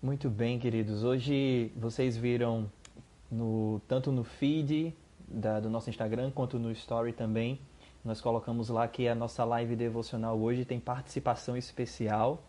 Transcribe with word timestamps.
Muito 0.00 0.30
bem, 0.30 0.60
queridos. 0.60 1.02
Hoje 1.02 1.72
vocês 1.74 2.16
viram 2.16 2.70
no, 3.28 3.82
tanto 3.88 4.12
no 4.12 4.22
feed 4.22 4.94
da, 5.26 5.58
do 5.58 5.68
nosso 5.68 5.90
Instagram 5.90 6.30
quanto 6.30 6.56
no 6.56 6.70
Story 6.70 7.12
também. 7.12 7.58
Nós 8.04 8.20
colocamos 8.20 8.68
lá 8.68 8.86
que 8.86 9.08
a 9.08 9.14
nossa 9.16 9.44
live 9.44 9.74
devocional 9.74 10.38
hoje 10.38 10.64
tem 10.64 10.78
participação 10.78 11.56
especial 11.56 12.40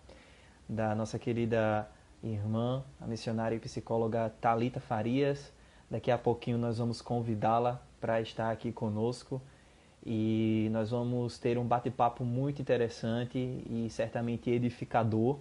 da 0.69 0.93
nossa 0.93 1.17
querida 1.17 1.89
irmã, 2.23 2.83
a 3.01 3.07
missionária 3.07 3.55
e 3.55 3.59
psicóloga 3.59 4.31
Talita 4.39 4.79
Farias. 4.79 5.51
Daqui 5.89 6.11
a 6.11 6.19
pouquinho 6.19 6.59
nós 6.59 6.77
vamos 6.77 7.01
convidá-la 7.01 7.81
para 7.99 8.21
estar 8.21 8.51
aqui 8.51 8.71
conosco 8.71 9.41
e 10.05 10.69
nós 10.71 10.91
vamos 10.91 11.39
ter 11.39 11.57
um 11.57 11.65
bate-papo 11.65 12.23
muito 12.23 12.61
interessante 12.61 13.39
e 13.39 13.87
certamente 13.89 14.51
edificador 14.51 15.39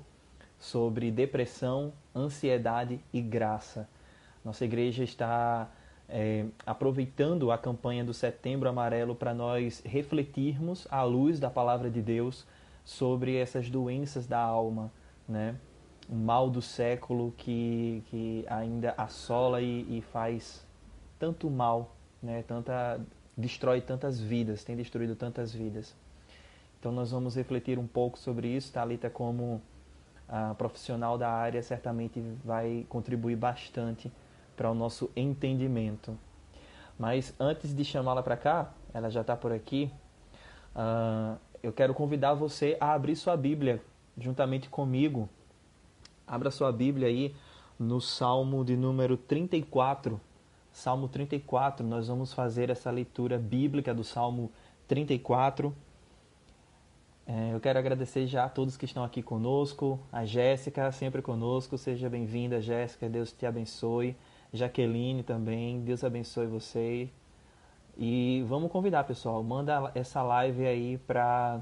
sobre 0.58 1.10
depressão, 1.10 1.92
ansiedade 2.14 3.00
e 3.12 3.20
graça. 3.20 3.88
Nossa 4.44 4.64
igreja 4.64 5.04
está 5.04 5.68
é, 6.08 6.46
aproveitando 6.64 7.50
a 7.50 7.58
campanha 7.58 8.04
do 8.04 8.14
Setembro 8.14 8.68
Amarelo 8.68 9.14
para 9.14 9.34
nós 9.34 9.82
refletirmos 9.84 10.86
à 10.90 11.02
luz 11.02 11.38
da 11.38 11.50
palavra 11.50 11.90
de 11.90 12.00
Deus 12.00 12.46
sobre 12.84 13.36
essas 13.36 13.68
doenças 13.68 14.26
da 14.26 14.40
alma, 14.40 14.90
né? 15.28 15.56
Um 16.10 16.16
mal 16.16 16.48
do 16.48 16.62
século 16.62 17.34
que, 17.36 18.02
que 18.06 18.44
ainda 18.48 18.94
assola 18.96 19.60
e, 19.60 19.98
e 19.98 20.00
faz 20.00 20.66
tanto 21.18 21.50
mal, 21.50 21.94
né? 22.22 22.42
Tanta 22.48 22.98
destrói 23.36 23.80
tantas 23.80 24.18
vidas, 24.20 24.64
tem 24.64 24.74
destruído 24.74 25.14
tantas 25.14 25.52
vidas. 25.52 25.94
Então 26.80 26.90
nós 26.90 27.12
vamos 27.12 27.36
refletir 27.36 27.78
um 27.78 27.86
pouco 27.86 28.18
sobre 28.18 28.48
isso, 28.48 28.72
Talita 28.72 29.08
como 29.08 29.62
a 30.28 30.54
profissional 30.54 31.16
da 31.16 31.30
área 31.30 31.62
certamente 31.62 32.20
vai 32.44 32.84
contribuir 32.88 33.36
bastante 33.36 34.12
para 34.56 34.70
o 34.70 34.74
nosso 34.74 35.10
entendimento. 35.16 36.16
Mas 36.98 37.32
antes 37.38 37.74
de 37.74 37.84
chamá-la 37.84 38.22
para 38.22 38.36
cá, 38.36 38.72
ela 38.92 39.08
já 39.08 39.20
está 39.20 39.36
por 39.36 39.52
aqui, 39.52 39.90
uh, 40.74 41.38
eu 41.62 41.72
quero 41.72 41.94
convidar 41.94 42.34
você 42.34 42.76
a 42.80 42.92
abrir 42.92 43.16
sua 43.16 43.36
Bíblia 43.36 43.82
juntamente 44.16 44.68
comigo. 44.68 45.28
Abra 46.26 46.50
sua 46.50 46.70
Bíblia 46.72 47.08
aí 47.08 47.34
no 47.78 48.00
Salmo 48.00 48.64
de 48.64 48.76
número 48.76 49.16
34. 49.16 50.20
Salmo 50.72 51.08
34, 51.08 51.86
nós 51.86 52.08
vamos 52.08 52.32
fazer 52.32 52.70
essa 52.70 52.90
leitura 52.90 53.38
bíblica 53.38 53.94
do 53.94 54.04
Salmo 54.04 54.52
34. 54.86 55.74
É, 57.30 57.52
eu 57.52 57.60
quero 57.60 57.78
agradecer 57.78 58.26
já 58.26 58.46
a 58.46 58.48
todos 58.48 58.78
que 58.78 58.86
estão 58.86 59.04
aqui 59.04 59.22
conosco, 59.22 60.00
a 60.10 60.24
Jéssica 60.24 60.90
sempre 60.90 61.20
conosco, 61.20 61.76
seja 61.76 62.08
bem-vinda, 62.08 62.58
Jéssica, 62.58 63.06
Deus 63.06 63.30
te 63.30 63.44
abençoe. 63.44 64.16
Jaqueline 64.50 65.22
também, 65.22 65.82
Deus 65.82 66.02
abençoe 66.02 66.46
você. 66.46 67.10
E 67.98 68.42
vamos 68.48 68.72
convidar, 68.72 69.04
pessoal, 69.04 69.42
manda 69.42 69.92
essa 69.94 70.22
live 70.22 70.66
aí 70.66 70.96
para 70.96 71.60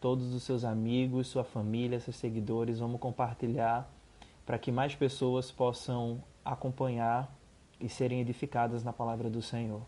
todos 0.00 0.32
os 0.32 0.42
seus 0.44 0.64
amigos, 0.64 1.26
sua 1.26 1.44
família, 1.44 2.00
seus 2.00 2.16
seguidores, 2.16 2.78
vamos 2.78 2.98
compartilhar 2.98 3.86
para 4.46 4.58
que 4.58 4.72
mais 4.72 4.94
pessoas 4.94 5.50
possam 5.50 6.24
acompanhar 6.42 7.30
e 7.78 7.86
serem 7.86 8.22
edificadas 8.22 8.82
na 8.82 8.94
palavra 8.94 9.28
do 9.28 9.42
Senhor. 9.42 9.82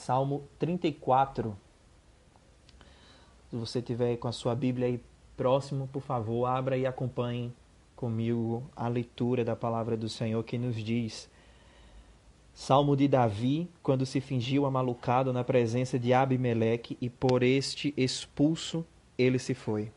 Salmo 0.00 0.48
34. 0.58 1.54
Se 3.50 3.56
você 3.56 3.82
tiver 3.82 4.16
com 4.16 4.28
a 4.28 4.32
sua 4.32 4.54
Bíblia 4.54 4.86
aí 4.86 5.00
próximo, 5.36 5.86
por 5.92 6.00
favor, 6.00 6.46
abra 6.46 6.78
e 6.78 6.86
acompanhe 6.86 7.52
comigo 7.94 8.62
a 8.74 8.88
leitura 8.88 9.44
da 9.44 9.54
palavra 9.54 9.98
do 9.98 10.08
Senhor 10.08 10.42
que 10.42 10.56
nos 10.56 10.76
diz: 10.76 11.28
Salmo 12.54 12.96
de 12.96 13.06
Davi, 13.06 13.68
quando 13.82 14.06
se 14.06 14.22
fingiu 14.22 14.64
amalucado 14.64 15.34
na 15.34 15.44
presença 15.44 15.98
de 15.98 16.14
Abimeleque 16.14 16.96
e 16.98 17.10
por 17.10 17.42
este 17.42 17.92
expulso 17.94 18.86
ele 19.18 19.38
se 19.38 19.52
foi. 19.52 19.92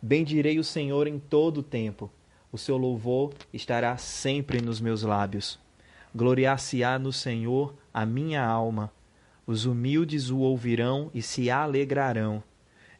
Bendirei 0.00 0.60
o 0.60 0.64
Senhor 0.64 1.08
em 1.08 1.18
todo 1.18 1.58
o 1.58 1.64
tempo. 1.64 2.08
O 2.52 2.56
seu 2.56 2.76
louvor 2.76 3.32
estará 3.52 3.96
sempre 3.96 4.62
nos 4.62 4.80
meus 4.80 5.02
lábios. 5.02 5.58
Gloriar-se-á 6.14 6.96
no 6.96 7.12
Senhor 7.12 7.74
a 7.92 8.06
minha 8.06 8.46
alma 8.46 8.92
os 9.46 9.64
humildes 9.64 10.28
o 10.28 10.38
ouvirão 10.38 11.08
e 11.14 11.22
se 11.22 11.48
alegrarão. 11.48 12.42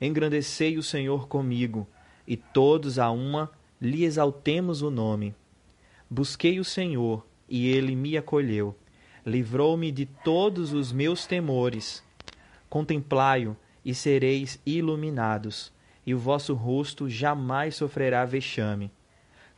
Engrandecei 0.01 0.79
o 0.79 0.83
Senhor 0.83 1.27
comigo, 1.27 1.89
e 2.27 2.37
todos 2.37 2.99
a 2.99 3.11
uma 3.11 3.51
lhe 3.81 4.05
exaltemos 4.05 4.81
o 4.81 4.91
nome. 4.91 5.35
Busquei 6.09 6.61
o 6.61 6.65
Senhor, 6.65 7.27
e 7.49 7.67
ele 7.67 7.97
me 7.97 8.17
acolheu. 8.17 8.77
Livrou-me 9.25 9.91
de 9.91 10.07
todos 10.07 10.73
os 10.73 10.93
meus 10.93 11.27
temores. 11.27 12.05
Contemplai-o, 12.69 13.57
e 13.85 13.95
sereis 13.95 14.61
iluminados, 14.65 15.73
e 16.05 16.15
o 16.15 16.19
vosso 16.19 16.55
rosto 16.55 17.09
jamais 17.09 17.77
sofrerá 17.77 18.25
vexame. 18.25 18.91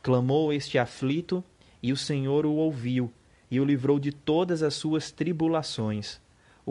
Clamou 0.01 0.51
este 0.51 0.79
aflito, 0.79 1.43
e 1.83 1.91
o 1.91 1.97
Senhor 1.97 2.45
o 2.45 2.53
ouviu, 2.53 3.11
e 3.51 3.59
o 3.59 3.65
livrou 3.65 3.99
de 3.99 4.11
todas 4.11 4.63
as 4.63 4.73
suas 4.73 5.11
tribulações 5.11 6.19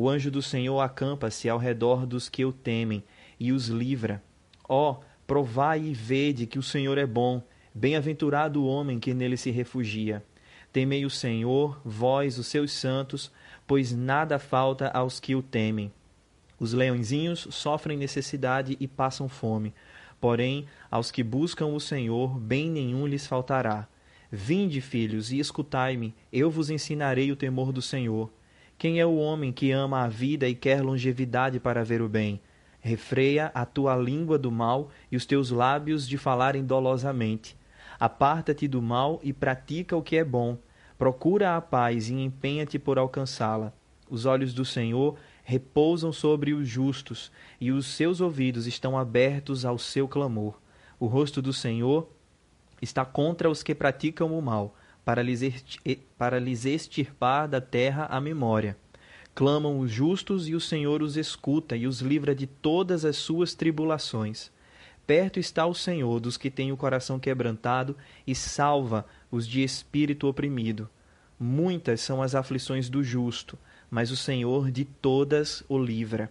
o 0.00 0.08
anjo 0.08 0.30
do 0.30 0.40
Senhor 0.40 0.78
acampa-se 0.78 1.48
ao 1.48 1.58
redor 1.58 2.06
dos 2.06 2.28
que 2.28 2.44
o 2.44 2.52
temem 2.52 3.02
e 3.36 3.50
os 3.50 3.66
livra. 3.66 4.22
Ó, 4.68 4.92
oh, 4.92 5.04
provai 5.26 5.80
e 5.86 5.92
vede 5.92 6.46
que 6.46 6.56
o 6.56 6.62
Senhor 6.62 6.96
é 6.98 7.04
bom, 7.04 7.42
bem-aventurado 7.74 8.62
o 8.62 8.66
homem 8.68 9.00
que 9.00 9.12
nele 9.12 9.36
se 9.36 9.50
refugia. 9.50 10.24
Temei 10.72 11.04
o 11.04 11.10
Senhor, 11.10 11.80
vós, 11.84 12.38
os 12.38 12.46
seus 12.46 12.70
santos, 12.70 13.32
pois 13.66 13.92
nada 13.92 14.38
falta 14.38 14.86
aos 14.86 15.18
que 15.18 15.34
o 15.34 15.42
temem. 15.42 15.92
Os 16.60 16.72
leõezinhos 16.72 17.48
sofrem 17.50 17.98
necessidade 17.98 18.76
e 18.78 18.86
passam 18.86 19.28
fome, 19.28 19.74
porém, 20.20 20.66
aos 20.88 21.10
que 21.10 21.24
buscam 21.24 21.66
o 21.66 21.80
Senhor, 21.80 22.38
bem 22.38 22.70
nenhum 22.70 23.04
lhes 23.04 23.26
faltará. 23.26 23.88
Vinde, 24.30 24.80
filhos, 24.80 25.32
e 25.32 25.40
escutai-me, 25.40 26.14
eu 26.32 26.48
vos 26.48 26.70
ensinarei 26.70 27.32
o 27.32 27.36
temor 27.36 27.72
do 27.72 27.82
Senhor. 27.82 28.30
Quem 28.78 29.00
é 29.00 29.04
o 29.04 29.16
homem 29.16 29.52
que 29.52 29.72
ama 29.72 30.04
a 30.04 30.08
vida 30.08 30.48
e 30.48 30.54
quer 30.54 30.82
longevidade 30.82 31.58
para 31.58 31.84
ver 31.84 32.00
o 32.00 32.08
bem? 32.08 32.40
Refreia 32.78 33.50
a 33.52 33.66
tua 33.66 33.96
língua 33.96 34.38
do 34.38 34.52
mal 34.52 34.90
e 35.10 35.16
os 35.16 35.26
teus 35.26 35.50
lábios 35.50 36.06
de 36.06 36.16
falarem 36.16 36.64
dolosamente. 36.64 37.58
Aparta-te 37.98 38.68
do 38.68 38.80
mal 38.80 39.18
e 39.20 39.32
pratica 39.32 39.96
o 39.96 40.02
que 40.02 40.16
é 40.16 40.22
bom. 40.22 40.56
Procura 40.96 41.56
a 41.56 41.60
paz 41.60 42.08
e 42.08 42.14
empenha-te 42.14 42.78
por 42.78 43.00
alcançá-la. 43.00 43.72
Os 44.08 44.26
olhos 44.26 44.54
do 44.54 44.64
Senhor 44.64 45.16
repousam 45.42 46.12
sobre 46.12 46.54
os 46.54 46.68
justos, 46.68 47.32
e 47.60 47.72
os 47.72 47.84
seus 47.84 48.20
ouvidos 48.20 48.68
estão 48.68 48.96
abertos 48.96 49.64
ao 49.64 49.76
seu 49.76 50.06
clamor. 50.06 50.54
O 51.00 51.06
rosto 51.06 51.42
do 51.42 51.52
Senhor 51.52 52.08
está 52.80 53.04
contra 53.04 53.50
os 53.50 53.60
que 53.60 53.74
praticam 53.74 54.38
o 54.38 54.40
mal, 54.40 54.76
para 55.08 56.38
lhes, 56.38 56.66
extirpar 56.66 57.48
da 57.48 57.62
terra 57.62 58.04
a 58.10 58.20
memória. 58.20 58.76
Clamam 59.34 59.78
os 59.78 59.90
justos 59.90 60.46
e 60.46 60.54
o 60.54 60.60
Senhor 60.60 61.00
os 61.00 61.16
escuta 61.16 61.74
e 61.74 61.86
os 61.86 62.02
livra 62.02 62.34
de 62.34 62.46
todas 62.46 63.06
as 63.06 63.16
suas 63.16 63.54
tribulações. 63.54 64.50
Perto 65.06 65.40
está 65.40 65.64
o 65.64 65.72
Senhor 65.72 66.20
dos 66.20 66.36
que 66.36 66.50
têm 66.50 66.72
o 66.72 66.76
coração 66.76 67.18
quebrantado 67.18 67.96
e 68.26 68.34
salva 68.34 69.06
os 69.30 69.48
de 69.48 69.62
espírito 69.62 70.28
oprimido. 70.28 70.90
Muitas 71.40 72.02
são 72.02 72.20
as 72.22 72.34
aflições 72.34 72.90
do 72.90 73.02
justo, 73.02 73.58
mas 73.90 74.10
o 74.10 74.16
Senhor 74.16 74.70
de 74.70 74.84
todas 74.84 75.64
o 75.70 75.78
livra. 75.78 76.30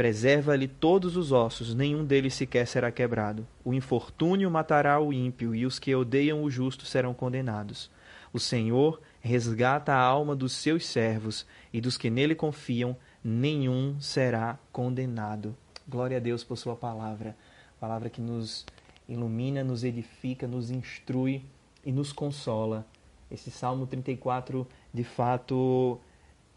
Preserva-lhe 0.00 0.66
todos 0.66 1.14
os 1.14 1.30
ossos, 1.30 1.74
nenhum 1.74 2.06
deles 2.06 2.32
sequer 2.32 2.66
será 2.66 2.90
quebrado. 2.90 3.46
O 3.62 3.74
infortúnio 3.74 4.50
matará 4.50 4.98
o 4.98 5.12
ímpio, 5.12 5.54
e 5.54 5.66
os 5.66 5.78
que 5.78 5.94
odeiam 5.94 6.42
o 6.42 6.50
justo 6.50 6.86
serão 6.86 7.12
condenados. 7.12 7.90
O 8.32 8.40
Senhor 8.40 8.98
resgata 9.20 9.92
a 9.92 10.00
alma 10.00 10.34
dos 10.34 10.54
seus 10.54 10.86
servos, 10.86 11.46
e 11.70 11.82
dos 11.82 11.98
que 11.98 12.08
nele 12.08 12.34
confiam, 12.34 12.96
nenhum 13.22 14.00
será 14.00 14.58
condenado. 14.72 15.54
Glória 15.86 16.16
a 16.16 16.20
Deus 16.20 16.42
por 16.42 16.56
Sua 16.56 16.74
palavra, 16.74 17.36
palavra 17.78 18.08
que 18.08 18.22
nos 18.22 18.64
ilumina, 19.06 19.62
nos 19.62 19.84
edifica, 19.84 20.46
nos 20.48 20.70
instrui 20.70 21.44
e 21.84 21.92
nos 21.92 22.10
consola. 22.10 22.86
Esse 23.30 23.50
Salmo 23.50 23.86
34, 23.86 24.66
de 24.94 25.04
fato, 25.04 26.00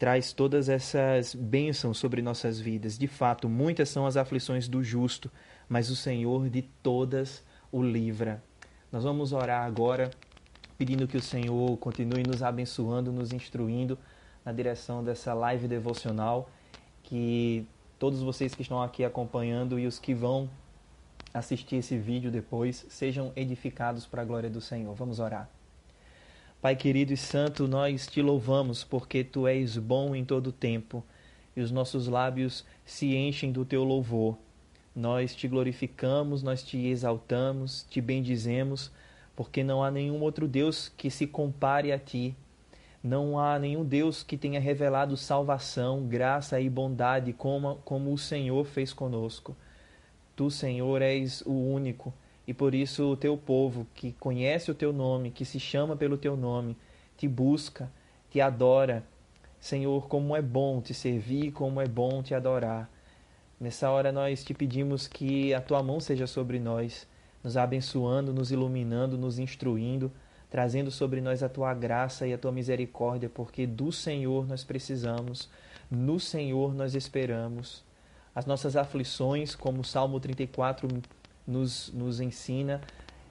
traz 0.04 0.34
todas 0.34 0.68
essas 0.68 1.34
bênçãos 1.34 1.96
sobre 1.96 2.20
nossas 2.20 2.60
vidas. 2.60 2.98
De 2.98 3.06
fato, 3.06 3.48
muitas 3.48 3.88
são 3.88 4.04
as 4.06 4.18
aflições 4.18 4.68
do 4.68 4.84
justo, 4.84 5.30
mas 5.66 5.88
o 5.88 5.96
Senhor 5.96 6.50
de 6.50 6.60
todas 6.60 7.42
o 7.72 7.82
livra. 7.82 8.44
Nós 8.92 9.02
vamos 9.02 9.32
orar 9.32 9.64
agora, 9.64 10.10
pedindo 10.76 11.08
que 11.08 11.16
o 11.16 11.22
Senhor 11.22 11.74
continue 11.78 12.22
nos 12.22 12.42
abençoando, 12.42 13.10
nos 13.10 13.32
instruindo 13.32 13.98
na 14.44 14.52
direção 14.52 15.02
dessa 15.02 15.32
live 15.32 15.66
devocional, 15.66 16.50
que 17.02 17.66
todos 17.98 18.20
vocês 18.20 18.54
que 18.54 18.60
estão 18.60 18.82
aqui 18.82 19.06
acompanhando 19.06 19.78
e 19.78 19.86
os 19.86 19.98
que 19.98 20.12
vão 20.12 20.50
assistir 21.32 21.76
esse 21.76 21.96
vídeo 21.96 22.30
depois 22.30 22.84
sejam 22.90 23.32
edificados 23.34 24.04
para 24.04 24.20
a 24.20 24.24
glória 24.26 24.50
do 24.50 24.60
Senhor. 24.60 24.94
Vamos 24.94 25.18
orar. 25.18 25.48
Pai 26.64 26.74
querido 26.74 27.12
e 27.12 27.16
santo, 27.18 27.68
nós 27.68 28.06
te 28.06 28.22
louvamos 28.22 28.82
porque 28.82 29.22
tu 29.22 29.46
és 29.46 29.76
bom 29.76 30.14
em 30.14 30.24
todo 30.24 30.50
tempo 30.50 31.04
e 31.54 31.60
os 31.60 31.70
nossos 31.70 32.08
lábios 32.08 32.64
se 32.86 33.14
enchem 33.14 33.52
do 33.52 33.66
teu 33.66 33.84
louvor. 33.84 34.38
Nós 34.96 35.36
te 35.36 35.46
glorificamos, 35.46 36.42
nós 36.42 36.62
te 36.62 36.78
exaltamos, 36.86 37.86
te 37.90 38.00
bendizemos, 38.00 38.90
porque 39.36 39.62
não 39.62 39.84
há 39.84 39.90
nenhum 39.90 40.22
outro 40.22 40.48
Deus 40.48 40.88
que 40.88 41.10
se 41.10 41.26
compare 41.26 41.92
a 41.92 41.98
ti. 41.98 42.34
Não 43.02 43.38
há 43.38 43.58
nenhum 43.58 43.84
Deus 43.84 44.22
que 44.22 44.38
tenha 44.38 44.58
revelado 44.58 45.18
salvação, 45.18 46.06
graça 46.06 46.58
e 46.58 46.70
bondade 46.70 47.34
como, 47.34 47.76
como 47.84 48.10
o 48.10 48.16
Senhor 48.16 48.64
fez 48.64 48.90
conosco. 48.90 49.54
Tu, 50.34 50.50
Senhor, 50.50 51.02
és 51.02 51.42
o 51.42 51.52
único, 51.52 52.14
e 52.46 52.52
por 52.52 52.74
isso 52.74 53.12
o 53.12 53.16
teu 53.16 53.36
povo, 53.36 53.86
que 53.94 54.12
conhece 54.12 54.70
o 54.70 54.74
teu 54.74 54.92
nome, 54.92 55.30
que 55.30 55.44
se 55.44 55.58
chama 55.58 55.96
pelo 55.96 56.16
teu 56.16 56.36
nome, 56.36 56.76
te 57.16 57.26
busca, 57.26 57.90
te 58.30 58.40
adora. 58.40 59.02
Senhor, 59.58 60.08
como 60.08 60.36
é 60.36 60.42
bom 60.42 60.80
te 60.80 60.92
servir, 60.92 61.52
como 61.52 61.80
é 61.80 61.86
bom 61.86 62.22
te 62.22 62.34
adorar. 62.34 62.90
Nessa 63.58 63.90
hora 63.90 64.12
nós 64.12 64.44
te 64.44 64.52
pedimos 64.52 65.06
que 65.06 65.54
a 65.54 65.60
tua 65.60 65.82
mão 65.82 66.00
seja 66.00 66.26
sobre 66.26 66.58
nós, 66.58 67.06
nos 67.42 67.56
abençoando, 67.56 68.32
nos 68.32 68.52
iluminando, 68.52 69.16
nos 69.16 69.38
instruindo, 69.38 70.12
trazendo 70.50 70.90
sobre 70.90 71.20
nós 71.20 71.42
a 71.42 71.48
tua 71.48 71.72
graça 71.72 72.26
e 72.26 72.34
a 72.34 72.38
tua 72.38 72.52
misericórdia, 72.52 73.30
porque 73.30 73.66
do 73.66 73.90
Senhor 73.90 74.46
nós 74.46 74.64
precisamos, 74.64 75.48
no 75.90 76.20
Senhor 76.20 76.74
nós 76.74 76.94
esperamos 76.94 77.82
as 78.34 78.46
nossas 78.46 78.76
aflições, 78.76 79.54
como 79.54 79.80
o 79.80 79.84
Salmo 79.84 80.18
34 80.18 80.88
nos, 81.46 81.92
nos 81.92 82.20
ensina 82.20 82.80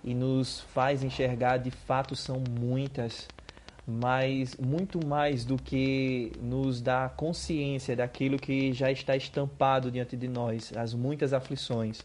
e 0.04 0.13
nos 0.13 0.62
faz 0.74 1.04
enxergar, 1.04 1.57
de 1.57 1.71
fato 1.71 2.15
são 2.15 2.44
muitas, 2.60 3.27
mas 3.88 4.56
muito 4.57 5.06
mais 5.06 5.45
do 5.45 5.57
que 5.57 6.31
nos 6.42 6.81
dá 6.81 7.10
consciência 7.10 7.95
daquilo 7.95 8.38
que 8.38 8.74
já 8.74 8.92
está 8.92 9.15
estampado 9.15 9.92
diante 9.92 10.15
de 10.15 10.27
nós, 10.27 10.71
as 10.75 10.94
muitas 10.94 11.33
aflições. 11.33 12.01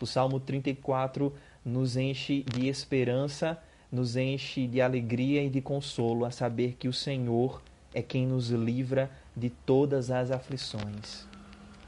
O 0.00 0.06
Salmo 0.06 0.40
34 0.40 1.32
nos 1.64 1.96
enche 1.96 2.42
de 2.42 2.68
esperança, 2.68 3.58
nos 3.90 4.16
enche 4.16 4.66
de 4.66 4.80
alegria 4.80 5.42
e 5.42 5.48
de 5.48 5.60
consolo 5.60 6.24
a 6.24 6.30
saber 6.30 6.76
que 6.78 6.88
o 6.88 6.92
Senhor 6.92 7.62
é 7.94 8.02
quem 8.02 8.26
nos 8.26 8.50
livra 8.50 9.10
de 9.36 9.50
todas 9.50 10.10
as 10.10 10.30
aflições. 10.30 11.26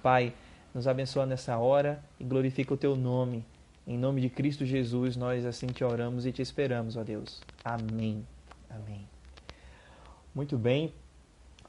Pai, 0.02 0.32
nos 0.72 0.86
abençoa 0.86 1.26
nessa 1.26 1.58
hora 1.58 2.02
e 2.20 2.24
glorifica 2.24 2.72
o 2.72 2.76
teu 2.76 2.94
nome. 2.94 3.44
Em 3.86 3.96
nome 3.96 4.20
de 4.20 4.28
Cristo 4.28 4.64
Jesus, 4.64 5.16
nós 5.16 5.46
assim 5.46 5.68
te 5.68 5.84
oramos 5.84 6.26
e 6.26 6.32
te 6.32 6.42
esperamos, 6.42 6.96
ó 6.96 7.04
Deus. 7.04 7.40
Amém. 7.64 8.26
Amém. 8.68 9.08
Muito 10.34 10.58
bem. 10.58 10.92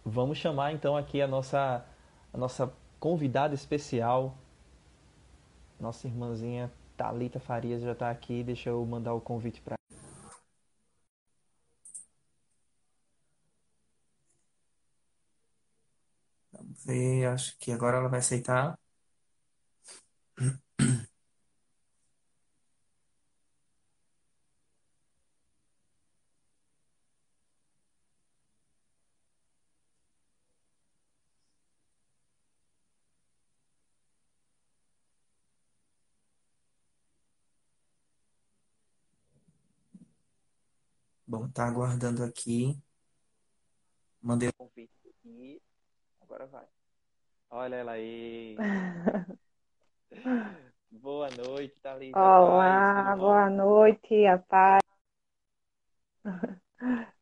Vamos 0.04 0.38
chamar 0.40 0.74
então 0.74 0.98
aqui 0.98 1.22
a 1.22 1.28
nossa 1.28 1.86
a 2.34 2.38
nossa 2.38 2.74
convidada 3.00 3.54
especial, 3.54 4.36
nossa 5.80 6.08
irmãzinha 6.08 6.72
Talita 6.98 7.40
Farias 7.40 7.82
já 7.84 7.92
está 7.92 8.10
aqui. 8.10 8.44
Deixa 8.44 8.70
eu 8.70 8.84
mandar 8.86 9.14
o 9.14 9.22
convite 9.22 9.62
para 9.62 9.76
Vamos 16.52 16.84
ver, 16.86 17.26
acho 17.28 17.58
que 17.60 17.72
agora 17.72 17.98
ela 17.98 18.10
vai 18.10 18.20
aceitar. 18.20 18.78
Bom, 41.38 41.48
tá 41.50 41.68
aguardando 41.68 42.24
aqui. 42.24 42.76
Mandei 44.20 44.50
o 44.50 44.54
convite 44.54 44.92
e 45.24 45.62
agora 46.20 46.48
vai. 46.48 46.66
Olha 47.52 47.76
ela 47.76 47.92
aí. 47.92 48.58
Boa 50.90 51.30
noite, 51.30 51.80
Thalita. 51.80 52.18
Olá, 52.18 53.04
Paz, 53.06 53.20
boa 53.20 53.50
noite, 53.52 54.26
a 54.26 54.40
paz. 54.40 54.82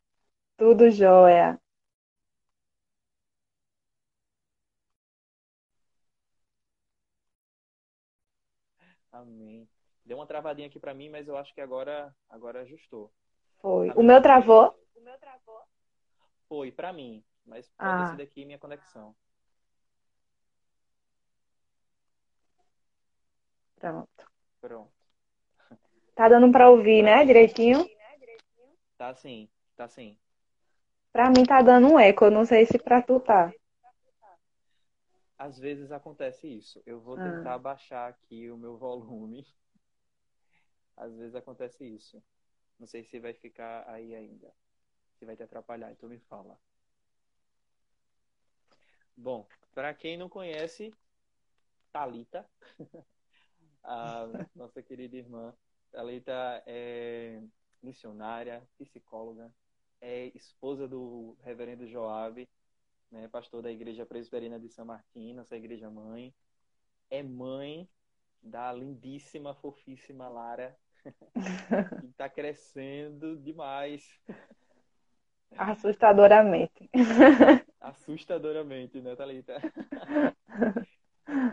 Tudo 0.56 0.88
jóia. 0.88 1.60
Amém. 9.12 9.68
Deu 10.06 10.16
uma 10.16 10.26
travadinha 10.26 10.68
aqui 10.68 10.80
para 10.80 10.94
mim, 10.94 11.10
mas 11.10 11.28
eu 11.28 11.36
acho 11.36 11.52
que 11.52 11.60
agora 11.60 12.16
agora 12.30 12.62
ajustou. 12.62 13.12
Foi. 13.60 13.90
O 13.90 14.02
meu 14.02 14.20
travou? 14.22 14.74
O 14.94 15.00
meu 15.00 15.18
travou. 15.18 15.60
Foi 16.48 16.70
para 16.70 16.92
mim, 16.92 17.24
mas 17.44 17.68
pode 17.70 17.90
ah. 17.90 18.10
ser 18.10 18.16
daqui 18.16 18.44
minha 18.44 18.58
conexão. 18.58 19.14
Pronto. 23.76 24.26
Pronto. 24.60 24.92
Tá 26.14 26.28
dando 26.28 26.50
para 26.50 26.70
ouvir, 26.70 27.02
né, 27.02 27.24
direitinho? 27.24 27.86
Tá 28.96 29.14
sim, 29.14 29.48
tá 29.76 29.86
sim. 29.86 30.18
Pra 31.12 31.30
mim 31.30 31.44
tá 31.44 31.60
dando 31.62 31.88
um 31.88 31.98
eco, 31.98 32.24
eu 32.24 32.30
não 32.30 32.44
sei 32.44 32.64
se 32.66 32.78
pra 32.78 33.02
tu 33.02 33.20
tá. 33.20 33.52
Às 35.38 35.58
vezes 35.58 35.92
acontece 35.92 36.48
isso. 36.48 36.82
Eu 36.86 37.00
vou 37.00 37.16
tentar 37.16 37.54
ah. 37.54 37.58
baixar 37.58 38.08
aqui 38.08 38.50
o 38.50 38.56
meu 38.56 38.76
volume. 38.76 39.46
Às 40.96 41.14
vezes 41.14 41.34
acontece 41.34 41.84
isso. 41.84 42.22
Não 42.78 42.86
sei 42.86 43.04
se 43.04 43.18
vai 43.18 43.32
ficar 43.34 43.88
aí 43.88 44.14
ainda. 44.14 44.52
Se 45.18 45.24
vai 45.24 45.36
te 45.36 45.42
atrapalhar, 45.42 45.90
então 45.92 46.08
me 46.08 46.18
fala. 46.18 46.58
Bom, 49.16 49.48
para 49.74 49.94
quem 49.94 50.16
não 50.18 50.28
conhece, 50.28 50.94
Talita, 51.90 52.48
a 53.82 54.26
nossa 54.54 54.82
querida 54.82 55.16
irmã, 55.16 55.54
Talita 55.90 56.62
é 56.66 57.42
missionária, 57.82 58.68
psicóloga, 58.78 59.50
é 60.00 60.26
esposa 60.34 60.86
do 60.86 61.36
reverendo 61.42 61.86
Joab, 61.86 62.46
né, 63.10 63.28
pastor 63.28 63.62
da 63.62 63.70
Igreja 63.70 64.04
Presbiteriana 64.04 64.60
de 64.60 64.68
São 64.68 64.84
Martim, 64.84 65.32
nossa 65.32 65.56
igreja 65.56 65.88
mãe. 65.88 66.34
É 67.08 67.22
mãe 67.22 67.88
da 68.42 68.72
lindíssima, 68.72 69.54
fofíssima 69.54 70.28
Lara, 70.28 70.78
que 72.00 72.06
está 72.06 72.28
crescendo 72.28 73.36
demais. 73.36 74.04
Assustadoramente. 75.56 76.90
Assustadoramente, 77.80 79.00
né, 79.00 79.14
Thalita? 79.14 79.60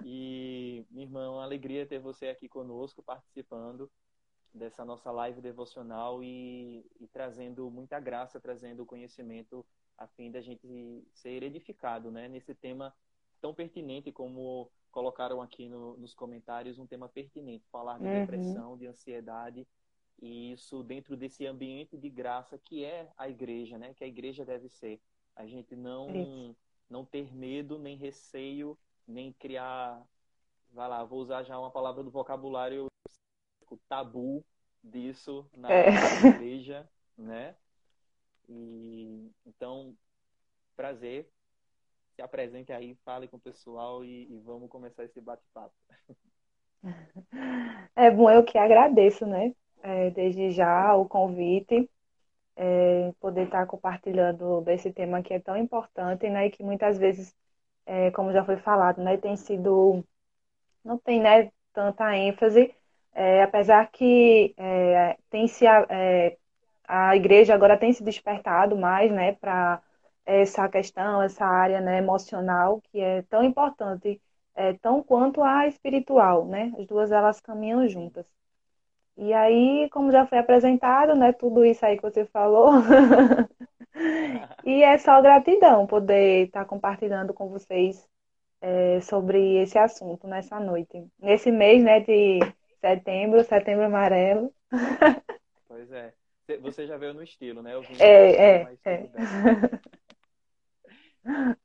E, 0.05 0.86
minha 0.91 1.05
irmã, 1.05 1.31
uma 1.31 1.43
alegria 1.43 1.86
ter 1.86 2.00
você 2.00 2.27
aqui 2.27 2.48
conosco, 2.48 3.01
participando 3.01 3.89
dessa 4.53 4.86
nossa 4.86 5.12
live 5.12 5.41
devocional 5.41 6.24
e, 6.24 6.86
e 7.00 7.07
trazendo 7.07 7.69
muita 7.72 8.00
graça, 8.00 8.39
trazendo 8.39 8.86
conhecimento 8.86 9.65
a 9.98 10.07
fim 10.07 10.31
da 10.31 10.41
gente 10.41 11.07
ser 11.13 11.41
edificado, 11.41 12.12
né? 12.12 12.27
Nesse 12.27 12.53
tema 12.53 12.93
tão 13.41 13.53
pertinente 13.53 14.12
como 14.12 14.72
colocaram 14.93 15.41
aqui 15.41 15.67
no, 15.67 15.97
nos 15.97 16.13
comentários, 16.13 16.77
um 16.77 16.85
tema 16.85 17.09
pertinente, 17.09 17.67
falar 17.69 17.97
de 17.97 18.05
uhum. 18.05 18.19
depressão, 18.21 18.77
de 18.77 18.88
ansiedade, 18.88 19.67
e 20.21 20.51
isso 20.53 20.83
dentro 20.83 21.17
desse 21.17 21.45
ambiente 21.45 21.97
de 21.97 22.09
graça 22.09 22.57
que 22.57 22.85
é 22.85 23.09
a 23.17 23.27
igreja, 23.27 23.77
né? 23.77 23.93
Que 23.95 24.03
a 24.03 24.07
igreja 24.07 24.45
deve 24.45 24.69
ser. 24.69 25.01
A 25.35 25.47
gente 25.47 25.75
não, 25.75 26.55
não 26.88 27.03
ter 27.03 27.33
medo, 27.35 27.79
nem 27.79 27.97
receio, 27.97 28.77
nem 29.07 29.33
criar, 29.33 30.01
vai 30.71 30.88
lá, 30.88 31.03
vou 31.03 31.19
usar 31.19 31.43
já 31.43 31.59
uma 31.59 31.71
palavra 31.71 32.03
do 32.03 32.12
vocabulário, 32.12 32.88
tabu 33.89 34.45
disso 34.83 35.50
na 35.57 35.71
é. 35.71 35.89
igreja, 36.27 36.88
né? 37.17 37.55
E 38.47 39.31
então, 39.45 39.95
prazer. 40.75 41.27
Se 42.15 42.22
apresente 42.22 42.72
aí, 42.74 42.96
fale 43.05 43.27
com 43.27 43.38
o 43.38 43.41
pessoal 43.41 44.03
e, 44.03 44.27
e 44.32 44.39
vamos 44.39 44.70
começar 44.70 45.03
esse 45.03 45.20
bate-papo. 45.22 45.74
É 47.96 48.10
bom, 48.12 48.29
eu 48.29 48.43
que 48.43 48.58
agradeço, 48.58 49.25
né? 49.25 49.53
É, 49.82 50.10
desde 50.12 50.51
já 50.51 50.96
o 50.96 51.05
convite, 51.08 51.89
é, 52.55 53.12
poder 53.20 53.46
estar 53.46 53.65
compartilhando 53.67 54.62
desse 54.62 54.91
tema 54.93 55.22
que 55.24 55.34
é 55.34 55.39
tão 55.39 55.58
importante, 55.58 56.29
né? 56.29 56.48
E 56.48 56.51
que 56.51 56.63
muitas 56.63 56.98
vezes, 56.98 57.36
é, 57.86 58.12
como 58.12 58.32
já 58.34 58.43
foi 58.46 58.58
falado, 58.58 59.01
né? 59.03 59.17
Tem 59.17 59.36
sido, 59.38 60.03
não 60.84 60.98
tem, 61.00 61.22
né? 61.22 61.51
Tanta 61.74 62.15
ênfase, 62.17 62.74
É, 63.13 63.43
apesar 63.43 63.89
que 63.91 64.53
é, 64.58 65.17
tem 65.29 65.48
se 65.48 65.65
é, 65.67 66.38
a 66.88 67.15
igreja 67.15 67.53
agora 67.53 67.77
tem 67.77 67.91
se 67.93 68.03
despertado 68.03 68.75
mais, 68.77 69.12
né, 69.12 69.34
para 69.36 69.82
essa 70.25 70.67
questão, 70.69 71.21
essa 71.21 71.45
área, 71.45 71.81
né, 71.81 71.97
emocional 71.97 72.81
que 72.81 72.99
é 72.99 73.21
tão 73.23 73.43
importante, 73.43 74.21
é, 74.55 74.73
tão 74.73 75.03
quanto 75.03 75.41
a 75.41 75.67
espiritual, 75.67 76.45
né? 76.45 76.71
As 76.77 76.85
duas 76.87 77.11
elas 77.11 77.41
caminham 77.41 77.87
juntas. 77.87 78.25
E 79.17 79.33
aí, 79.33 79.89
como 79.91 80.11
já 80.11 80.25
foi 80.25 80.39
apresentado, 80.39 81.15
né, 81.15 81.33
tudo 81.33 81.63
isso 81.65 81.85
aí 81.85 81.97
que 81.97 82.03
você 82.03 82.25
falou, 82.25 82.71
e 84.65 84.83
é 84.83 84.97
só 84.97 85.21
gratidão 85.21 85.85
poder 85.85 86.47
estar 86.47 86.65
compartilhando 86.65 87.33
com 87.33 87.47
vocês 87.49 88.07
é, 88.61 88.99
sobre 89.01 89.57
esse 89.57 89.77
assunto 89.77 90.27
nessa 90.27 90.59
noite, 90.59 91.05
nesse 91.19 91.51
mês, 91.51 91.83
né, 91.83 91.99
de 91.99 92.39
setembro, 92.81 93.43
setembro 93.43 93.85
amarelo. 93.85 94.53
Pois 95.67 95.91
é. 95.91 96.13
Você 96.61 96.85
já 96.85 96.97
veio 96.97 97.13
no 97.13 97.23
estilo, 97.23 97.61
né? 97.61 97.73
Eu 97.73 97.81
vim 97.81 97.95
é, 97.99 98.61
é, 98.61 98.77
é. 98.85 99.09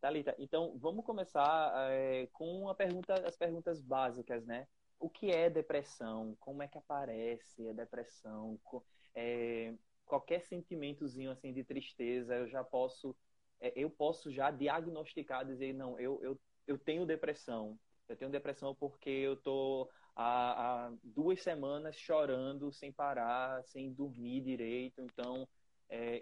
Thalita, 0.00 0.34
então 0.38 0.78
vamos 0.78 1.04
começar 1.04 1.72
é, 1.90 2.28
com 2.32 2.72
pergunta, 2.74 3.14
as 3.26 3.36
perguntas 3.36 3.80
básicas, 3.80 4.44
né? 4.46 4.66
o 4.98 5.08
que 5.08 5.30
é 5.30 5.48
depressão, 5.48 6.36
como 6.40 6.62
é 6.62 6.68
que 6.68 6.78
aparece 6.78 7.68
a 7.68 7.72
depressão, 7.72 8.58
é, 9.14 9.74
qualquer 10.04 10.42
sentimentozinho 10.42 11.30
assim 11.30 11.52
de 11.52 11.62
tristeza, 11.64 12.34
eu 12.34 12.48
já 12.48 12.64
posso, 12.64 13.16
é, 13.60 13.72
eu 13.76 13.90
posso 13.90 14.32
já 14.32 14.50
diagnosticar, 14.50 15.46
dizer 15.46 15.72
não, 15.72 15.98
eu, 16.00 16.18
eu, 16.22 16.40
eu 16.66 16.78
tenho 16.78 17.06
depressão, 17.06 17.78
eu 18.08 18.16
tenho 18.16 18.30
depressão 18.30 18.74
porque 18.74 19.10
eu 19.10 19.36
tô 19.36 19.88
há, 20.16 20.86
há 20.88 20.92
duas 21.02 21.42
semanas 21.42 21.96
chorando 21.96 22.72
sem 22.72 22.92
parar, 22.92 23.62
sem 23.64 23.92
dormir 23.92 24.40
direito, 24.42 25.00
então 25.02 25.46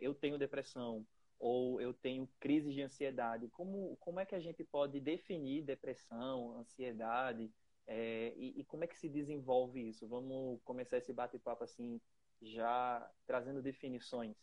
eu 0.00 0.14
tenho 0.14 0.38
depressão 0.38 1.04
ou 1.38 1.80
eu 1.80 1.92
tenho 1.92 2.28
crises 2.40 2.74
de 2.74 2.82
ansiedade. 2.82 3.48
Como, 3.48 3.96
como 4.00 4.20
é 4.20 4.26
que 4.26 4.34
a 4.34 4.40
gente 4.40 4.64
pode 4.64 5.00
definir 5.00 5.62
depressão, 5.62 6.56
ansiedade? 6.58 7.50
É, 7.86 8.32
e, 8.36 8.60
e, 8.60 8.64
como 8.64 8.84
é 8.84 8.86
que 8.86 8.98
se 8.98 9.08
desenvolve 9.08 9.88
isso? 9.88 10.08
Vamos 10.08 10.60
começar 10.64 10.98
esse 10.98 11.12
bate-papo 11.12 11.62
assim, 11.62 12.00
já 12.42 13.08
trazendo 13.26 13.62
definições. 13.62 14.36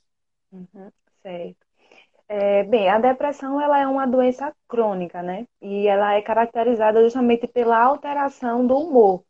Uhum, 0.51 0.91
certo. 1.21 1.65
É, 2.27 2.63
bem, 2.63 2.89
a 2.89 2.99
depressão 2.99 3.59
ela 3.59 3.79
é 3.79 3.85
uma 3.85 4.07
doença 4.07 4.55
crônica, 4.67 5.21
né? 5.21 5.45
E 5.61 5.87
ela 5.87 6.13
é 6.13 6.21
caracterizada 6.21 7.03
justamente 7.03 7.47
pela 7.47 7.77
alteração 7.77 8.65
do 8.65 8.77
humor. 8.77 9.23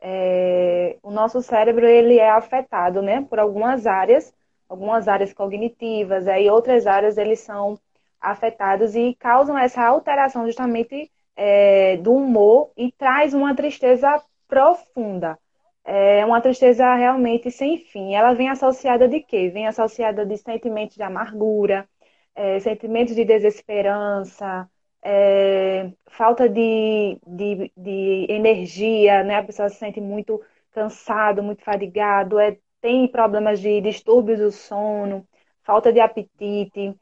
É, 0.00 0.98
o 1.02 1.10
nosso 1.10 1.42
cérebro 1.42 1.86
ele 1.86 2.18
é 2.18 2.30
afetado, 2.30 3.02
né, 3.02 3.22
por 3.28 3.38
algumas 3.38 3.86
áreas, 3.86 4.34
algumas 4.70 5.08
áreas 5.08 5.32
cognitivas, 5.32 6.28
aí 6.28 6.48
outras 6.48 6.86
áreas 6.86 7.18
eles 7.18 7.40
são 7.40 7.78
afetados 8.20 8.94
e 8.94 9.16
causam 9.18 9.58
essa 9.58 9.82
alteração 9.84 10.46
justamente 10.46 11.10
é, 11.36 11.96
do 11.98 12.14
humor 12.14 12.70
e 12.76 12.92
traz 12.92 13.34
uma 13.34 13.54
tristeza 13.54 14.22
profunda. 14.48 15.38
É 15.84 16.24
uma 16.24 16.40
tristeza 16.40 16.94
realmente 16.94 17.50
sem 17.50 17.78
fim. 17.78 18.14
Ela 18.14 18.34
vem 18.34 18.48
associada 18.48 19.08
de 19.08 19.20
quê? 19.20 19.48
Vem 19.50 19.66
associada 19.66 20.24
de 20.26 20.36
sentimentos 20.36 20.96
de 20.96 21.02
amargura, 21.02 21.88
é, 22.34 22.60
sentimentos 22.60 23.14
de 23.14 23.24
desesperança, 23.24 24.70
é, 25.02 25.90
falta 26.06 26.48
de, 26.48 27.18
de, 27.26 27.72
de, 27.76 28.26
energia, 28.28 29.24
né? 29.24 29.36
A 29.38 29.44
pessoa 29.44 29.68
se 29.68 29.76
sente 29.76 30.00
muito 30.00 30.40
cansado, 30.72 31.42
muito 31.42 31.62
fadigado, 31.64 32.38
é, 32.38 32.56
tem 32.80 33.08
problemas 33.08 33.60
de 33.60 33.80
distúrbios 33.80 34.38
do 34.38 34.52
sono, 34.52 35.26
falta 35.62 35.92
de 35.92 36.00
apetite, 36.00 36.94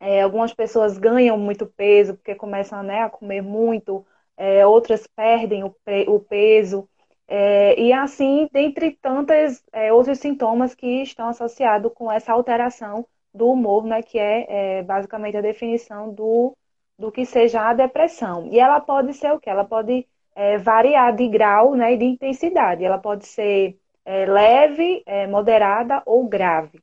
é, 0.00 0.22
algumas 0.22 0.54
pessoas 0.54 0.98
ganham 0.98 1.36
muito 1.38 1.66
peso 1.66 2.14
porque 2.14 2.34
começam 2.34 2.82
né, 2.82 3.02
a 3.02 3.10
comer 3.10 3.42
muito, 3.42 4.06
é, 4.36 4.64
outras 4.66 5.06
perdem 5.06 5.64
o, 5.64 5.74
o 6.08 6.20
peso. 6.20 6.88
É, 7.26 7.78
e 7.78 7.92
assim, 7.92 8.48
dentre 8.52 8.92
tantos 9.02 9.62
é, 9.72 9.92
outros 9.92 10.18
sintomas 10.18 10.74
que 10.74 11.02
estão 11.02 11.28
associados 11.28 11.92
com 11.94 12.10
essa 12.10 12.32
alteração 12.32 13.06
do 13.34 13.50
humor, 13.50 13.84
né, 13.84 14.02
que 14.02 14.18
é, 14.18 14.78
é, 14.78 14.82
basicamente 14.82 15.36
a 15.36 15.40
definição 15.42 16.12
do, 16.12 16.56
do 16.98 17.12
que 17.12 17.26
seja 17.26 17.68
a 17.68 17.74
depressão. 17.74 18.48
E 18.52 18.58
ela 18.58 18.80
pode 18.80 19.12
ser 19.14 19.32
o 19.32 19.40
que? 19.40 19.50
Ela 19.50 19.64
pode 19.64 20.06
é, 20.34 20.56
variar 20.58 21.14
de 21.14 21.28
grau 21.28 21.74
né, 21.74 21.94
e 21.94 21.98
de 21.98 22.04
intensidade. 22.04 22.84
Ela 22.84 22.98
pode 22.98 23.26
ser 23.26 23.78
leve, 24.26 25.04
moderada 25.28 26.02
ou 26.06 26.28
grave. 26.28 26.80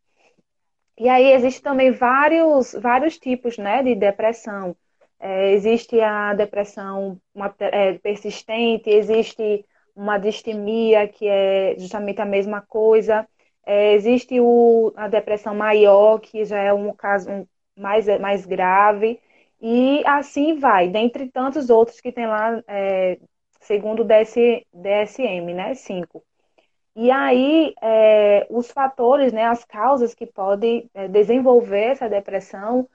E 0.97 1.09
aí 1.09 1.33
existe 1.33 1.61
também 1.61 1.91
vários, 1.91 2.73
vários 2.73 3.17
tipos 3.17 3.57
né, 3.57 3.83
de 3.83 3.95
depressão. 3.95 4.75
É, 5.19 5.51
existe 5.53 5.99
a 6.01 6.33
depressão 6.33 7.19
uma, 7.33 7.53
é, 7.59 7.93
persistente, 7.97 8.89
existe 8.89 9.65
uma 9.95 10.17
distimia, 10.17 11.07
que 11.07 11.27
é 11.27 11.75
justamente 11.77 12.21
a 12.21 12.25
mesma 12.25 12.61
coisa. 12.61 13.27
É, 13.65 13.93
existe 13.93 14.39
o, 14.39 14.93
a 14.95 15.07
depressão 15.07 15.53
maior, 15.55 16.19
que 16.19 16.45
já 16.45 16.59
é 16.59 16.73
um 16.73 16.93
caso 16.93 17.47
mais, 17.77 18.05
mais 18.19 18.45
grave. 18.45 19.19
E 19.61 20.01
assim 20.05 20.57
vai, 20.59 20.87
dentre 20.89 21.29
tantos 21.29 21.69
outros 21.69 21.99
que 21.99 22.11
tem 22.11 22.27
lá, 22.27 22.61
é, 22.67 23.17
segundo 23.61 24.01
o 24.01 24.05
DS, 24.05 24.65
DSM, 24.73 25.53
né? 25.53 25.73
5. 25.75 26.23
E 26.95 27.11
aí, 27.11 27.73
é, 27.81 28.47
os 28.49 28.71
fatores, 28.71 29.33
né, 29.33 29.45
as 29.45 29.65
causas 29.65 30.13
que 30.15 30.25
podem 30.25 30.89
é, 30.93 31.07
desenvolver 31.09 31.91
essa 31.91 32.07
depressão, 32.09 32.89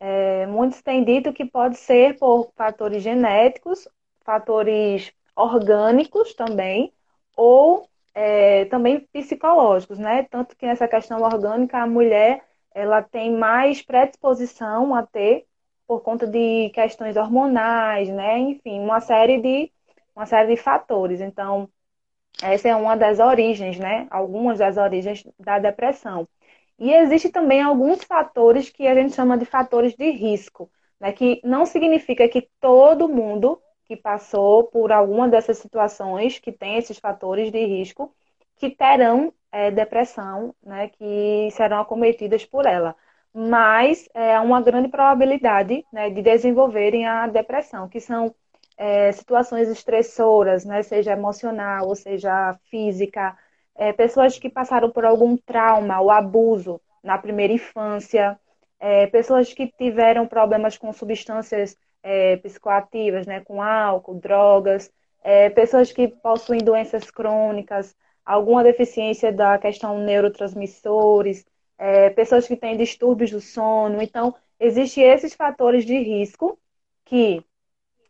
é, 0.00 0.46
muitos 0.46 0.82
têm 0.82 1.04
dito 1.04 1.32
que 1.32 1.44
pode 1.44 1.76
ser 1.78 2.18
por 2.18 2.52
fatores 2.56 3.02
genéticos, 3.02 3.88
fatores 4.24 5.12
orgânicos 5.36 6.34
também, 6.34 6.92
ou 7.36 7.88
é, 8.14 8.64
também 8.66 9.00
psicológicos, 9.12 9.98
né? 9.98 10.24
Tanto 10.24 10.56
que 10.56 10.66
nessa 10.66 10.88
questão 10.88 11.20
orgânica, 11.22 11.78
a 11.78 11.86
mulher 11.86 12.44
ela 12.74 13.02
tem 13.02 13.32
mais 13.36 13.82
predisposição 13.82 14.94
a 14.94 15.04
ter 15.06 15.46
por 15.86 16.00
conta 16.02 16.26
de 16.26 16.70
questões 16.70 17.16
hormonais, 17.16 18.08
né? 18.08 18.38
Enfim, 18.38 18.80
uma 18.80 19.00
série 19.00 19.40
de 19.40 19.72
uma 20.14 20.26
série 20.26 20.54
de 20.54 20.60
fatores. 20.62 21.20
Então, 21.20 21.68
essa 22.42 22.68
é 22.68 22.76
uma 22.76 22.96
das 22.96 23.18
origens, 23.20 23.78
né? 23.78 24.06
Algumas 24.10 24.58
das 24.58 24.76
origens 24.76 25.24
da 25.38 25.58
depressão. 25.58 26.28
E 26.78 26.92
existe 26.92 27.30
também 27.30 27.62
alguns 27.62 28.02
fatores 28.04 28.70
que 28.70 28.86
a 28.86 28.94
gente 28.94 29.14
chama 29.14 29.38
de 29.38 29.44
fatores 29.44 29.94
de 29.94 30.10
risco, 30.10 30.70
né? 31.00 31.12
Que 31.12 31.40
não 31.44 31.66
significa 31.66 32.28
que 32.28 32.48
todo 32.60 33.08
mundo 33.08 33.60
que 33.86 33.96
passou 33.96 34.64
por 34.64 34.90
alguma 34.92 35.28
dessas 35.28 35.58
situações, 35.58 36.38
que 36.38 36.50
tem 36.52 36.76
esses 36.78 36.98
fatores 36.98 37.50
de 37.52 37.64
risco, 37.66 38.14
que 38.56 38.70
terão 38.70 39.32
é, 39.52 39.70
depressão, 39.70 40.54
né? 40.62 40.88
Que 40.88 41.48
serão 41.52 41.80
acometidas 41.80 42.44
por 42.44 42.66
ela. 42.66 42.96
Mas 43.32 44.08
é 44.14 44.38
uma 44.40 44.60
grande 44.62 44.88
probabilidade 44.88 45.84
né, 45.92 46.08
de 46.08 46.22
desenvolverem 46.22 47.04
a 47.06 47.26
depressão, 47.26 47.88
que 47.88 48.00
são 48.00 48.32
é, 48.76 49.12
situações 49.12 49.68
estressoras, 49.68 50.64
né, 50.64 50.82
seja 50.82 51.12
emocional 51.12 51.88
ou 51.88 51.94
seja 51.94 52.58
física, 52.70 53.36
é, 53.74 53.92
pessoas 53.92 54.38
que 54.38 54.48
passaram 54.48 54.90
por 54.90 55.04
algum 55.04 55.36
trauma 55.36 56.00
ou 56.00 56.10
abuso 56.10 56.80
na 57.02 57.18
primeira 57.18 57.52
infância, 57.52 58.38
é, 58.80 59.06
pessoas 59.06 59.52
que 59.52 59.66
tiveram 59.66 60.26
problemas 60.26 60.76
com 60.76 60.92
substâncias 60.92 61.76
é, 62.02 62.36
psicoativas, 62.36 63.26
né, 63.26 63.40
com 63.40 63.62
álcool, 63.62 64.14
drogas, 64.20 64.92
é, 65.22 65.48
pessoas 65.50 65.90
que 65.90 66.08
possuem 66.08 66.60
doenças 66.60 67.10
crônicas, 67.10 67.96
alguma 68.24 68.62
deficiência 68.62 69.32
da 69.32 69.58
questão 69.58 69.98
neurotransmissores, 69.98 71.44
é, 71.78 72.10
pessoas 72.10 72.46
que 72.46 72.56
têm 72.56 72.76
distúrbios 72.76 73.30
do 73.30 73.40
sono. 73.40 74.02
Então, 74.02 74.34
existem 74.60 75.04
esses 75.04 75.34
fatores 75.34 75.84
de 75.84 75.98
risco 75.98 76.58
que 77.04 77.44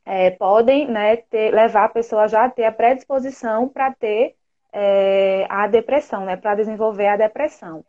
é, 0.05 0.31
podem 0.31 0.87
né, 0.89 1.17
ter, 1.17 1.53
levar 1.53 1.85
a 1.85 1.89
pessoa 1.89 2.29
já 2.29 2.45
a 2.45 2.51
ter 2.51 2.65
a 2.65 2.73
predisposição 2.73 3.69
para 3.69 3.93
ter 3.95 4.35
é, 4.73 5.47
a 5.49 5.67
depressão, 5.67 6.25
né, 6.25 6.37
para 6.37 6.55
desenvolver 6.55 7.09
a 7.09 7.17
depressão. 7.17 7.85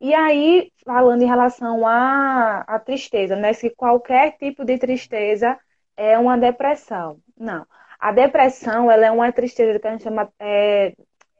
E 0.00 0.14
aí, 0.14 0.72
falando 0.84 1.22
em 1.22 1.26
relação 1.26 1.86
à, 1.86 2.60
à 2.66 2.78
tristeza, 2.78 3.34
né, 3.34 3.52
se 3.52 3.70
qualquer 3.70 4.36
tipo 4.38 4.64
de 4.64 4.78
tristeza 4.78 5.58
é 5.96 6.16
uma 6.18 6.38
depressão. 6.38 7.18
Não. 7.36 7.66
A 7.98 8.12
depressão 8.12 8.90
ela 8.90 9.06
é 9.06 9.10
uma 9.10 9.32
tristeza 9.32 9.78
que 9.78 9.86
a 9.88 9.90
gente 9.90 10.04
chama 10.04 10.32
é, 10.38 10.94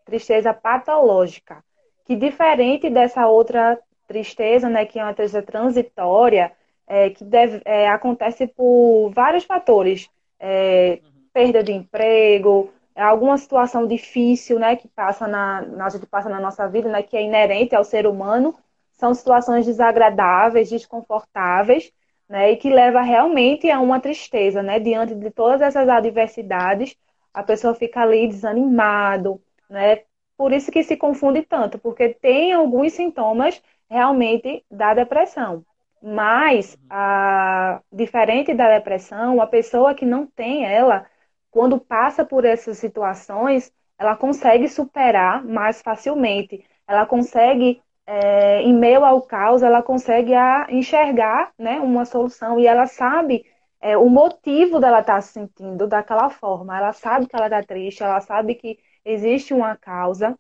tristeza 0.04 0.52
patológica, 0.52 1.62
que 2.04 2.16
diferente 2.16 2.90
dessa 2.90 3.28
outra 3.28 3.78
tristeza, 4.08 4.68
né, 4.68 4.84
que 4.86 4.98
é 4.98 5.04
uma 5.04 5.14
tristeza 5.14 5.42
transitória, 5.42 6.52
é, 6.88 7.10
que 7.10 7.24
deve, 7.24 7.60
é, 7.64 7.88
acontece 7.88 8.46
por 8.46 9.10
vários 9.14 9.44
fatores. 9.44 10.08
É, 10.40 11.00
perda 11.32 11.62
de 11.62 11.72
emprego, 11.72 12.72
é 12.94 13.02
alguma 13.02 13.38
situação 13.38 13.86
difícil, 13.86 14.58
né, 14.58 14.74
que 14.76 14.88
passa 14.88 15.28
na, 15.28 15.60
a 15.84 15.88
gente 15.88 16.06
passa 16.06 16.28
na 16.28 16.40
nossa 16.40 16.66
vida, 16.68 16.88
né, 16.88 17.02
que 17.02 17.16
é 17.16 17.22
inerente 17.22 17.74
ao 17.74 17.84
ser 17.84 18.06
humano, 18.06 18.54
são 18.92 19.14
situações 19.14 19.64
desagradáveis, 19.66 20.68
desconfortáveis, 20.68 21.92
né, 22.28 22.50
e 22.52 22.56
que 22.56 22.68
leva 22.70 23.00
realmente 23.00 23.70
a 23.70 23.80
uma 23.80 24.00
tristeza, 24.00 24.62
né, 24.62 24.80
diante 24.80 25.14
de 25.14 25.30
todas 25.30 25.60
essas 25.60 25.88
adversidades, 25.88 26.96
a 27.32 27.42
pessoa 27.42 27.74
fica 27.74 28.00
ali 28.02 28.26
desanimado, 28.26 29.40
né, 29.70 30.02
por 30.36 30.52
isso 30.52 30.70
que 30.72 30.82
se 30.82 30.96
confunde 30.96 31.42
tanto, 31.42 31.78
porque 31.78 32.08
tem 32.14 32.52
alguns 32.52 32.92
sintomas 32.94 33.62
realmente 33.88 34.64
da 34.70 34.94
depressão. 34.94 35.64
Mas, 36.02 36.76
a, 36.88 37.80
diferente 37.92 38.54
da 38.54 38.68
depressão, 38.76 39.40
a 39.40 39.46
pessoa 39.46 39.94
que 39.94 40.04
não 40.06 40.26
tem 40.26 40.64
ela, 40.64 41.06
quando 41.50 41.80
passa 41.80 42.24
por 42.24 42.44
essas 42.44 42.78
situações, 42.78 43.72
ela 43.98 44.16
consegue 44.16 44.68
superar 44.68 45.44
mais 45.44 45.82
facilmente. 45.82 46.64
Ela 46.86 47.04
consegue, 47.06 47.82
é, 48.06 48.62
em 48.62 48.72
meio 48.74 49.04
ao 49.04 49.22
caos, 49.22 49.62
ela 49.62 49.82
consegue 49.82 50.34
a, 50.34 50.66
enxergar 50.70 51.52
né, 51.58 51.80
uma 51.80 52.04
solução 52.04 52.58
e 52.60 52.66
ela 52.66 52.86
sabe 52.86 53.44
é, 53.80 53.96
o 53.96 54.08
motivo 54.08 54.80
dela 54.80 55.00
estar 55.00 55.14
tá 55.16 55.20
se 55.20 55.32
sentindo 55.32 55.86
daquela 55.86 56.30
forma. 56.30 56.76
Ela 56.76 56.92
sabe 56.92 57.26
que 57.26 57.36
ela 57.36 57.46
está 57.46 57.62
triste, 57.62 58.02
ela 58.02 58.20
sabe 58.20 58.54
que 58.54 58.78
existe 59.04 59.52
uma 59.54 59.76
causa, 59.76 60.38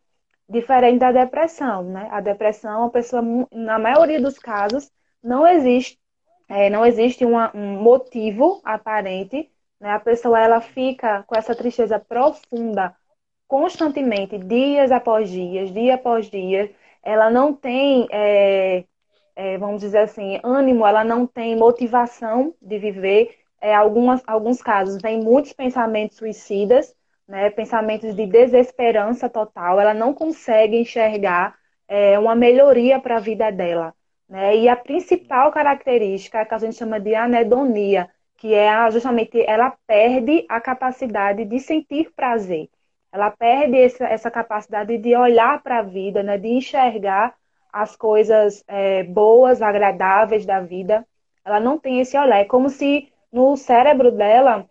diferente 0.48 0.98
da 1.00 1.12
depressão. 1.12 1.84
Né? 1.84 2.08
A 2.10 2.20
depressão, 2.20 2.84
a 2.84 2.90
pessoa, 2.90 3.22
na 3.52 3.78
maioria 3.78 4.20
dos 4.20 4.38
casos, 4.38 4.90
não 5.22 5.46
existe, 5.46 5.98
é, 6.48 6.70
não 6.70 6.84
existe 6.86 7.24
uma, 7.24 7.54
um 7.56 7.82
motivo 7.82 8.60
aparente 8.64 9.50
né? 9.80 9.92
A 9.92 10.00
pessoa 10.00 10.40
ela 10.40 10.60
fica 10.60 11.22
com 11.24 11.36
essa 11.36 11.54
tristeza 11.54 11.98
profunda 11.98 12.94
constantemente, 13.46 14.38
dias 14.38 14.90
após 14.92 15.30
dias, 15.30 15.72
dia 15.72 15.94
após 15.94 16.30
dia. 16.30 16.72
Ela 17.02 17.30
não 17.30 17.54
tem, 17.54 18.06
é, 18.10 18.84
é, 19.36 19.58
vamos 19.58 19.80
dizer 19.80 19.98
assim, 20.00 20.40
ânimo, 20.44 20.86
ela 20.86 21.04
não 21.04 21.26
tem 21.26 21.56
motivação 21.56 22.54
de 22.60 22.78
viver. 22.78 23.38
É, 23.60 23.74
algumas, 23.74 24.22
alguns 24.26 24.62
casos, 24.62 25.00
vem 25.02 25.20
muitos 25.22 25.52
pensamentos 25.52 26.16
suicidas, 26.18 26.94
né, 27.26 27.50
pensamentos 27.50 28.14
de 28.14 28.26
desesperança 28.26 29.28
total. 29.28 29.80
Ela 29.80 29.94
não 29.94 30.14
consegue 30.14 30.76
enxergar 30.76 31.56
é, 31.88 32.18
uma 32.18 32.34
melhoria 32.34 33.00
para 33.00 33.16
a 33.16 33.20
vida 33.20 33.50
dela. 33.50 33.94
Né? 34.28 34.56
E 34.58 34.68
a 34.68 34.76
principal 34.76 35.50
característica 35.50 36.38
é 36.38 36.44
que 36.44 36.54
a 36.54 36.58
gente 36.58 36.76
chama 36.76 37.00
de 37.00 37.14
anedonia, 37.14 38.10
que 38.36 38.54
é 38.54 38.90
justamente 38.90 39.42
ela 39.46 39.76
perde 39.86 40.44
a 40.48 40.60
capacidade 40.60 41.44
de 41.44 41.58
sentir 41.58 42.12
prazer. 42.14 42.68
Ela 43.10 43.30
perde 43.30 43.78
essa, 43.78 44.04
essa 44.04 44.30
capacidade 44.30 44.96
de 44.98 45.16
olhar 45.16 45.62
para 45.62 45.78
a 45.78 45.82
vida, 45.82 46.22
né, 46.22 46.36
de 46.36 46.48
enxergar 46.48 47.34
as 47.72 47.96
coisas 47.96 48.62
é, 48.68 49.02
boas, 49.04 49.62
agradáveis 49.62 50.44
da 50.44 50.60
vida. 50.60 51.06
Ela 51.44 51.58
não 51.58 51.78
tem 51.78 52.00
esse 52.00 52.16
olhar. 52.18 52.38
É 52.38 52.44
como 52.44 52.68
se 52.68 53.10
no 53.32 53.56
cérebro 53.56 54.10
dela 54.12 54.68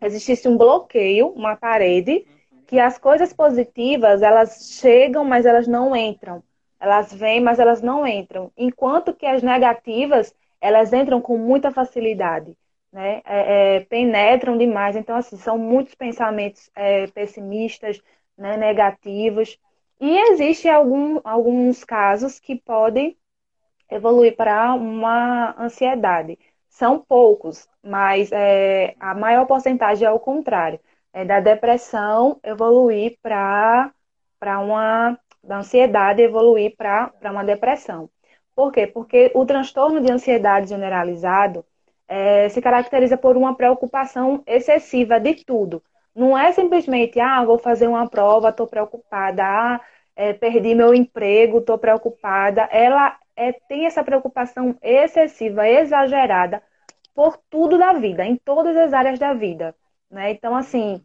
existisse 0.00 0.48
um 0.48 0.56
bloqueio, 0.56 1.28
uma 1.28 1.56
parede, 1.56 2.26
que 2.66 2.78
as 2.80 2.98
coisas 2.98 3.32
positivas 3.32 4.22
elas 4.22 4.78
chegam, 4.80 5.24
mas 5.24 5.46
elas 5.46 5.66
não 5.68 5.94
entram. 5.94 6.42
Elas 6.80 7.12
vêm, 7.12 7.40
mas 7.40 7.58
elas 7.58 7.82
não 7.82 8.06
entram. 8.06 8.52
Enquanto 8.56 9.14
que 9.14 9.26
as 9.26 9.42
negativas 9.42 10.34
elas 10.60 10.92
entram 10.92 11.20
com 11.20 11.36
muita 11.38 11.70
facilidade 11.70 12.56
né, 12.92 13.20
é, 13.24 13.76
é, 13.76 13.80
penetram 13.80 14.56
demais. 14.56 14.96
Então, 14.96 15.16
assim, 15.16 15.36
são 15.36 15.58
muitos 15.58 15.94
pensamentos 15.94 16.70
é, 16.74 17.06
pessimistas, 17.08 18.00
né, 18.36 18.56
negativos. 18.56 19.58
E 20.00 20.18
existem 20.30 20.70
algum, 20.70 21.20
alguns 21.24 21.84
casos 21.84 22.38
que 22.40 22.56
podem 22.56 23.16
evoluir 23.90 24.36
para 24.36 24.74
uma 24.74 25.54
ansiedade. 25.60 26.38
São 26.68 26.98
poucos, 27.00 27.68
mas 27.82 28.30
é, 28.32 28.94
a 29.00 29.14
maior 29.14 29.46
porcentagem 29.46 30.06
é 30.06 30.10
o 30.10 30.20
contrário. 30.20 30.80
É 31.12 31.24
da 31.24 31.40
depressão 31.40 32.38
evoluir 32.44 33.18
para 33.22 33.92
uma. 34.60 35.18
Da 35.46 35.58
ansiedade 35.58 36.22
evoluir 36.22 36.76
para 36.76 37.12
uma 37.24 37.44
depressão. 37.44 38.10
Por 38.54 38.72
quê? 38.72 38.86
Porque 38.86 39.30
o 39.34 39.44
transtorno 39.44 40.00
de 40.00 40.10
ansiedade 40.10 40.68
generalizado 40.68 41.64
é, 42.08 42.48
se 42.48 42.60
caracteriza 42.62 43.16
por 43.16 43.36
uma 43.36 43.54
preocupação 43.54 44.42
excessiva 44.46 45.20
de 45.20 45.44
tudo. 45.44 45.82
Não 46.14 46.36
é 46.36 46.52
simplesmente, 46.52 47.20
ah, 47.20 47.44
vou 47.44 47.58
fazer 47.58 47.86
uma 47.86 48.08
prova, 48.08 48.48
estou 48.48 48.66
preocupada, 48.66 49.44
ah, 49.44 49.80
é, 50.16 50.32
perdi 50.32 50.74
meu 50.74 50.94
emprego, 50.94 51.58
estou 51.58 51.78
preocupada. 51.78 52.62
Ela 52.72 53.18
é, 53.36 53.52
tem 53.52 53.86
essa 53.86 54.02
preocupação 54.02 54.76
excessiva, 54.82 55.68
exagerada 55.68 56.62
por 57.14 57.38
tudo 57.50 57.78
da 57.78 57.92
vida, 57.94 58.24
em 58.24 58.36
todas 58.36 58.76
as 58.76 58.92
áreas 58.92 59.18
da 59.18 59.34
vida. 59.34 59.74
Né? 60.10 60.30
Então, 60.30 60.56
assim, 60.56 61.02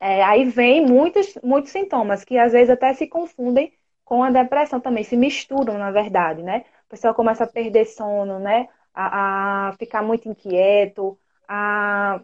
é, 0.00 0.22
aí 0.24 0.44
vem 0.44 0.84
muitos, 0.86 1.34
muitos 1.42 1.70
sintomas 1.72 2.24
que 2.24 2.38
às 2.38 2.52
vezes 2.52 2.70
até 2.70 2.92
se 2.94 3.06
confundem 3.08 3.72
com 4.04 4.22
a 4.22 4.30
depressão 4.30 4.80
também, 4.80 5.04
se 5.04 5.16
misturam, 5.16 5.76
na 5.78 5.90
verdade, 5.90 6.42
né? 6.42 6.64
A 6.86 6.90
pessoa 6.90 7.14
começa 7.14 7.44
a 7.44 7.46
perder 7.46 7.84
sono, 7.86 8.38
né? 8.38 8.68
a, 8.94 9.68
a 9.68 9.72
ficar 9.74 10.02
muito 10.02 10.28
inquieto, 10.28 11.18
a 11.46 12.20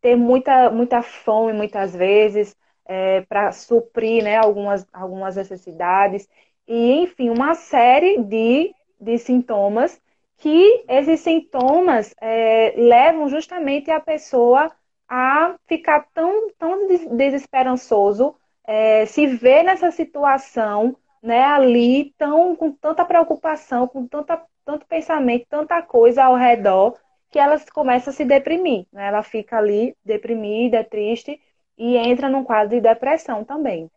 ter 0.00 0.16
muita, 0.16 0.70
muita 0.70 1.02
fome 1.02 1.52
muitas 1.52 1.94
vezes 1.94 2.56
é, 2.86 3.22
para 3.22 3.52
suprir 3.52 4.24
né, 4.24 4.36
algumas, 4.36 4.86
algumas 4.92 5.36
necessidades. 5.36 6.28
E, 6.66 6.92
enfim, 7.02 7.30
uma 7.30 7.54
série 7.54 8.22
de, 8.24 8.74
de 9.00 9.18
sintomas 9.18 10.00
que 10.38 10.84
esses 10.88 11.20
sintomas 11.20 12.14
é, 12.20 12.74
levam 12.76 13.28
justamente 13.28 13.90
a 13.90 14.00
pessoa 14.00 14.72
a 15.10 15.56
ficar 15.66 16.06
tão, 16.14 16.50
tão 16.56 16.86
desesperançoso, 17.16 18.36
é, 18.64 19.04
se 19.06 19.26
ver 19.26 19.64
nessa 19.64 19.90
situação, 19.90 20.96
né, 21.20 21.42
ali, 21.42 22.14
tão, 22.16 22.54
com 22.54 22.70
tanta 22.70 23.04
preocupação, 23.04 23.88
com 23.88 24.06
tanta 24.06 24.40
tanto 24.64 24.86
pensamento, 24.86 25.46
tanta 25.48 25.82
coisa 25.82 26.24
ao 26.24 26.36
redor, 26.36 26.96
que 27.30 27.38
ela 27.38 27.58
começa 27.72 28.10
a 28.10 28.12
se 28.12 28.24
deprimir. 28.24 28.86
Né? 28.92 29.08
Ela 29.08 29.22
fica 29.22 29.58
ali 29.58 29.96
deprimida, 30.04 30.84
triste 30.84 31.40
e 31.76 31.96
entra 31.96 32.28
num 32.28 32.44
quadro 32.44 32.76
de 32.76 32.80
depressão 32.80 33.44
também. 33.44 33.90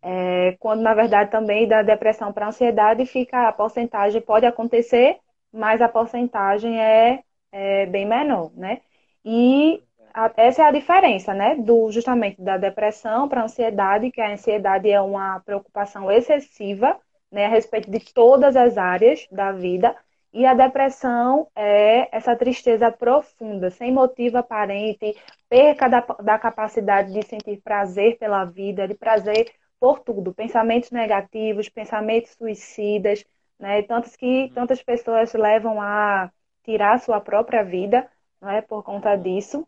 É, 0.00 0.56
quando 0.60 0.80
na 0.80 0.94
verdade 0.94 1.30
também 1.30 1.66
da 1.66 1.82
depressão 1.82 2.32
para 2.32 2.46
ansiedade 2.48 3.04
fica 3.04 3.48
a 3.48 3.52
porcentagem 3.52 4.20
pode 4.20 4.46
acontecer, 4.46 5.18
mas 5.52 5.82
a 5.82 5.88
porcentagem 5.88 6.80
é, 6.80 7.24
é 7.50 7.86
bem 7.86 8.06
menor, 8.06 8.52
né? 8.54 8.80
E 9.24 9.82
a, 10.14 10.32
essa 10.36 10.62
é 10.62 10.66
a 10.66 10.70
diferença, 10.72 11.34
né? 11.34 11.56
Do 11.56 11.90
justamente 11.90 12.40
da 12.40 12.56
depressão 12.56 13.28
para 13.28 13.44
ansiedade, 13.44 14.10
que 14.10 14.20
a 14.20 14.32
ansiedade 14.32 14.90
é 14.90 15.00
uma 15.00 15.40
preocupação 15.40 16.10
excessiva 16.10 16.98
né, 17.30 17.46
a 17.46 17.48
respeito 17.48 17.90
de 17.90 18.00
todas 18.12 18.56
as 18.56 18.78
áreas 18.78 19.26
da 19.30 19.52
vida. 19.52 19.94
E 20.32 20.44
a 20.44 20.54
depressão 20.54 21.48
é 21.56 22.14
essa 22.16 22.36
tristeza 22.36 22.92
profunda, 22.92 23.70
sem 23.70 23.92
motivo 23.92 24.36
aparente, 24.38 25.16
perca 25.48 25.88
da, 25.88 26.00
da 26.22 26.38
capacidade 26.38 27.12
de 27.12 27.22
sentir 27.26 27.60
prazer 27.62 28.18
pela 28.18 28.44
vida, 28.44 28.86
de 28.86 28.94
prazer 28.94 29.50
por 29.80 30.00
tudo, 30.00 30.34
pensamentos 30.34 30.90
negativos, 30.90 31.68
pensamentos 31.68 32.32
suicidas, 32.32 33.24
né? 33.58 33.82
Tantas 33.82 34.16
que 34.16 34.44
uhum. 34.44 34.48
tantas 34.54 34.82
pessoas 34.82 35.32
levam 35.34 35.80
a 35.80 36.30
tirar 36.64 37.00
sua 37.00 37.20
própria 37.20 37.62
vida, 37.64 38.08
não 38.40 38.50
é 38.50 38.60
por 38.60 38.82
conta 38.82 39.16
disso. 39.16 39.66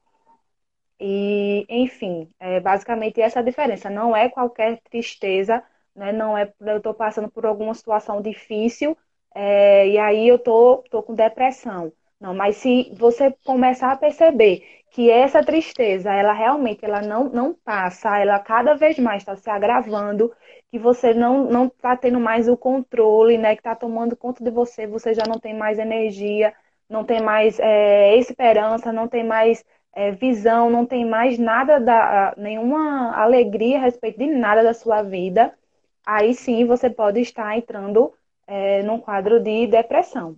E, 1.00 1.64
enfim, 1.68 2.30
é 2.38 2.60
basicamente 2.60 3.20
essa 3.20 3.40
a 3.40 3.42
diferença. 3.42 3.88
Não 3.90 4.14
é 4.14 4.28
qualquer 4.28 4.80
tristeza 4.90 5.62
né? 5.94 6.12
Não 6.12 6.36
é 6.36 6.52
eu 6.60 6.78
estou 6.78 6.94
passando 6.94 7.30
por 7.30 7.46
alguma 7.46 7.74
situação 7.74 8.20
difícil 8.22 8.96
é, 9.34 9.88
e 9.88 9.98
aí 9.98 10.28
eu 10.28 10.38
tô, 10.38 10.84
tô 10.90 11.02
com 11.02 11.14
depressão. 11.14 11.92
Não, 12.20 12.34
mas 12.34 12.56
se 12.56 12.92
você 12.96 13.34
começar 13.44 13.92
a 13.92 13.96
perceber 13.96 14.62
que 14.90 15.10
essa 15.10 15.42
tristeza, 15.42 16.12
ela 16.12 16.32
realmente 16.32 16.84
ela 16.84 17.00
não, 17.00 17.24
não 17.30 17.54
passa, 17.54 18.18
ela 18.18 18.38
cada 18.40 18.74
vez 18.74 18.98
mais 18.98 19.22
está 19.22 19.36
se 19.36 19.48
agravando, 19.48 20.32
que 20.70 20.78
você 20.78 21.14
não 21.14 21.44
não 21.50 21.66
está 21.66 21.96
tendo 21.96 22.20
mais 22.20 22.48
o 22.48 22.56
controle, 22.56 23.38
né? 23.38 23.54
Que 23.54 23.60
está 23.60 23.74
tomando 23.74 24.16
conta 24.16 24.42
de 24.44 24.50
você, 24.50 24.86
você 24.86 25.14
já 25.14 25.22
não 25.26 25.38
tem 25.40 25.54
mais 25.56 25.78
energia, 25.78 26.52
não 26.88 27.04
tem 27.04 27.22
mais 27.22 27.58
é, 27.60 28.16
esperança, 28.16 28.92
não 28.92 29.08
tem 29.08 29.24
mais 29.24 29.64
é, 29.92 30.12
visão, 30.12 30.70
não 30.70 30.87
tem 30.87 31.05
mais 31.05 31.38
nada 31.38 31.79
da 31.79 32.35
nenhuma 32.37 33.14
alegria 33.16 33.79
a 33.79 33.83
respeito 33.83 34.18
de 34.18 34.26
nada 34.26 34.62
da 34.62 34.72
sua 34.74 35.03
vida 35.03 35.57
aí 36.05 36.35
sim 36.35 36.66
você 36.66 36.90
pode 36.90 37.20
estar 37.20 37.57
entrando 37.57 38.12
é, 38.46 38.83
num 38.83 39.00
quadro 39.00 39.40
de 39.40 39.66
depressão. 39.66 40.37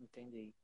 Entendi. 0.00 0.54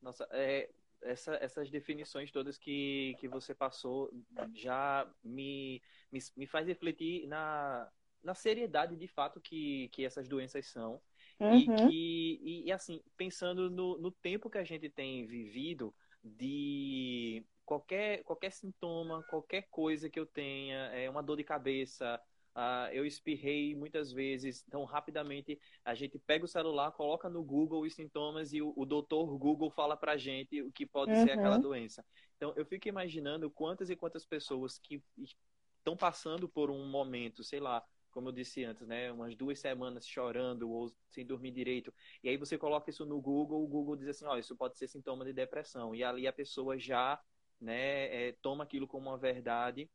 Nossa, 0.00 0.26
é, 0.30 0.70
essa, 1.02 1.34
essas 1.36 1.70
definições 1.70 2.30
todas 2.30 2.56
que, 2.56 3.16
que 3.18 3.28
você 3.28 3.54
passou 3.54 4.10
já 4.54 5.06
me, 5.22 5.82
me, 6.10 6.20
me 6.36 6.46
faz 6.46 6.66
refletir 6.66 7.26
na, 7.26 7.88
na 8.22 8.34
seriedade 8.34 8.96
de 8.96 9.06
fato 9.08 9.40
que, 9.40 9.88
que 9.90 10.04
essas 10.04 10.28
doenças 10.28 10.66
são. 10.66 11.00
Uhum. 11.38 11.54
E 11.54 11.66
que, 11.66 12.40
e, 12.42 12.62
e, 12.66 12.72
assim, 12.72 13.02
pensando 13.14 13.68
no, 13.68 13.98
no 13.98 14.10
tempo 14.10 14.48
que 14.48 14.56
a 14.56 14.64
gente 14.64 14.88
tem 14.88 15.26
vivido, 15.26 15.94
de 16.36 17.44
qualquer, 17.64 18.22
qualquer 18.24 18.52
sintoma, 18.52 19.22
qualquer 19.24 19.68
coisa 19.70 20.10
que 20.10 20.18
eu 20.18 20.26
tenha, 20.26 20.76
é 20.92 21.08
uma 21.08 21.22
dor 21.22 21.36
de 21.36 21.44
cabeça, 21.44 22.20
Uh, 22.56 22.88
eu 22.90 23.04
espirrei 23.04 23.74
muitas 23.74 24.10
vezes, 24.10 24.64
então 24.66 24.82
rapidamente 24.84 25.60
a 25.84 25.94
gente 25.94 26.18
pega 26.18 26.42
o 26.42 26.48
celular, 26.48 26.90
coloca 26.92 27.28
no 27.28 27.44
Google 27.44 27.82
os 27.82 27.94
sintomas 27.94 28.54
e 28.54 28.62
o, 28.62 28.72
o 28.74 28.86
doutor 28.86 29.26
Google 29.36 29.68
fala 29.68 29.94
pra 29.94 30.16
gente 30.16 30.62
o 30.62 30.72
que 30.72 30.86
pode 30.86 31.12
uhum. 31.12 31.22
ser 31.22 31.32
aquela 31.32 31.58
doença. 31.58 32.02
Então 32.34 32.54
eu 32.56 32.64
fico 32.64 32.88
imaginando 32.88 33.50
quantas 33.50 33.90
e 33.90 33.96
quantas 33.96 34.24
pessoas 34.24 34.78
que 34.78 35.02
estão 35.18 35.94
passando 35.98 36.48
por 36.48 36.70
um 36.70 36.86
momento, 36.88 37.44
sei 37.44 37.60
lá, 37.60 37.84
como 38.16 38.30
eu 38.30 38.32
disse 38.32 38.64
antes, 38.64 38.86
né, 38.86 39.12
umas 39.12 39.36
duas 39.36 39.58
semanas 39.58 40.08
chorando 40.08 40.70
ou 40.70 40.90
sem 41.10 41.26
dormir 41.26 41.50
direito, 41.50 41.92
e 42.22 42.30
aí 42.30 42.38
você 42.38 42.56
coloca 42.56 42.88
isso 42.88 43.04
no 43.04 43.20
Google, 43.20 43.62
o 43.62 43.68
Google 43.68 43.94
diz 43.94 44.08
assim, 44.08 44.24
ó, 44.24 44.32
oh, 44.32 44.38
isso 44.38 44.56
pode 44.56 44.78
ser 44.78 44.88
sintoma 44.88 45.22
de 45.22 45.34
depressão, 45.34 45.94
e 45.94 46.02
ali 46.02 46.26
a 46.26 46.32
pessoa 46.32 46.78
já, 46.78 47.22
né, 47.60 48.28
é, 48.28 48.32
toma 48.40 48.64
aquilo 48.64 48.88
como 48.88 49.10
uma 49.10 49.18
verdade 49.18 49.90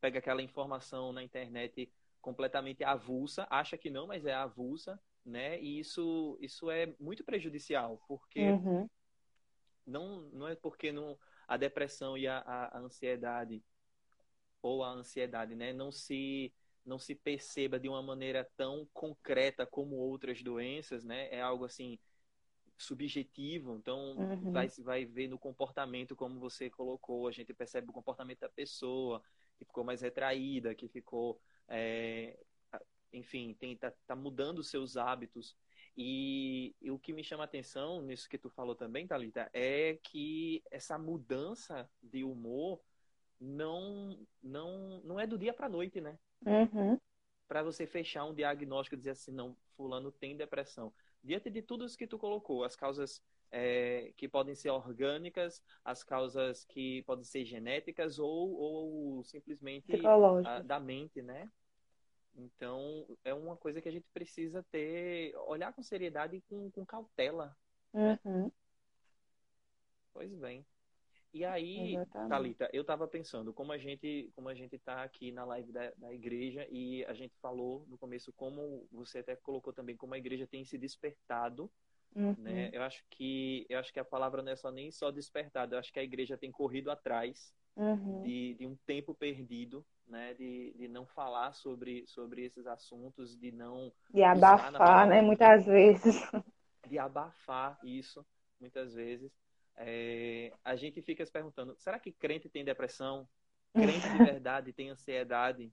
pega 0.00 0.18
aquela 0.18 0.42
informação 0.42 1.12
na 1.12 1.22
internet 1.22 1.90
completamente 2.20 2.84
avulsa, 2.84 3.46
acha 3.48 3.78
que 3.78 3.90
não, 3.90 4.06
mas 4.06 4.26
é 4.26 4.34
avulsa, 4.34 5.00
né? 5.24 5.58
E 5.60 5.78
isso, 5.78 6.36
isso 6.40 6.70
é 6.70 6.94
muito 7.00 7.24
prejudicial, 7.24 8.02
porque 8.06 8.50
uhum. 8.50 8.88
não, 9.86 10.20
não 10.32 10.48
é 10.48 10.54
porque 10.54 10.92
não, 10.92 11.18
a 11.48 11.56
depressão 11.56 12.18
e 12.18 12.26
a, 12.26 12.38
a, 12.38 12.78
ansiedade 12.78 13.64
ou 14.60 14.84
a 14.84 14.90
ansiedade, 14.90 15.54
né, 15.54 15.72
não 15.72 15.90
se 15.90 16.52
não 16.86 16.98
se 16.98 17.14
perceba 17.14 17.78
de 17.78 17.88
uma 17.88 18.00
maneira 18.00 18.48
tão 18.56 18.88
concreta 18.94 19.66
como 19.66 19.96
outras 19.96 20.42
doenças, 20.42 21.04
né? 21.04 21.28
É 21.30 21.40
algo 21.40 21.64
assim 21.64 21.98
subjetivo, 22.78 23.76
então 23.76 24.16
uhum. 24.16 24.52
vai 24.52 24.68
vai 24.84 25.04
ver 25.04 25.28
no 25.28 25.38
comportamento 25.38 26.14
como 26.14 26.38
você 26.38 26.68
colocou, 26.70 27.26
a 27.26 27.32
gente 27.32 27.52
percebe 27.54 27.90
o 27.90 27.92
comportamento 27.92 28.40
da 28.40 28.48
pessoa, 28.48 29.22
que 29.58 29.64
ficou 29.64 29.82
mais 29.82 30.02
retraída, 30.02 30.74
que 30.74 30.86
ficou, 30.86 31.40
é, 31.68 32.38
enfim, 33.12 33.54
tem, 33.58 33.76
tá, 33.76 33.92
tá 34.06 34.14
mudando 34.14 34.58
os 34.58 34.68
seus 34.68 34.96
hábitos. 34.96 35.56
E, 35.96 36.76
e, 36.82 36.90
o 36.90 36.98
que 36.98 37.14
me 37.14 37.24
chama 37.24 37.44
a 37.44 37.46
atenção 37.46 38.02
nisso 38.02 38.28
que 38.28 38.36
tu 38.36 38.50
falou 38.50 38.74
também, 38.74 39.06
Thalita, 39.06 39.48
é 39.54 39.98
que 40.02 40.62
essa 40.70 40.98
mudança 40.98 41.88
de 42.02 42.22
humor 42.22 42.82
não, 43.40 44.18
não, 44.42 45.00
não 45.02 45.18
é 45.18 45.26
do 45.26 45.38
dia 45.38 45.54
para 45.54 45.70
noite, 45.70 45.98
né? 45.98 46.18
Uhum. 46.44 46.98
Para 47.48 47.62
você 47.62 47.86
fechar 47.86 48.24
um 48.24 48.34
diagnóstico 48.34 48.94
e 48.94 48.98
dizer 48.98 49.10
assim, 49.10 49.32
não, 49.32 49.56
fulano 49.76 50.10
tem 50.10 50.36
depressão. 50.36 50.92
Diante 51.22 51.50
de 51.50 51.62
tudo 51.62 51.84
isso 51.86 51.96
que 51.96 52.06
tu 52.06 52.18
colocou, 52.18 52.64
as 52.64 52.74
causas 52.76 53.22
é, 53.50 54.12
que 54.16 54.28
podem 54.28 54.54
ser 54.54 54.70
orgânicas, 54.70 55.62
as 55.84 56.02
causas 56.02 56.64
que 56.64 57.02
podem 57.02 57.24
ser 57.24 57.44
genéticas 57.44 58.18
ou, 58.18 58.52
ou 58.54 59.24
simplesmente 59.24 59.92
a, 60.44 60.60
da 60.60 60.80
mente, 60.80 61.22
né? 61.22 61.50
Então, 62.34 63.06
é 63.24 63.32
uma 63.32 63.56
coisa 63.56 63.80
que 63.80 63.88
a 63.88 63.92
gente 63.92 64.06
precisa 64.12 64.62
ter, 64.70 65.34
olhar 65.46 65.72
com 65.72 65.82
seriedade 65.82 66.36
e 66.36 66.42
com, 66.42 66.70
com 66.70 66.84
cautela. 66.84 67.56
Né? 67.92 68.18
Uhum. 68.24 68.52
Pois 70.12 70.34
bem. 70.34 70.64
E 71.36 71.44
aí, 71.44 71.94
Exatamente. 71.96 72.30
Thalita, 72.30 72.70
eu 72.72 72.80
estava 72.80 73.06
pensando, 73.06 73.52
como 73.52 73.70
a 73.70 73.76
gente 73.78 74.32
como 74.34 74.48
a 74.48 74.54
gente 74.54 74.76
está 74.76 75.02
aqui 75.02 75.30
na 75.30 75.44
live 75.44 75.70
da, 75.70 75.92
da 75.98 76.10
igreja 76.10 76.66
e 76.70 77.04
a 77.04 77.12
gente 77.12 77.36
falou 77.36 77.84
no 77.88 77.98
começo 77.98 78.32
como 78.32 78.88
você 78.90 79.18
até 79.18 79.36
colocou 79.36 79.70
também 79.70 79.96
como 79.96 80.14
a 80.14 80.18
igreja 80.18 80.46
tem 80.46 80.64
se 80.64 80.78
despertado 80.78 81.70
Uhum. 82.14 82.34
Né? 82.38 82.70
Eu 82.72 82.82
acho 82.82 83.04
que 83.10 83.66
eu 83.68 83.78
acho 83.78 83.92
que 83.92 84.00
a 84.00 84.04
palavra 84.04 84.42
não 84.42 84.50
é 84.50 84.56
só 84.56 84.70
nem 84.70 84.90
só 84.90 85.10
despertado, 85.10 85.74
eu 85.74 85.78
acho 85.78 85.92
que 85.92 85.98
a 85.98 86.02
igreja 86.02 86.38
tem 86.38 86.50
corrido 86.50 86.90
atrás 86.90 87.52
uhum. 87.76 88.22
de, 88.22 88.54
de 88.54 88.66
um 88.66 88.74
tempo 88.86 89.14
perdido, 89.14 89.84
né? 90.06 90.32
De, 90.32 90.72
de 90.78 90.88
não 90.88 91.04
falar 91.04 91.52
sobre, 91.52 92.06
sobre 92.06 92.42
esses 92.46 92.66
assuntos, 92.66 93.36
de 93.36 93.52
não 93.52 93.92
de 94.08 94.22
abafar, 94.22 95.06
né? 95.06 95.20
Muitas 95.20 95.66
vezes 95.66 96.22
de 96.88 96.98
abafar 96.98 97.78
isso, 97.84 98.24
muitas 98.58 98.94
vezes. 98.94 99.30
É, 99.76 100.52
a 100.64 100.74
gente 100.76 101.02
fica 101.02 101.24
se 101.24 101.32
perguntando: 101.32 101.74
será 101.78 101.98
que 101.98 102.12
crente 102.12 102.48
tem 102.48 102.64
depressão? 102.64 103.28
Crente 103.74 104.08
de 104.08 104.18
verdade 104.18 104.72
tem 104.72 104.88
ansiedade? 104.88 105.70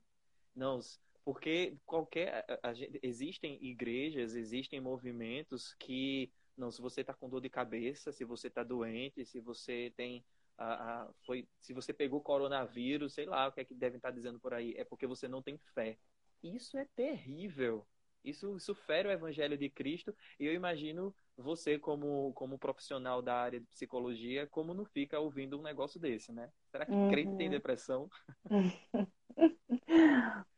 Não, 0.55 0.79
porque 1.23 1.77
qualquer. 1.85 2.45
A, 2.63 2.69
a, 2.69 2.73
existem 3.01 3.57
igrejas, 3.63 4.35
existem 4.35 4.79
movimentos 4.79 5.73
que. 5.79 6.31
Não, 6.55 6.71
se 6.71 6.81
você 6.81 7.01
está 7.01 7.13
com 7.13 7.29
dor 7.29 7.41
de 7.41 7.49
cabeça, 7.49 8.11
se 8.11 8.23
você 8.23 8.47
está 8.47 8.63
doente, 8.63 9.25
se 9.25 9.39
você 9.39 9.91
tem. 9.95 10.23
A, 10.57 11.09
foi, 11.25 11.47
se 11.59 11.73
você 11.73 11.91
pegou 11.91 12.21
coronavírus, 12.21 13.13
sei 13.13 13.25
lá 13.25 13.47
o 13.47 13.51
que 13.51 13.61
é 13.61 13.65
que 13.65 13.73
devem 13.73 13.97
estar 13.97 14.09
tá 14.09 14.15
dizendo 14.15 14.39
por 14.39 14.53
aí, 14.53 14.75
é 14.77 14.83
porque 14.83 15.07
você 15.07 15.27
não 15.27 15.41
tem 15.41 15.57
fé. 15.73 15.97
Isso 16.43 16.77
é 16.77 16.85
terrível. 16.95 17.87
Isso, 18.23 18.55
isso 18.55 18.73
fere 18.73 19.07
o 19.07 19.11
evangelho 19.11 19.57
de 19.57 19.69
Cristo. 19.69 20.15
E 20.39 20.45
eu 20.45 20.53
imagino 20.53 21.13
você, 21.37 21.77
como, 21.77 22.31
como 22.33 22.57
profissional 22.57 23.21
da 23.21 23.35
área 23.35 23.59
de 23.59 23.65
psicologia, 23.67 24.47
como 24.47 24.73
não 24.73 24.85
fica 24.85 25.19
ouvindo 25.19 25.59
um 25.59 25.63
negócio 25.63 25.99
desse, 25.99 26.31
né? 26.31 26.49
Será 26.71 26.85
que 26.85 26.93
uhum. 26.93 27.09
crente 27.09 27.35
tem 27.35 27.49
depressão? 27.49 28.09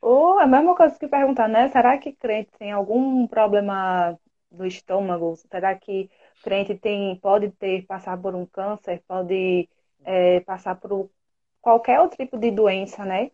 Ou 0.01 0.37
a 0.37 0.45
mesma 0.45 0.75
coisa 0.75 0.99
que 0.99 1.07
perguntar, 1.07 1.47
né? 1.47 1.69
Será 1.69 1.97
que 1.97 2.13
crente 2.13 2.51
tem 2.59 2.71
algum 2.71 3.25
problema 3.27 4.17
do 4.51 4.65
estômago? 4.65 5.35
Será 5.49 5.75
que 5.75 6.09
crente 6.43 6.75
tem, 6.75 7.15
pode 7.19 7.49
ter, 7.51 7.85
passar 7.85 8.21
por 8.21 8.35
um 8.35 8.45
câncer, 8.45 9.01
pode 9.07 9.67
é, 10.03 10.41
passar 10.41 10.75
por 10.75 11.09
qualquer 11.61 11.99
outro 11.99 12.17
tipo 12.17 12.37
de 12.37 12.51
doença, 12.51 13.03
né? 13.03 13.31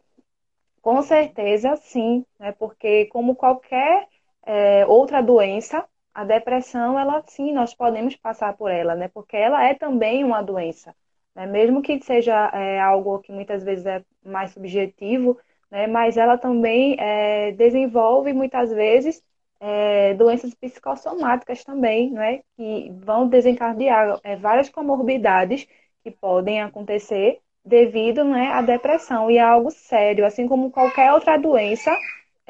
Com 0.82 1.02
certeza, 1.02 1.76
sim, 1.76 2.26
né? 2.39 2.52
Porque 2.54 3.06
como 3.08 3.36
qualquer 3.36 4.08
é, 4.45 4.86
outra 4.88 5.21
doença, 5.21 5.86
a 6.13 6.23
depressão, 6.25 6.99
ela 6.99 7.23
sim, 7.27 7.54
nós 7.54 7.73
podemos 7.73 8.15
passar 8.15 8.56
por 8.58 8.69
ela, 8.71 8.95
né? 8.95 9.08
Porque 9.10 9.38
ela 9.38 9.63
é 9.63 9.73
também 9.73 10.23
uma 10.23 10.41
doença, 10.41 10.95
né? 11.36 11.45
Mesmo 11.47 11.82
que 11.82 12.01
seja 12.01 12.49
é, 12.54 12.80
algo 12.80 13.19
que 13.19 13.32
muitas 13.32 13.63
vezes 13.63 13.86
é 13.86 14.04
mais 14.25 14.51
subjetivo, 14.51 15.39
né? 15.69 15.88
Mas 15.88 16.17
ela 16.17 16.38
também 16.38 16.95
é, 16.99 17.51
desenvolve 17.54 18.34
muitas 18.34 18.71
vezes 18.71 19.23
é, 19.60 20.13
doenças 20.15 20.54
psicossomáticas 20.56 21.63
também, 21.63 22.12
né? 22.12 22.41
Que 22.58 22.91
vão 23.04 23.27
desencadear 23.27 24.19
é, 24.23 24.36
várias 24.36 24.69
comorbidades 24.69 25.67
que 26.04 26.12
podem 26.12 26.62
acontecer 26.62 27.39
devido 27.63 28.23
né, 28.23 28.47
à 28.54 28.62
depressão 28.62 29.30
e 29.30 29.38
é 29.38 29.41
algo 29.41 29.69
sério, 29.71 30.25
assim 30.25 30.47
como 30.47 30.71
qualquer 30.71 31.13
outra 31.13 31.38
doença 31.38 31.95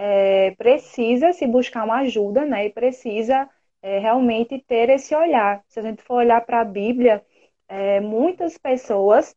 é, 0.04 0.52
precisa 0.58 1.32
se 1.32 1.46
buscar 1.46 1.84
uma 1.84 2.00
ajuda, 2.00 2.44
né? 2.44 2.66
E 2.66 2.70
precisa 2.72 3.48
é, 3.84 4.00
realmente 4.00 4.58
ter 4.60 4.90
esse 4.90 5.14
olhar. 5.16 5.64
Se 5.68 5.80
a 5.80 5.84
gente 5.84 6.02
for 6.02 6.16
olhar 6.16 6.42
para 6.42 6.62
a 6.62 6.66
Bíblia, 6.66 7.24
é, 7.68 8.00
muitas 8.00 8.58
pessoas 8.58 9.36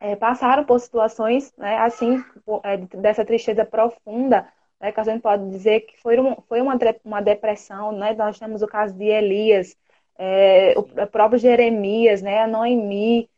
é, 0.00 0.16
passaram 0.16 0.64
por 0.64 0.80
situações, 0.80 1.54
né, 1.56 1.78
assim, 1.78 2.22
é, 2.64 2.78
dessa 2.78 3.24
tristeza 3.24 3.64
profunda, 3.64 4.48
né, 4.80 4.92
que 4.92 5.00
a 5.00 5.04
gente 5.04 5.22
pode 5.22 5.48
dizer 5.50 5.82
que 5.82 5.96
foi, 6.00 6.18
um, 6.20 6.36
foi 6.48 6.60
uma, 6.60 6.76
uma 7.04 7.20
depressão, 7.22 7.92
né? 7.92 8.12
Nós 8.14 8.38
temos 8.40 8.62
o 8.62 8.66
caso 8.68 8.94
de 8.94 9.04
Elias, 9.04 9.76
é, 10.18 10.74
o 10.76 11.06
próprio 11.08 11.38
Jeremias, 11.38 12.22
né? 12.22 12.40
A 12.40 12.46
Noemi, 12.48 13.30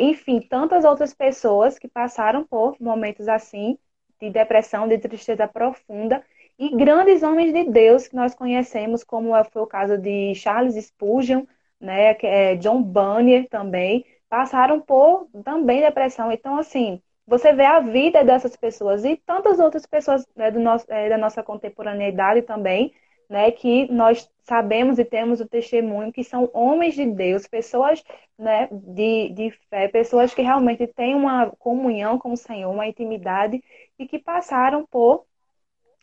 enfim, 0.00 0.40
tantas 0.40 0.84
outras 0.84 1.14
pessoas 1.14 1.78
que 1.78 1.88
passaram 1.88 2.44
por 2.44 2.76
momentos 2.80 3.28
assim 3.28 3.78
de 4.22 4.30
depressão, 4.30 4.86
de 4.86 4.98
tristeza 4.98 5.48
profunda, 5.48 6.22
e 6.58 6.74
grandes 6.76 7.22
homens 7.24 7.52
de 7.52 7.64
Deus 7.64 8.06
que 8.06 8.14
nós 8.14 8.34
conhecemos, 8.34 9.02
como 9.02 9.34
é, 9.34 9.42
foi 9.42 9.62
o 9.62 9.66
caso 9.66 9.98
de 9.98 10.32
Charles 10.36 10.76
Spurgeon, 10.86 11.44
né, 11.80 12.16
é 12.22 12.54
John 12.56 12.80
Bunyan 12.80 13.44
também, 13.44 14.04
passaram 14.28 14.80
por 14.80 15.28
também 15.44 15.80
depressão. 15.80 16.30
Então, 16.30 16.56
assim, 16.56 17.02
você 17.26 17.52
vê 17.52 17.64
a 17.64 17.80
vida 17.80 18.24
dessas 18.24 18.56
pessoas 18.56 19.04
e 19.04 19.16
tantas 19.16 19.58
outras 19.58 19.84
pessoas 19.86 20.24
né, 20.36 20.50
do 20.52 20.60
nosso, 20.60 20.86
é, 20.88 21.08
da 21.08 21.18
nossa 21.18 21.42
contemporaneidade 21.42 22.42
também, 22.42 22.94
né, 23.28 23.50
que 23.50 23.90
nós 23.90 24.28
sabemos 24.44 24.98
e 24.98 25.04
temos 25.04 25.40
o 25.40 25.48
testemunho 25.48 26.12
que 26.12 26.24
são 26.24 26.50
homens 26.52 26.94
de 26.94 27.06
Deus, 27.06 27.46
pessoas 27.46 28.02
né, 28.38 28.68
de, 28.70 29.30
de 29.30 29.50
fé, 29.70 29.88
pessoas 29.88 30.34
que 30.34 30.42
realmente 30.42 30.86
têm 30.86 31.14
uma 31.14 31.50
comunhão 31.58 32.18
com 32.18 32.32
o 32.32 32.36
Senhor, 32.36 32.70
uma 32.70 32.86
intimidade 32.86 33.62
e 33.98 34.06
que 34.06 34.18
passaram 34.18 34.86
por, 34.86 35.24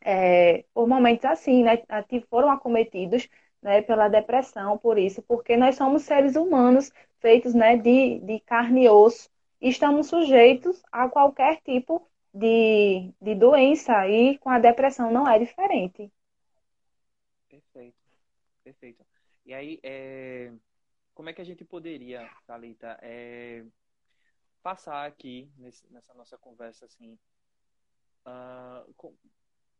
é, 0.03 0.63
por 0.73 0.87
momentos 0.87 1.25
assim, 1.25 1.63
né, 1.63 1.77
foram 2.29 2.49
acometidos 2.51 3.27
né, 3.61 3.81
pela 3.81 4.07
depressão, 4.07 4.77
por 4.77 4.97
isso, 4.97 5.21
porque 5.23 5.57
nós 5.57 5.75
somos 5.75 6.03
seres 6.03 6.35
humanos 6.35 6.91
feitos 7.19 7.53
né, 7.53 7.77
de, 7.77 8.19
de 8.19 8.39
carne 8.41 8.85
e 8.85 8.89
osso 8.89 9.29
e 9.61 9.69
estamos 9.69 10.07
sujeitos 10.07 10.81
a 10.91 11.09
qualquer 11.09 11.57
tipo 11.61 12.07
de, 12.33 13.13
de 13.21 13.35
doença 13.35 14.07
e 14.07 14.37
com 14.37 14.49
a 14.49 14.59
depressão 14.59 15.11
não 15.11 15.27
é 15.27 15.37
diferente. 15.39 16.11
Perfeito. 18.69 19.03
E 19.45 19.53
aí, 19.53 19.79
é, 19.81 20.53
como 21.15 21.27
é 21.27 21.33
que 21.33 21.41
a 21.41 21.45
gente 21.45 21.65
poderia, 21.65 22.29
Thalita, 22.45 22.99
é, 23.01 23.65
passar 24.61 25.07
aqui 25.07 25.51
nesse, 25.57 25.91
nessa 25.91 26.13
nossa 26.13 26.37
conversa 26.37 26.85
assim, 26.85 27.17
uh, 28.27 28.93
com, 28.93 29.15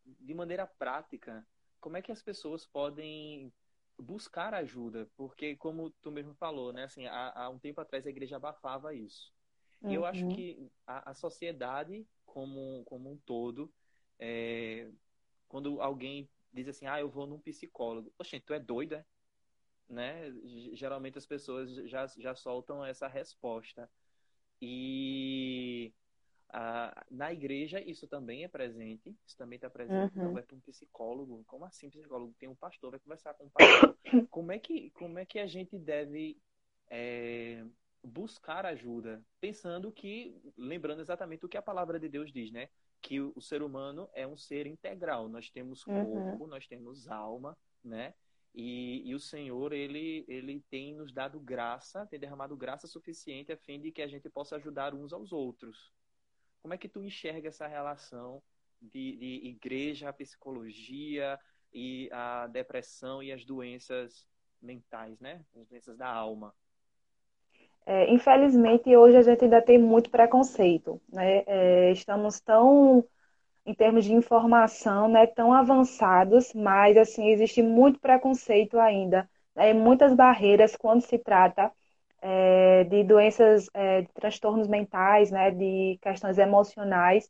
de 0.04 0.34
maneira 0.34 0.66
prática, 0.66 1.46
como 1.80 1.98
é 1.98 2.02
que 2.02 2.12
as 2.12 2.24
pessoas 2.24 2.66
podem 2.66 3.54
buscar 3.96 4.56
ajuda? 4.56 5.08
Porque, 5.16 5.56
como 5.56 5.92
tu 6.02 6.12
mesmo 6.12 6.34
falou, 6.34 6.74
né, 6.74 6.86
assim, 6.86 7.06
há, 7.06 7.44
há 7.44 7.50
um 7.50 7.60
tempo 7.60 7.80
atrás 7.80 8.08
a 8.08 8.10
igreja 8.10 8.38
abafava 8.38 8.96
isso. 8.96 9.32
Uhum. 9.84 9.92
E 9.92 9.94
eu 9.94 10.04
acho 10.04 10.26
uhum. 10.26 10.36
que 10.36 10.72
a, 10.88 11.12
a, 11.12 11.14
sociedade 11.14 12.08
como, 12.26 12.84
como 12.86 13.12
um 13.12 13.18
todo, 13.18 13.72
é, 14.18 14.90
quando 15.48 15.80
alguém 15.80 16.28
diz 16.54 16.68
assim, 16.68 16.88
ah, 16.88 17.00
eu 17.00 17.10
vou 17.10 17.28
num 17.28 17.40
psicólogo, 17.40 18.12
poxa, 18.18 18.42
tu 18.44 18.54
é 18.54 18.60
doido, 18.60 18.96
é? 18.96 19.06
Né? 19.88 20.32
Geralmente 20.74 21.18
as 21.18 21.26
pessoas 21.26 21.74
já, 21.90 22.06
já 22.06 22.36
soltam 22.36 22.86
essa 22.86 23.08
resposta. 23.08 23.90
E 24.62 25.94
ah, 26.50 27.06
na 27.10 27.32
igreja 27.32 27.80
isso 27.82 28.08
também 28.08 28.44
é 28.44 28.48
presente, 28.48 29.16
isso 29.26 29.38
também 29.38 29.56
está 29.56 29.70
presente. 29.70 30.18
Uhum. 30.18 30.26
Não 30.26 30.34
vai 30.34 30.44
para 30.44 30.56
um 30.56 30.60
psicólogo, 30.60 31.44
como 31.48 31.66
assim 31.66 31.90
psicólogo? 31.90 32.36
Tem 32.38 32.50
um 32.50 32.56
pastor, 32.56 32.92
vai 32.92 33.00
conversar 33.00 33.34
com 33.34 33.46
um 33.46 33.50
pastor. 33.50 33.98
como 34.30 34.52
é 34.52 34.60
que 34.60 34.90
como 34.92 35.18
é 35.18 35.26
que 35.26 35.40
a 35.40 35.48
gente 35.48 35.78
deve 35.78 36.38
é, 36.90 37.64
buscar 38.04 38.66
ajuda, 38.66 39.24
pensando 39.40 39.92
que, 39.92 40.36
lembrando 40.58 41.02
exatamente 41.02 41.46
o 41.46 41.50
que 41.50 41.58
a 41.58 41.62
palavra 41.62 42.00
de 42.00 42.10
Deus 42.10 42.32
diz, 42.32 42.52
né? 42.52 42.70
Que 43.02 43.20
o, 43.22 43.40
ser 43.42 43.62
humano 43.62 44.10
é 44.14 44.28
um 44.28 44.36
ser 44.36 44.68
integral. 44.68 45.30
Nós 45.30 45.50
temos 45.50 45.86
uhum. 45.88 46.06
corpo, 46.06 46.44
uhum. 46.44 46.50
nós 46.50 46.68
temos 46.68 47.08
alma, 47.08 47.58
né? 47.84 48.14
E, 48.54 49.08
e, 49.08 49.14
o 49.14 49.20
Senhor, 49.20 49.74
ele, 49.74 50.26
ele 50.28 50.60
tem 50.70 50.96
nos 50.96 51.14
dado 51.14 51.40
graça, 51.40 52.06
tem 52.08 52.20
derramado 52.20 52.58
graça 52.58 52.88
suficiente 52.88 53.52
a 53.52 53.58
fim 53.58 53.80
de 53.80 53.92
que 53.92 54.02
a 54.02 54.08
gente 54.08 54.28
possa 54.30 54.56
ajudar 54.56 54.94
uns 54.94 55.14
aos 55.14 55.32
outros. 55.32 55.94
Como 56.62 56.74
é 56.74 56.78
que 56.78 56.90
tu 56.90 57.04
enxerga 57.04 57.48
essa 57.48 57.68
relação 57.68 58.42
de, 58.82 59.18
de 59.18 59.48
igreja, 59.48 60.12
psicologia 60.12 61.40
e 61.72 62.10
a 62.12 62.48
depressão 62.48 63.22
e 63.22 63.32
as 63.32 63.46
doenças 63.46 64.28
mentais, 64.62 65.20
né? 65.20 65.46
As 65.56 65.68
doenças 65.68 65.98
da 65.98 66.08
alma. 66.08 66.54
É, 67.86 68.12
infelizmente, 68.12 68.96
hoje 68.96 69.18
a 69.18 69.22
gente 69.22 69.44
ainda 69.44 69.62
tem 69.62 69.78
muito 69.80 70.10
preconceito. 70.10 71.02
Né? 71.12 71.44
É, 71.48 71.92
estamos 71.92 72.40
tão, 72.40 73.04
em 73.66 73.74
termos 73.74 74.06
de 74.06 74.14
informação, 74.14 75.08
né, 75.10 75.28
tão 75.28 75.54
avançados, 75.54 76.54
mas 76.54 76.98
assim 76.98 77.30
existe 77.30 77.62
muito 77.64 78.00
preconceito 78.00 78.80
ainda, 78.80 79.30
né? 79.56 79.74
muitas 79.74 80.14
barreiras 80.14 80.76
quando 80.76 81.02
se 81.02 81.18
trata 81.20 81.72
é, 82.22 82.84
de 82.86 83.04
doenças, 83.04 83.70
é, 83.74 84.02
de 84.02 84.10
transtornos 84.14 84.68
mentais, 84.68 85.32
né, 85.32 85.52
de 85.52 85.98
questões 86.02 86.38
emocionais. 86.38 87.30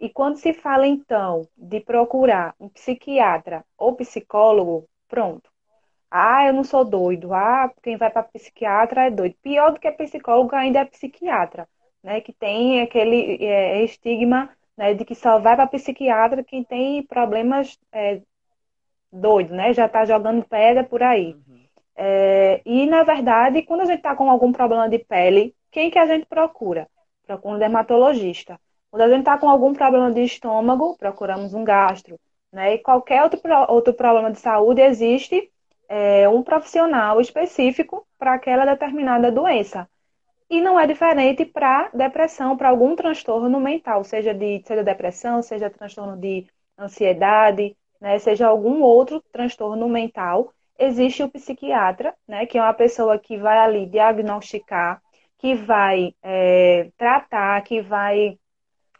E 0.00 0.08
quando 0.08 0.36
se 0.38 0.52
fala, 0.54 0.86
então, 0.86 1.48
de 1.56 1.80
procurar 1.80 2.54
um 2.60 2.68
psiquiatra 2.68 3.64
ou 3.76 3.94
psicólogo, 3.96 4.88
pronto. 5.08 5.50
Ah, 6.10 6.46
eu 6.46 6.52
não 6.52 6.64
sou 6.64 6.84
doido. 6.84 7.34
Ah, 7.34 7.70
quem 7.82 7.96
vai 7.96 8.10
para 8.10 8.22
psiquiatra 8.22 9.06
é 9.06 9.10
doido. 9.10 9.34
Pior 9.42 9.72
do 9.72 9.80
que 9.80 9.90
psicólogo 9.92 10.54
ainda 10.54 10.80
é 10.80 10.84
psiquiatra, 10.84 11.68
né? 12.02 12.20
Que 12.20 12.32
tem 12.32 12.80
aquele 12.80 13.44
é, 13.44 13.82
estigma 13.84 14.50
né, 14.76 14.94
de 14.94 15.04
que 15.04 15.14
só 15.14 15.38
vai 15.38 15.56
para 15.56 15.66
psiquiatra 15.66 16.44
quem 16.44 16.64
tem 16.64 17.02
problemas 17.04 17.78
é, 17.92 18.22
doido, 19.12 19.54
né? 19.54 19.72
Já 19.74 19.86
está 19.86 20.04
jogando 20.04 20.46
pedra 20.46 20.84
por 20.84 21.02
aí. 21.02 21.34
Uhum. 21.34 21.58
É, 21.96 22.62
e, 22.64 22.86
na 22.86 23.02
verdade, 23.02 23.62
quando 23.62 23.82
a 23.82 23.84
gente 23.86 23.98
está 23.98 24.14
com 24.14 24.30
algum 24.30 24.52
problema 24.52 24.88
de 24.88 24.98
pele, 25.00 25.54
quem 25.70 25.90
que 25.90 25.98
a 25.98 26.06
gente 26.06 26.26
procura? 26.26 26.88
Procura 27.26 27.56
um 27.56 27.58
dermatologista. 27.58 28.58
Quando 28.90 29.02
a 29.02 29.08
gente 29.08 29.20
está 29.20 29.36
com 29.36 29.48
algum 29.48 29.74
problema 29.74 30.10
de 30.12 30.22
estômago, 30.22 30.96
procuramos 30.96 31.54
um 31.54 31.64
gastro. 31.64 32.18
Né? 32.52 32.74
E 32.74 32.78
qualquer 32.78 33.22
outro, 33.22 33.40
outro 33.68 33.92
problema 33.92 34.30
de 34.30 34.38
saúde 34.38 34.80
existe 34.80 35.50
é, 35.88 36.28
um 36.28 36.42
profissional 36.42 37.20
específico 37.20 38.06
para 38.18 38.34
aquela 38.34 38.64
determinada 38.64 39.32
doença. 39.32 39.88
E 40.50 40.60
não 40.60 40.78
é 40.80 40.86
diferente 40.86 41.44
para 41.44 41.90
depressão, 41.92 42.56
para 42.56 42.70
algum 42.70 42.96
transtorno 42.96 43.60
mental, 43.60 44.02
seja 44.04 44.32
de 44.34 44.62
seja 44.64 44.82
depressão, 44.82 45.42
seja 45.42 45.70
transtorno 45.70 46.16
de 46.16 46.46
ansiedade, 46.78 47.76
né, 48.00 48.18
seja 48.18 48.48
algum 48.48 48.82
outro 48.82 49.22
transtorno 49.32 49.88
mental. 49.88 50.52
Existe 50.78 51.22
o 51.22 51.28
psiquiatra, 51.28 52.14
né, 52.26 52.46
que 52.46 52.56
é 52.56 52.62
uma 52.62 52.72
pessoa 52.74 53.18
que 53.18 53.36
vai 53.36 53.58
ali 53.58 53.86
diagnosticar, 53.86 55.02
que 55.38 55.54
vai 55.54 56.14
é, 56.22 56.90
tratar, 56.96 57.62
que 57.62 57.82
vai 57.82 58.38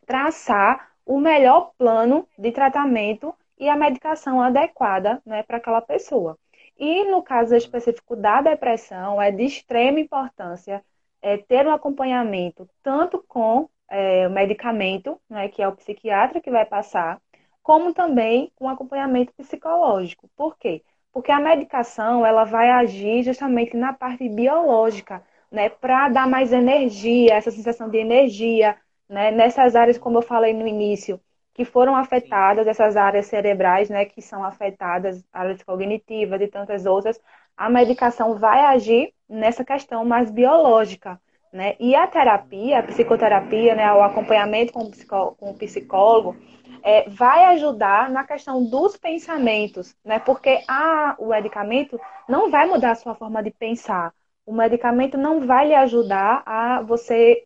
traçar 0.06 0.90
o 1.06 1.18
melhor 1.20 1.72
plano 1.78 2.28
de 2.38 2.52
tratamento 2.52 3.34
e 3.58 3.68
a 3.68 3.76
medicação 3.76 4.42
adequada 4.42 5.22
né, 5.24 5.42
para 5.42 5.56
aquela 5.58 5.80
pessoa. 5.80 6.38
E 6.78 7.04
no 7.04 7.22
caso 7.22 7.54
específico 7.56 8.14
da 8.16 8.40
depressão, 8.40 9.20
é 9.20 9.30
de 9.30 9.44
extrema 9.44 10.00
importância 10.00 10.84
é, 11.20 11.36
ter 11.36 11.66
um 11.66 11.72
acompanhamento 11.72 12.68
tanto 12.82 13.22
com 13.26 13.68
é, 13.88 14.26
o 14.28 14.30
medicamento, 14.30 15.20
né, 15.28 15.48
que 15.48 15.62
é 15.62 15.68
o 15.68 15.74
psiquiatra 15.74 16.40
que 16.40 16.50
vai 16.50 16.64
passar, 16.64 17.20
como 17.62 17.92
também 17.92 18.52
com 18.56 18.68
acompanhamento 18.68 19.32
psicológico. 19.34 20.28
Por 20.36 20.56
quê? 20.58 20.82
Porque 21.12 21.32
a 21.32 21.40
medicação 21.40 22.24
ela 22.24 22.44
vai 22.44 22.70
agir 22.70 23.22
justamente 23.24 23.76
na 23.76 23.92
parte 23.92 24.28
biológica, 24.28 25.22
né, 25.50 25.68
para 25.68 26.08
dar 26.10 26.28
mais 26.28 26.52
energia, 26.52 27.34
essa 27.34 27.50
sensação 27.50 27.88
de 27.88 27.98
energia, 27.98 28.76
né, 29.08 29.30
nessas 29.30 29.74
áreas, 29.74 29.98
como 29.98 30.18
eu 30.18 30.22
falei 30.22 30.52
no 30.52 30.66
início, 30.66 31.20
que 31.58 31.64
foram 31.64 31.96
afetadas, 31.96 32.68
essas 32.68 32.96
áreas 32.96 33.26
cerebrais, 33.26 33.90
né, 33.90 34.04
que 34.04 34.22
são 34.22 34.44
afetadas, 34.44 35.24
áreas 35.32 35.60
cognitivas 35.60 36.40
e 36.40 36.46
tantas 36.46 36.86
outras, 36.86 37.20
a 37.56 37.68
medicação 37.68 38.38
vai 38.38 38.60
agir 38.60 39.12
nessa 39.28 39.64
questão 39.64 40.04
mais 40.04 40.30
biológica, 40.30 41.20
né? 41.52 41.74
E 41.80 41.96
a 41.96 42.06
terapia, 42.06 42.78
a 42.78 42.82
psicoterapia, 42.84 43.74
né, 43.74 43.92
o 43.92 44.00
acompanhamento 44.04 44.72
com 44.72 44.84
o, 44.84 44.90
psicó 44.92 45.32
com 45.32 45.50
o 45.50 45.58
psicólogo, 45.58 46.36
é, 46.80 47.10
vai 47.10 47.46
ajudar 47.46 48.08
na 48.08 48.22
questão 48.22 48.64
dos 48.64 48.96
pensamentos, 48.96 49.96
né? 50.04 50.20
Porque 50.20 50.62
a, 50.68 51.16
o 51.18 51.26
medicamento 51.26 52.00
não 52.28 52.52
vai 52.52 52.68
mudar 52.68 52.92
a 52.92 52.94
sua 52.94 53.16
forma 53.16 53.42
de 53.42 53.50
pensar. 53.50 54.14
O 54.46 54.52
medicamento 54.52 55.18
não 55.18 55.44
vai 55.44 55.66
lhe 55.66 55.74
ajudar 55.74 56.40
a 56.46 56.82
você 56.82 57.44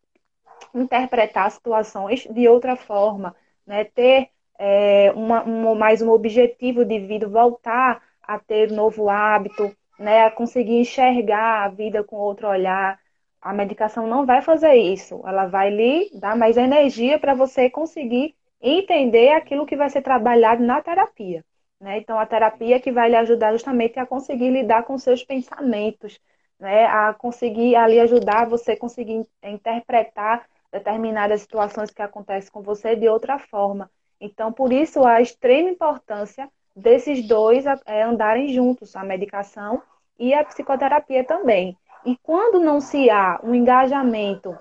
interpretar 0.75 1.51
situações 1.51 2.27
de 2.31 2.46
outra 2.46 2.77
forma, 2.77 3.35
né, 3.66 3.85
ter 3.85 4.29
é, 4.59 5.12
uma, 5.12 5.42
uma, 5.42 5.75
mais 5.75 6.03
um 6.03 6.11
objetivo 6.11 6.85
de 6.85 6.98
vida, 7.01 7.29
voltar 7.29 8.03
a 8.22 8.38
ter 8.38 8.70
um 8.72 8.77
novo 8.77 9.09
hábito, 9.09 9.75
né, 9.98 10.25
a 10.25 10.31
conseguir 10.31 10.79
enxergar 10.81 11.64
a 11.64 11.68
vida 11.68 12.05
com 12.05 12.16
outro 12.16 12.48
olhar. 12.48 13.01
A 13.40 13.53
medicação 13.53 14.07
não 14.07 14.25
vai 14.25 14.40
fazer 14.42 14.75
isso, 14.75 15.20
ela 15.27 15.46
vai 15.46 15.70
lhe 15.70 16.11
dar 16.14 16.37
mais 16.37 16.57
energia 16.57 17.18
para 17.18 17.35
você 17.35 17.68
conseguir 17.68 18.35
entender 18.61 19.31
aquilo 19.33 19.66
que 19.66 19.77
vai 19.77 19.90
ser 19.90 20.03
trabalhado 20.03 20.62
na 20.62 20.81
terapia. 20.81 21.44
Né? 21.81 21.98
Então, 21.98 22.18
a 22.18 22.25
terapia 22.27 22.81
que 22.81 22.92
vai 22.92 23.11
lhe 23.11 23.16
ajudar 23.16 23.53
justamente 23.53 23.98
a 23.98 24.07
conseguir 24.07 24.51
lidar 24.51 24.85
com 24.85 24.96
seus 24.96 25.25
pensamentos, 25.25 26.20
né? 26.61 26.87
a 26.87 27.12
conseguir 27.12 27.75
ali 27.75 27.98
ajudar 27.98 28.48
você 28.48 28.77
conseguir 28.77 29.27
interpretar 29.42 30.46
determinadas 30.73 31.43
situações 31.43 31.91
que 31.91 32.03
acontecem 32.03 32.51
com 32.51 32.63
você 32.63 32.97
de 32.97 33.09
outra 33.09 33.39
forma. 33.39 33.91
Então, 34.21 34.53
por 34.53 34.73
isso, 34.73 35.05
a 35.05 35.21
extrema 35.21 35.69
importância 35.69 36.49
desses 36.75 37.27
dois 37.27 37.65
é, 37.87 38.03
andarem 38.03 38.49
juntos, 38.49 38.97
a 38.97 39.05
medicação 39.05 39.83
e 40.19 40.33
a 40.33 40.45
psicoterapia 40.45 41.25
também. 41.25 41.77
E 42.05 42.17
quando 42.23 42.59
não 42.59 42.81
se 42.81 43.11
há 43.11 43.39
um 43.43 43.55
engajamento 43.55 44.57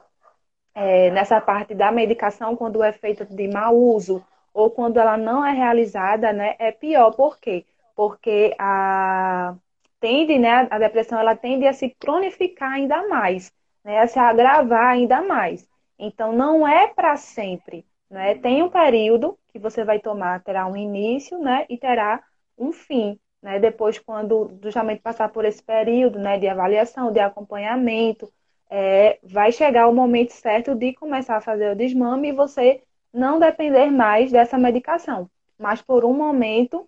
é, 0.76 1.10
nessa 1.12 1.40
parte 1.40 1.74
da 1.74 1.92
medicação, 1.92 2.56
quando 2.56 2.84
é 2.84 2.92
feito 2.92 3.26
de 3.26 3.48
mau 3.48 3.76
uso 3.76 4.24
ou 4.54 4.70
quando 4.70 5.00
ela 5.00 5.18
não 5.18 5.46
é 5.46 5.52
realizada, 5.54 6.34
né, 6.34 6.56
é 6.60 6.72
pior. 6.72 7.12
Por 7.12 7.40
quê? 7.40 7.66
Porque 7.96 8.54
a, 8.60 9.56
tende, 10.00 10.38
né, 10.38 10.68
a 10.70 10.78
depressão 10.80 11.20
ela 11.20 11.36
tende 11.36 11.66
a 11.68 11.74
se 11.74 11.90
cronificar 12.00 12.74
ainda 12.74 13.08
mais, 13.08 13.54
né, 13.84 14.00
a 14.00 14.08
se 14.08 14.20
agravar 14.20 14.88
ainda 14.90 15.22
mais. 15.22 15.68
Então, 16.02 16.34
não 16.34 16.68
é 16.68 16.88
para 16.88 17.16
sempre. 17.18 17.86
Né? 18.10 18.36
Tem 18.36 18.62
um 18.64 18.70
período 18.70 19.38
que 19.54 19.60
você 19.60 19.86
vai 19.86 20.00
tomar, 20.00 20.44
terá 20.44 20.68
um 20.68 20.76
início 20.76 21.38
né? 21.40 21.66
e 21.70 21.78
terá 21.78 22.22
um 22.58 22.72
fim. 22.72 23.20
né, 23.42 23.60
depois 23.60 23.98
quando 24.00 24.52
justamente 24.62 25.02
passar 25.02 25.30
por 25.30 25.46
esse 25.46 25.64
período, 25.64 26.20
né, 26.20 26.38
de 26.40 26.48
avaliação, 26.48 27.12
de 27.12 27.20
acompanhamento, 27.20 28.32
é, 28.70 29.20
vai 29.24 29.52
chegar 29.52 29.88
o 29.88 29.94
momento 29.96 30.32
certo 30.32 30.76
de 30.76 30.94
começar 30.94 31.38
a 31.38 31.42
fazer 31.42 31.72
o 31.72 31.76
desmame 31.76 32.30
e 32.30 32.34
você 32.34 32.84
não 33.14 33.40
depender 33.40 33.90
mais 33.92 34.32
dessa 34.32 34.58
medicação. 34.58 35.30
Mas 35.58 35.82
por 35.82 36.06
um 36.06 36.14
momento, 36.14 36.88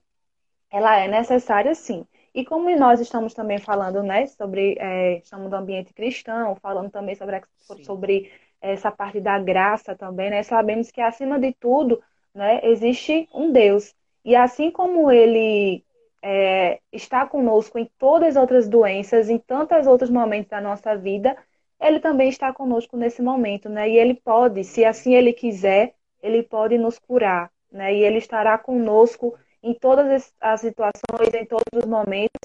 ela 0.71 0.97
é 0.97 1.08
necessária 1.08 1.73
sim. 1.76 2.06
E 2.34 2.45
como 2.45 2.76
nós 2.78 2.99
estamos 2.99 3.34
também 3.34 3.60
falando, 3.60 4.02
né, 4.04 4.26
sobre, 4.28 4.76
é, 4.80 5.17
estamos 5.19 5.49
no 5.52 5.58
ambiente 5.58 5.93
cristão, 5.93 6.56
falando 6.56 6.89
também 6.91 7.15
sobre, 7.15 7.41
sobre 7.84 8.32
essa 8.71 8.91
parte 8.91 9.19
da 9.19 9.38
graça 9.39 9.95
também, 9.95 10.30
né, 10.30 10.43
sabemos 10.43 10.89
que 10.91 11.02
acima 11.02 11.39
de 11.39 11.54
tudo, 11.54 12.02
né, 12.34 12.62
existe 12.63 13.28
um 13.34 13.52
Deus. 13.52 13.93
E 14.26 14.36
assim 14.36 14.71
como 14.71 15.12
ele 15.12 15.84
é, 16.21 16.80
está 16.91 17.26
conosco 17.28 17.78
em 17.78 17.89
todas 17.99 18.38
as 18.38 18.41
outras 18.41 18.67
doenças, 18.69 19.30
em 19.30 19.38
tantos 19.38 19.86
outros 19.86 20.10
momentos 20.10 20.49
da 20.49 20.62
nossa 20.62 20.95
vida, 20.95 21.36
ele 21.80 21.99
também 21.99 22.30
está 22.30 22.54
conosco 22.54 22.95
nesse 22.95 23.21
momento, 23.21 23.67
né? 23.67 23.89
E 23.89 23.97
ele 23.97 24.13
pode, 24.13 24.63
se 24.63 24.86
assim 24.86 25.15
ele 25.15 25.34
quiser, 25.34 25.93
ele 26.21 26.41
pode 26.41 26.78
nos 26.78 26.97
curar, 26.97 27.52
né? 27.69 27.93
E 27.93 28.04
ele 28.04 28.19
estará 28.19 28.58
conosco 28.58 29.38
em 29.62 29.73
todas 29.73 30.34
as 30.39 30.62
situações, 30.62 31.34
em 31.34 31.45
todos 31.45 31.65
os 31.76 31.86
momentos. 31.86 32.39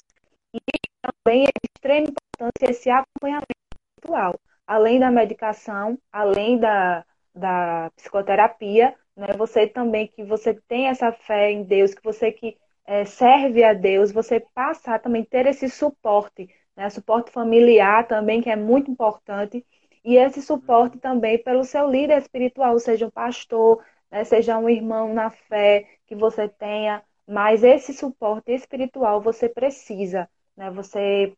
E 0.53 0.59
também 1.01 1.45
é 1.45 1.47
de 1.47 1.69
extrema 1.77 2.09
importância 2.09 2.71
esse 2.71 2.91
acompanhamento 2.91 3.47
espiritual. 3.73 4.35
Além 4.69 5.01
da 5.01 5.11
medicação, 5.11 5.99
além 6.13 6.59
da, 6.59 7.05
da 7.35 7.91
psicoterapia, 7.97 8.95
né? 9.17 9.29
Você 9.37 9.67
também 9.67 10.07
que 10.07 10.23
você 10.23 10.55
tem 10.69 10.89
essa 10.89 11.11
fé 11.13 11.51
em 11.51 11.65
Deus, 11.65 11.95
que 11.95 12.03
você 12.05 12.31
que 12.31 12.57
é, 12.87 13.05
serve 13.05 13.65
a 13.65 13.73
Deus, 13.75 14.13
você 14.13 14.41
passar 14.55 15.01
também 15.01 15.25
ter 15.25 15.47
esse 15.47 15.69
suporte, 15.69 16.49
né? 16.77 16.89
Suporte 16.91 17.31
familiar 17.33 18.07
também, 18.07 18.41
que 18.41 18.51
é 18.51 18.57
muito 18.57 18.91
importante. 18.91 19.65
E 20.05 20.17
esse 20.17 20.41
suporte 20.43 20.99
também 20.99 21.43
pelo 21.43 21.65
seu 21.65 21.91
líder 21.91 22.19
espiritual, 22.19 22.79
seja 22.79 23.07
um 23.07 23.11
pastor, 23.11 23.85
né? 24.11 24.25
seja 24.25 24.57
um 24.59 24.69
irmão 24.69 25.13
na 25.13 25.31
fé 25.31 25.87
que 26.07 26.15
você 26.15 26.49
tenha, 26.49 27.03
mas 27.27 27.63
esse 27.65 27.93
suporte 27.93 28.53
espiritual 28.53 29.21
você 29.21 29.49
precisa, 29.49 30.29
né? 30.57 30.71
Você 30.71 31.35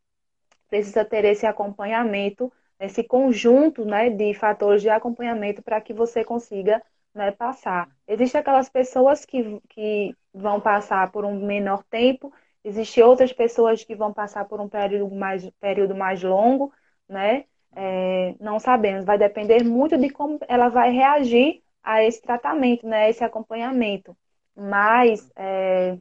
precisa 0.69 1.05
ter 1.05 1.25
esse 1.25 1.47
acompanhamento, 1.47 2.53
esse 2.81 3.05
conjunto, 3.05 3.85
né, 3.85 4.11
de 4.11 4.35
fatores 4.35 4.83
de 4.83 4.89
acompanhamento 4.89 5.63
para 5.63 5.81
que 5.81 5.93
você 5.93 6.25
consiga 6.25 6.83
né, 7.15 7.31
passar. 7.33 7.89
Existem 8.09 8.41
aquelas 8.41 8.69
pessoas 8.69 9.25
que, 9.25 9.61
que 9.69 10.17
vão 10.33 10.61
passar 10.61 11.11
por 11.13 11.25
um 11.25 11.47
menor 11.47 11.85
tempo, 11.85 12.33
existem 12.65 13.03
outras 13.05 13.33
pessoas 13.33 13.85
que 13.85 13.95
vão 13.95 14.13
passar 14.13 14.47
por 14.47 14.61
um 14.61 14.69
período 14.69 15.15
mais, 15.15 15.49
período 15.61 15.95
mais 15.95 16.23
longo, 16.23 16.73
né? 17.09 17.45
É, 17.77 18.35
não 18.41 18.59
sabemos, 18.59 19.05
vai 19.05 19.17
depender 19.17 19.63
muito 19.65 19.97
de 19.97 20.11
como 20.11 20.41
ela 20.49 20.69
vai 20.69 20.91
reagir 20.91 21.63
a 21.83 22.03
esse 22.03 22.21
tratamento, 22.21 22.85
né, 22.87 23.09
esse 23.09 23.23
acompanhamento 23.23 24.17
mas 24.61 25.31
é, 25.37 25.97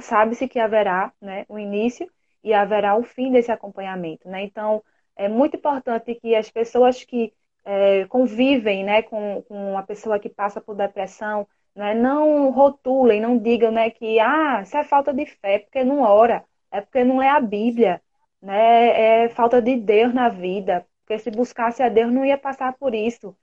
sabe-se 0.00 0.48
que 0.48 0.58
haverá 0.58 1.12
né, 1.20 1.44
o 1.48 1.58
início 1.58 2.10
e 2.42 2.52
haverá 2.52 2.96
o 2.96 3.02
fim 3.02 3.32
desse 3.32 3.50
acompanhamento. 3.50 4.28
Né? 4.28 4.42
Então, 4.44 4.82
é 5.18 5.28
muito 5.28 5.56
importante 5.56 6.14
que 6.14 6.34
as 6.34 6.50
pessoas 6.50 7.04
que 7.04 7.32
é, 7.64 8.06
convivem 8.06 8.84
né, 8.84 9.02
com, 9.02 9.42
com 9.48 9.72
uma 9.72 9.82
pessoa 9.82 10.18
que 10.18 10.28
passa 10.28 10.60
por 10.60 10.76
depressão 10.76 11.46
né, 11.74 11.92
não 11.94 12.50
rotulem, 12.50 13.20
não 13.20 13.36
digam 13.36 13.70
né, 13.72 13.90
que 13.90 14.18
ah, 14.20 14.62
isso 14.62 14.76
é 14.76 14.84
falta 14.84 15.12
de 15.12 15.26
fé, 15.26 15.54
é 15.56 15.58
porque 15.58 15.84
não 15.84 16.00
ora, 16.02 16.44
é 16.70 16.80
porque 16.80 17.04
não 17.04 17.18
lê 17.18 17.26
a 17.28 17.40
Bíblia, 17.40 18.00
né, 18.40 19.24
é 19.24 19.28
falta 19.28 19.60
de 19.60 19.76
Deus 19.76 20.14
na 20.14 20.28
vida, 20.28 20.86
porque 21.04 21.18
se 21.18 21.30
buscasse 21.30 21.82
a 21.82 21.88
Deus 21.88 22.12
não 22.12 22.24
ia 22.24 22.38
passar 22.38 22.72
por 22.74 22.94
isso. 22.94 23.36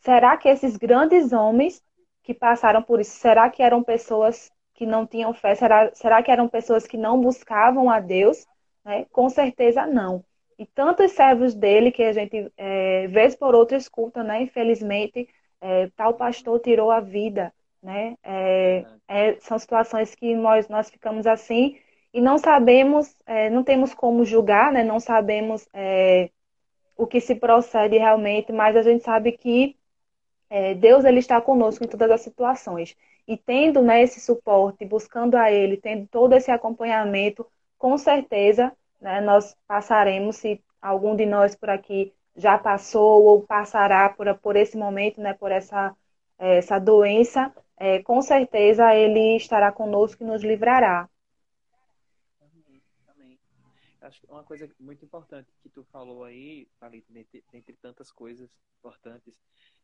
Será 0.00 0.36
que 0.36 0.48
esses 0.48 0.76
grandes 0.76 1.32
homens 1.32 1.82
que 2.22 2.34
passaram 2.34 2.82
por 2.82 3.00
isso, 3.00 3.16
será 3.18 3.48
que 3.50 3.62
eram 3.62 3.82
pessoas 3.82 4.50
que 4.74 4.86
não 4.86 5.06
tinham 5.06 5.32
fé? 5.32 5.54
Será, 5.54 5.94
será 5.94 6.22
que 6.22 6.30
eram 6.30 6.48
pessoas 6.48 6.86
que 6.86 6.96
não 6.96 7.20
buscavam 7.20 7.90
a 7.90 8.00
Deus? 8.00 8.46
Né? 8.84 9.06
Com 9.12 9.28
certeza 9.28 9.86
não. 9.86 10.24
E 10.62 10.66
tantos 10.66 11.10
servos 11.12 11.54
dele 11.54 11.90
que 11.90 12.04
a 12.04 12.12
gente, 12.12 12.52
é, 12.56 13.08
vez 13.08 13.34
por 13.34 13.52
outra, 13.52 13.76
escuta, 13.76 14.22
né? 14.22 14.42
Infelizmente, 14.42 15.28
é, 15.60 15.88
tal 15.96 16.14
pastor 16.14 16.60
tirou 16.60 16.88
a 16.92 17.00
vida, 17.00 17.52
né? 17.82 18.16
É, 18.22 18.86
é, 19.08 19.40
são 19.40 19.58
situações 19.58 20.14
que 20.14 20.36
nós, 20.36 20.68
nós 20.68 20.88
ficamos 20.88 21.26
assim 21.26 21.80
e 22.14 22.20
não 22.20 22.38
sabemos, 22.38 23.12
é, 23.26 23.50
não 23.50 23.64
temos 23.64 23.92
como 23.92 24.24
julgar, 24.24 24.72
né? 24.72 24.84
Não 24.84 25.00
sabemos 25.00 25.68
é, 25.72 26.30
o 26.96 27.08
que 27.08 27.20
se 27.20 27.34
procede 27.34 27.98
realmente, 27.98 28.52
mas 28.52 28.76
a 28.76 28.82
gente 28.82 29.02
sabe 29.02 29.32
que 29.32 29.76
é, 30.48 30.74
Deus 30.74 31.04
ele 31.04 31.18
está 31.18 31.40
conosco 31.40 31.82
em 31.84 31.88
todas 31.88 32.10
as 32.10 32.20
situações. 32.20 32.96
E 33.26 33.36
tendo 33.36 33.82
né, 33.82 34.02
esse 34.02 34.20
suporte, 34.20 34.84
buscando 34.84 35.36
a 35.36 35.50
Ele, 35.50 35.76
tendo 35.76 36.06
todo 36.08 36.34
esse 36.34 36.52
acompanhamento, 36.52 37.44
com 37.78 37.98
certeza 37.98 38.72
né, 39.02 39.20
nós 39.20 39.54
passaremos, 39.66 40.36
se 40.36 40.62
algum 40.80 41.14
de 41.16 41.26
nós 41.26 41.54
por 41.56 41.68
aqui 41.68 42.14
já 42.36 42.56
passou 42.56 43.24
ou 43.24 43.42
passará 43.42 44.08
por, 44.08 44.32
por 44.38 44.56
esse 44.56 44.76
momento, 44.76 45.20
né, 45.20 45.34
por 45.34 45.50
essa, 45.50 45.94
é, 46.38 46.58
essa 46.58 46.78
doença, 46.78 47.52
é, 47.76 48.00
com 48.02 48.22
certeza 48.22 48.94
Ele 48.94 49.36
estará 49.36 49.72
conosco 49.72 50.22
e 50.22 50.26
nos 50.26 50.42
livrará. 50.42 51.08
Acho 54.00 54.20
que 54.20 54.26
uma 54.30 54.42
coisa 54.42 54.68
muito 54.80 55.04
importante 55.04 55.48
que 55.62 55.68
tu 55.68 55.84
falou 55.84 56.24
aí, 56.24 56.68
dentre, 57.08 57.44
dentre 57.52 57.76
tantas 57.80 58.10
coisas 58.10 58.50
importantes, 58.78 59.34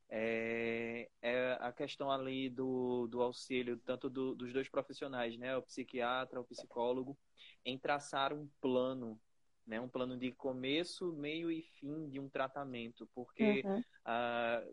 é, 0.09 1.09
é 1.21 1.59
a 1.61 1.73
questão 1.73 2.11
ali 2.11 2.49
do, 2.49 3.07
do 3.09 3.23
auxílio, 3.23 3.79
tanto 3.85 4.09
do, 4.09 4.35
dos 4.35 4.53
dois 4.53 4.69
profissionais, 4.69 5.37
né, 5.37 5.57
o 5.57 5.63
psiquiatra, 5.63 6.41
o 6.41 6.45
psicólogo, 6.45 7.17
em 7.65 7.79
traçar 7.79 8.33
um 8.33 8.49
plano, 8.61 9.21
né, 9.67 9.81
um 9.81 9.89
plano 9.89 10.17
de 10.17 10.33
começo, 10.33 11.13
meio 11.13 11.51
e 11.51 11.63
fim 11.63 12.09
de 12.09 12.19
um 12.19 12.29
tratamento, 12.29 13.07
porque 13.15 13.63
uhum. 13.65 13.83
a, 14.05 14.65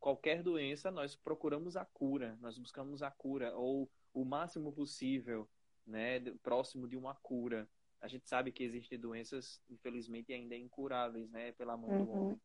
qualquer 0.00 0.42
doença 0.42 0.90
nós 0.90 1.14
procuramos 1.14 1.76
a 1.76 1.84
cura, 1.84 2.36
nós 2.40 2.58
buscamos 2.58 3.02
a 3.02 3.10
cura, 3.10 3.54
ou 3.56 3.88
o 4.12 4.24
máximo 4.24 4.72
possível, 4.72 5.48
né, 5.86 6.18
próximo 6.42 6.88
de 6.88 6.96
uma 6.96 7.14
cura. 7.14 7.68
A 8.00 8.08
gente 8.08 8.28
sabe 8.28 8.50
que 8.50 8.64
existem 8.64 8.98
doenças, 8.98 9.60
infelizmente, 9.68 10.32
ainda 10.32 10.56
incuráveis, 10.56 11.30
né, 11.30 11.52
pela 11.52 11.76
mão 11.76 11.90
uhum. 11.90 12.04
do 12.04 12.10
homem. 12.10 12.40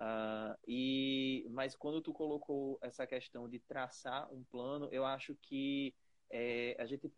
Uh, 0.00 0.56
e 0.66 1.46
mas 1.50 1.76
quando 1.76 2.00
tu 2.00 2.10
colocou 2.10 2.78
essa 2.80 3.06
questão 3.06 3.46
de 3.46 3.58
traçar 3.58 4.32
um 4.32 4.42
plano, 4.44 4.88
eu 4.90 5.04
acho 5.04 5.36
que 5.42 5.94
é, 6.30 6.74
a 6.78 6.86
gente 6.86 7.12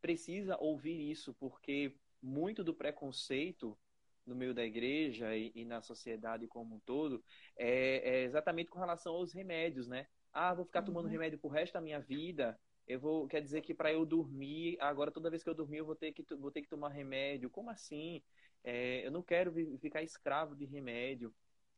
precisa 0.00 0.56
ouvir 0.58 1.10
isso 1.12 1.32
porque 1.34 1.94
muito 2.20 2.64
do 2.64 2.74
preconceito 2.74 3.78
no 4.26 4.34
meio 4.34 4.52
da 4.52 4.64
igreja 4.64 5.36
e, 5.36 5.52
e 5.54 5.64
na 5.64 5.80
sociedade 5.80 6.48
como 6.48 6.74
um 6.74 6.80
todo 6.80 7.22
é, 7.56 8.16
é, 8.16 8.24
exatamente 8.24 8.68
com 8.68 8.80
relação 8.80 9.14
aos 9.14 9.32
remédios, 9.32 9.86
né? 9.86 10.08
Ah, 10.32 10.52
vou 10.54 10.64
ficar 10.64 10.82
tomando 10.82 11.04
uhum. 11.04 11.12
remédio 11.12 11.38
pro 11.38 11.50
resto 11.50 11.74
da 11.74 11.80
minha 11.80 12.00
vida. 12.00 12.58
Eu 12.86 12.98
vou, 12.98 13.28
quer 13.28 13.40
dizer 13.40 13.60
que 13.60 13.72
para 13.72 13.92
eu 13.92 14.04
dormir, 14.04 14.76
agora 14.80 15.12
toda 15.12 15.30
vez 15.30 15.44
que 15.44 15.48
eu 15.48 15.54
dormir 15.54 15.78
eu 15.78 15.86
vou 15.86 15.94
ter 15.94 16.12
que 16.12 16.24
vou 16.34 16.50
ter 16.50 16.62
que 16.62 16.68
tomar 16.68 16.88
remédio. 16.88 17.48
Como 17.48 17.70
assim? 17.70 18.20
É, 18.64 19.06
eu 19.06 19.10
não 19.12 19.22
quero 19.22 19.52
ficar 19.78 20.02
escravo 20.02 20.56
de 20.56 20.64
remédio. 20.64 21.32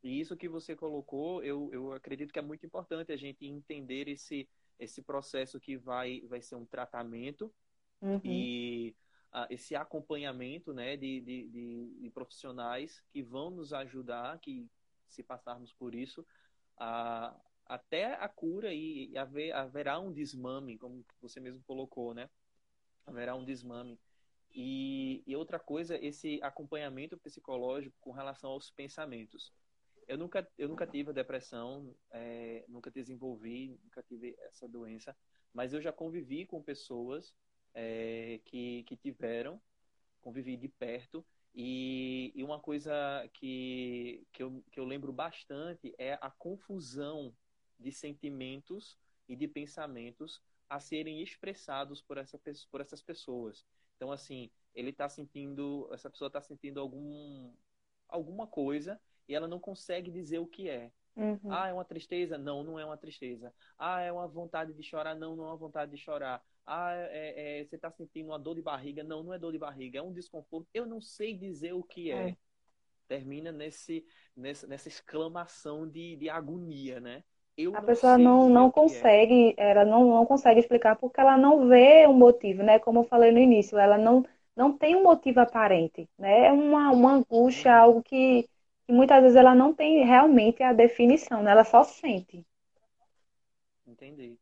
E 0.04 0.20
isso 0.20 0.36
que 0.36 0.50
você 0.50 0.76
colocou, 0.76 1.42
eu, 1.42 1.70
eu 1.72 1.90
acredito 1.92 2.30
que 2.30 2.38
é 2.38 2.42
muito 2.42 2.66
importante 2.66 3.10
a 3.10 3.16
gente 3.16 3.46
entender 3.46 4.06
esse, 4.06 4.46
esse 4.78 5.02
processo 5.02 5.58
que 5.58 5.78
vai, 5.78 6.20
vai 6.28 6.42
ser 6.42 6.56
um 6.56 6.66
tratamento 6.66 7.50
uhum. 8.02 8.20
e 8.22 8.94
uh, 9.32 9.46
esse 9.48 9.74
acompanhamento 9.74 10.74
né, 10.74 10.94
de, 10.94 11.22
de, 11.22 11.48
de, 11.48 11.94
de, 12.02 12.10
profissionais 12.10 13.02
que 13.08 13.22
vão 13.22 13.48
nos 13.48 13.72
ajudar, 13.72 14.38
que 14.40 14.68
se 15.09 15.22
passarmos 15.22 15.72
por 15.72 15.94
isso, 15.94 16.20
uh, 16.76 17.34
até 17.64 18.12
a 18.16 18.28
cura 18.28 18.74
e, 18.74 19.09
e 19.09 19.16
haver, 19.16 19.52
haverá 19.55 19.98
um 19.98 20.12
desmame, 20.12 20.76
como 20.76 21.02
você 21.18 21.40
mesmo 21.40 21.62
colocou, 21.66 22.12
né? 22.12 22.28
Haverá 23.07 23.34
um 23.34 23.44
desmame. 23.44 23.98
E, 24.55 25.22
e 25.26 25.34
outra 25.34 25.59
coisa, 25.59 25.96
esse 25.96 26.38
acompanhamento 26.42 27.16
psicológico 27.16 27.96
com 28.02 28.12
relação 28.12 28.50
aos 28.50 28.70
pensamentos 28.70 29.50
eu 30.09 30.18
nunca, 30.18 30.46
eu 30.59 30.68
nunca 30.68 30.86
tive 30.86 31.12
depressão, 31.12 31.94
é, 32.11 32.64
nunca 32.68 32.90
desenvolvi, 32.90 33.78
nunca 33.84 34.02
tive 34.02 34.36
essa 34.40 34.68
doença, 34.68 35.16
mas 35.52 35.72
eu 35.72 35.80
já 35.80 35.92
convivi 35.92 36.44
com 36.46 36.62
pessoas 36.62 37.34
é, 37.74 38.40
que, 38.44 38.84
que 38.84 38.96
tiveram, 38.96 39.61
convivi 40.20 40.57
de 40.57 40.68
perto, 40.68 41.24
e, 41.55 42.32
e 42.34 42.42
uma 42.42 42.59
coisa 42.59 42.92
que, 43.32 44.26
que, 44.32 44.42
eu, 44.42 44.64
que 44.72 44.80
eu 44.80 44.84
lembro 44.84 45.12
bastante 45.12 45.94
é 45.96 46.14
a 46.20 46.30
confusão 46.30 47.32
de 47.78 47.92
sentimentos 47.92 48.98
e 49.28 49.36
de 49.36 49.46
pensamentos 49.46 50.42
a 50.68 50.80
serem 50.80 51.22
expressados 51.22 52.02
por, 52.02 52.18
essa, 52.18 52.40
por 52.70 52.80
essas 52.80 53.02
pessoas. 53.02 53.64
Então, 53.96 54.11
assim, 54.11 54.50
ele 54.74 54.90
está 54.90 55.09
sentindo, 55.09 55.88
essa 55.92 56.11
pessoa 56.11 56.26
está 56.26 56.40
sentindo 56.40 56.80
algum, 56.80 57.52
alguma 58.09 58.46
coisa 58.46 59.00
e 59.29 59.35
ela 59.35 59.49
não 59.49 59.59
consegue 59.59 60.11
dizer 60.11 60.39
o 60.39 60.47
que 60.47 60.68
é. 60.68 60.91
Uhum. 61.16 61.39
Ah, 61.49 61.68
é 61.68 61.72
uma 61.72 61.85
tristeza? 61.85 62.37
Não, 62.37 62.64
não 62.64 62.79
é 62.79 62.85
uma 62.85 62.97
tristeza. 62.97 63.53
Ah, 63.79 64.01
é 64.01 64.11
uma 64.11 64.27
vontade 64.27 64.72
de 64.72 64.83
chorar? 64.83 65.14
Não, 65.14 65.37
não 65.37 65.45
é 65.45 65.49
uma 65.49 65.57
vontade 65.57 65.91
de 65.93 65.97
chorar. 65.97 66.43
Ah, 66.66 66.93
é, 66.93 67.61
é, 67.61 67.64
você 67.64 67.77
está 67.77 67.91
sentindo 67.91 68.31
uma 68.31 68.39
dor 68.39 68.55
de 68.57 68.62
barriga? 68.62 69.05
Não, 69.05 69.22
não 69.22 69.33
é 69.33 69.39
dor 69.39 69.53
de 69.53 69.59
barriga, 69.59 69.99
é 69.99 70.03
um 70.03 70.12
desconforto. 70.12 70.66
Eu 70.75 70.87
não 70.87 71.01
sei 71.01 71.37
dizer 71.37 71.72
o 71.72 71.83
que 71.83 72.11
é. 72.11 72.31
é. 72.31 72.37
Termina 73.07 73.53
nesse, 73.53 74.05
nessa, 74.35 74.66
nessa 74.66 74.89
exclamação 74.89 75.87
de, 75.87 76.16
de 76.16 76.29
agonia, 76.29 77.01
né? 77.01 77.22
Eu 77.57 77.77
a 77.77 77.83
pessoa 77.83 78.18
não, 78.18 78.49
não 78.49 78.68
é. 78.68 78.72
consegue, 78.72 79.55
é. 79.57 79.70
ela 79.70 79.85
não, 79.85 80.09
não 80.09 80.27
consegue 80.27 80.59
explicar 80.59 80.97
porque 80.97 81.20
ela 81.20 81.37
não 81.37 81.68
vê 81.68 82.07
um 82.09 82.14
motivo, 82.14 82.62
né? 82.62 82.81
Como 82.81 83.01
eu 83.01 83.05
falei 83.05 83.31
no 83.31 83.39
início, 83.39 83.79
ela 83.79 83.97
não, 83.97 84.25
não 84.57 84.77
tem 84.77 84.97
um 84.97 85.05
motivo 85.05 85.39
aparente, 85.39 86.09
né? 86.18 86.47
É 86.47 86.53
uma, 86.53 86.91
uma 86.91 87.12
angústia, 87.12 87.77
algo 87.77 88.03
que 88.03 88.49
e 88.89 88.93
muitas 88.93 89.22
vezes 89.22 89.37
ela 89.37 89.55
não 89.55 89.74
tem 89.74 90.05
realmente 90.05 90.62
a 90.62 90.72
definição, 90.72 91.43
né? 91.43 91.51
ela 91.51 91.64
só 91.64 91.82
sente. 91.85 92.45
Entendi. 93.87 94.39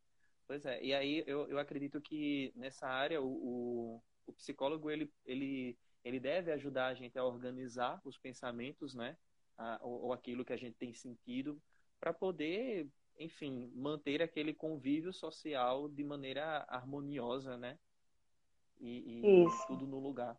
Pois 0.47 0.65
é, 0.65 0.83
e 0.83 0.93
aí 0.93 1.23
eu, 1.25 1.47
eu 1.49 1.57
acredito 1.57 2.01
que 2.01 2.51
nessa 2.55 2.87
área 2.87 3.21
o, 3.21 3.27
o, 3.27 4.03
o 4.27 4.33
psicólogo 4.33 4.89
ele, 4.89 5.09
ele, 5.25 5.77
ele 6.03 6.19
deve 6.19 6.51
ajudar 6.51 6.87
a 6.87 6.93
gente 6.93 7.17
a 7.17 7.23
organizar 7.23 8.01
os 8.03 8.17
pensamentos, 8.17 8.93
né? 8.93 9.17
A, 9.57 9.79
ou, 9.81 10.05
ou 10.05 10.13
aquilo 10.13 10.43
que 10.43 10.53
a 10.53 10.57
gente 10.57 10.75
tem 10.75 10.93
sentido, 10.93 11.61
para 11.99 12.13
poder, 12.13 12.87
enfim, 13.17 13.71
manter 13.73 14.21
aquele 14.21 14.53
convívio 14.53 15.13
social 15.13 15.87
de 15.87 16.03
maneira 16.03 16.65
harmoniosa, 16.67 17.57
né? 17.57 17.77
E, 18.81 19.45
e 19.45 19.47
tudo 19.67 19.87
no 19.87 19.99
lugar. 19.99 20.37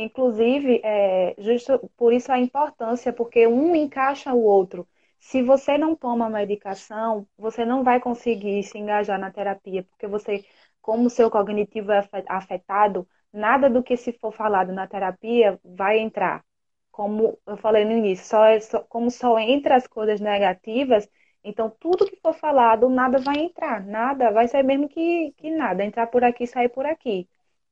Inclusive, 0.00 0.80
é, 0.84 1.34
justo 1.38 1.90
por 1.96 2.12
isso 2.12 2.30
a 2.30 2.38
importância, 2.38 3.12
porque 3.12 3.46
um 3.48 3.74
encaixa 3.74 4.32
o 4.32 4.42
outro. 4.44 4.88
Se 5.18 5.42
você 5.42 5.76
não 5.76 5.96
toma 5.96 6.26
a 6.26 6.30
medicação, 6.30 7.26
você 7.36 7.64
não 7.64 7.82
vai 7.82 7.98
conseguir 8.00 8.62
se 8.62 8.78
engajar 8.78 9.18
na 9.18 9.30
terapia, 9.32 9.82
porque 9.84 10.06
você, 10.06 10.44
como 10.80 11.06
o 11.06 11.10
seu 11.10 11.28
cognitivo 11.30 11.90
é 11.92 11.98
afetado, 12.28 13.08
nada 13.32 13.68
do 13.68 13.82
que 13.82 13.96
se 13.96 14.12
for 14.12 14.32
falado 14.32 14.72
na 14.72 14.86
terapia 14.86 15.58
vai 15.64 15.98
entrar. 15.98 16.44
Como 16.92 17.36
eu 17.46 17.56
falei 17.56 17.84
no 17.84 17.92
início, 17.92 18.24
só, 18.26 18.44
é, 18.46 18.58
como 18.88 19.10
só 19.10 19.36
entra 19.38 19.74
as 19.76 19.86
coisas 19.88 20.20
negativas, 20.20 21.08
então 21.44 21.70
tudo 21.80 22.06
que 22.06 22.16
for 22.22 22.34
falado, 22.34 22.88
nada 22.88 23.18
vai 23.18 23.38
entrar, 23.38 23.84
nada, 23.84 24.30
vai 24.32 24.46
ser 24.48 24.62
mesmo 24.62 24.88
que, 24.88 25.32
que 25.36 25.50
nada, 25.50 25.84
entrar 25.84 26.06
por 26.08 26.22
aqui, 26.24 26.46
sair 26.46 26.68
por 26.68 26.86
aqui. 26.86 27.28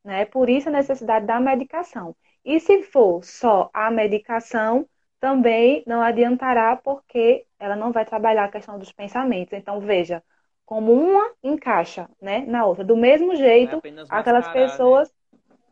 Né? 0.06 0.24
Por 0.24 0.48
isso 0.48 0.68
a 0.68 0.72
necessidade 0.72 1.26
da 1.26 1.40
medicação. 1.40 2.14
E 2.44 2.60
se 2.60 2.84
for 2.84 3.24
só 3.24 3.68
a 3.74 3.90
medicação, 3.90 4.88
também 5.18 5.82
não 5.84 6.00
adiantará, 6.00 6.76
porque 6.76 7.44
ela 7.58 7.74
não 7.74 7.90
vai 7.90 8.04
trabalhar 8.04 8.44
a 8.44 8.50
questão 8.50 8.78
dos 8.78 8.92
pensamentos. 8.92 9.52
Então, 9.52 9.80
veja, 9.80 10.22
como 10.64 10.92
uma 10.92 11.28
encaixa 11.42 12.08
né, 12.22 12.44
na 12.46 12.64
outra. 12.64 12.84
Do 12.84 12.96
mesmo 12.96 13.34
jeito, 13.34 13.82
é 13.84 13.90
aquelas 14.08 14.46
né? 14.46 14.52
pessoas. 14.52 15.12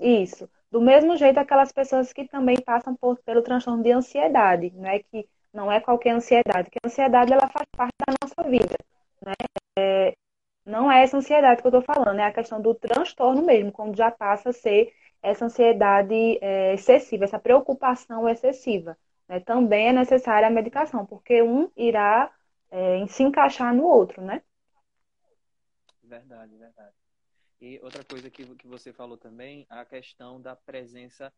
Né? 0.00 0.08
Isso. 0.08 0.50
Do 0.68 0.80
mesmo 0.80 1.16
jeito, 1.16 1.38
aquelas 1.38 1.70
pessoas 1.70 2.12
que 2.12 2.26
também 2.26 2.60
passam 2.60 2.96
por, 2.96 3.16
pelo 3.18 3.40
transtorno 3.40 3.84
de 3.84 3.92
ansiedade, 3.92 4.72
né? 4.74 4.98
Que 4.98 5.28
não 5.52 5.70
é 5.70 5.78
qualquer 5.78 6.10
ansiedade, 6.10 6.68
que 6.68 6.78
a 6.82 6.88
ansiedade 6.88 7.32
ela 7.32 7.48
faz 7.48 7.66
parte 7.76 7.94
da 8.04 8.14
nossa 8.20 8.50
vida. 8.50 8.76
Né? 9.24 9.34
É, 9.78 10.16
não 10.64 10.90
é 10.90 11.02
essa 11.02 11.16
ansiedade 11.16 11.60
que 11.60 11.66
eu 11.66 11.76
estou 11.76 11.82
falando, 11.82 12.18
é 12.18 12.24
a 12.24 12.32
questão 12.32 12.60
do 12.60 12.74
transtorno 12.74 13.42
mesmo, 13.42 13.70
quando 13.70 13.96
já 13.96 14.10
passa 14.10 14.50
a 14.50 14.52
ser 14.52 14.94
essa 15.22 15.44
ansiedade 15.44 16.38
é, 16.40 16.74
excessiva, 16.74 17.24
essa 17.24 17.38
preocupação 17.38 18.28
excessiva. 18.28 18.96
Né? 19.28 19.40
Também 19.40 19.88
é 19.88 19.92
necessária 19.92 20.48
a 20.48 20.50
medicação, 20.50 21.04
porque 21.06 21.42
um 21.42 21.70
irá 21.76 22.32
é, 22.70 23.06
se 23.06 23.22
encaixar 23.22 23.74
no 23.74 23.84
outro, 23.84 24.22
né? 24.22 24.42
Verdade, 26.02 26.56
verdade. 26.56 26.94
E 27.60 27.80
outra 27.82 28.04
coisa 28.04 28.30
que, 28.30 28.44
que 28.56 28.66
você 28.66 28.92
falou 28.92 29.16
também, 29.16 29.66
a 29.70 29.84
questão 29.84 30.40
da 30.40 30.54
presença 30.54 31.32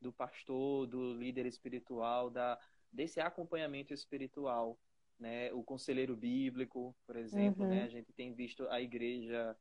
do 0.00 0.12
pastor, 0.12 0.86
do 0.86 1.14
líder 1.14 1.46
espiritual, 1.46 2.30
da, 2.30 2.58
desse 2.92 3.20
acompanhamento 3.20 3.92
espiritual 3.92 4.78
né? 5.22 5.52
O 5.52 5.62
conselheiro 5.62 6.16
bíblico, 6.16 6.94
por 7.06 7.16
exemplo, 7.16 7.64
né? 7.64 7.68
uhum. 7.68 7.80
né? 7.80 7.84
A 7.84 7.88
gente 7.88 8.12
tem 8.12 8.34
visto 8.34 8.68
a 8.68 8.80
igreja, 8.80 9.56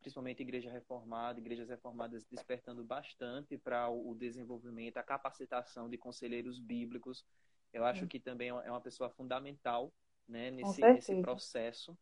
principalmente 0.00 0.40
a 0.40 0.42
igreja 0.42 0.70
reformada, 0.70 1.38
igrejas 1.38 1.68
reformadas 1.68 2.24
despertando 2.24 2.82
bastante 2.82 3.58
para 3.58 3.90
o 3.90 4.14
desenvolvimento, 4.14 4.96
a 4.96 5.02
capacitação 5.02 5.88
de 5.88 5.98
conselheiros 5.98 6.58
bíblicos. 6.58 7.24
Eu 7.72 7.84
acho 7.84 8.02
uhum. 8.02 8.08
que 8.08 8.18
também 8.18 8.48
é 8.48 8.70
uma 8.70 8.80
pessoa 8.80 9.10
fundamental, 9.10 9.92
né? 10.26 10.50
Nesse, 10.50 10.80
nesse 10.80 11.20
processo, 11.20 11.96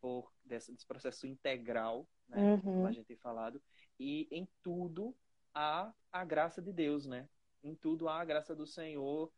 por 0.00 0.32
desse, 0.42 0.72
desse 0.72 0.86
processo 0.86 1.26
integral, 1.26 2.08
né? 2.26 2.54
Uhum. 2.54 2.60
Como 2.60 2.86
a 2.86 2.92
gente 2.92 3.06
tem 3.06 3.16
falado. 3.16 3.60
E 4.00 4.26
em 4.30 4.48
tudo 4.62 5.14
há 5.54 5.92
a 6.10 6.24
graça 6.24 6.62
de 6.62 6.72
Deus, 6.72 7.04
né? 7.04 7.28
Em 7.62 7.74
tudo 7.74 8.08
há 8.08 8.20
a 8.20 8.24
graça 8.24 8.56
do 8.56 8.66
Senhor 8.66 9.30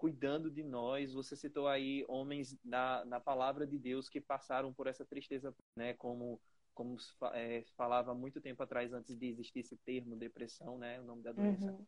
cuidando 0.00 0.50
de 0.50 0.62
nós. 0.62 1.12
Você 1.12 1.36
citou 1.36 1.68
aí 1.68 2.06
homens 2.08 2.56
na, 2.64 3.04
na 3.04 3.20
palavra 3.20 3.66
de 3.66 3.78
Deus 3.78 4.08
que 4.08 4.18
passaram 4.18 4.72
por 4.72 4.86
essa 4.86 5.04
tristeza, 5.04 5.54
né? 5.76 5.92
Como 5.92 6.40
como 6.72 6.96
é, 7.34 7.62
falava 7.76 8.14
muito 8.14 8.40
tempo 8.40 8.62
atrás, 8.62 8.90
antes 8.94 9.14
de 9.14 9.26
existir 9.26 9.58
esse 9.58 9.76
termo 9.76 10.16
depressão, 10.16 10.78
né? 10.78 10.98
O 10.98 11.04
nome 11.04 11.22
da 11.22 11.32
doença. 11.32 11.72
Uhum. 11.72 11.86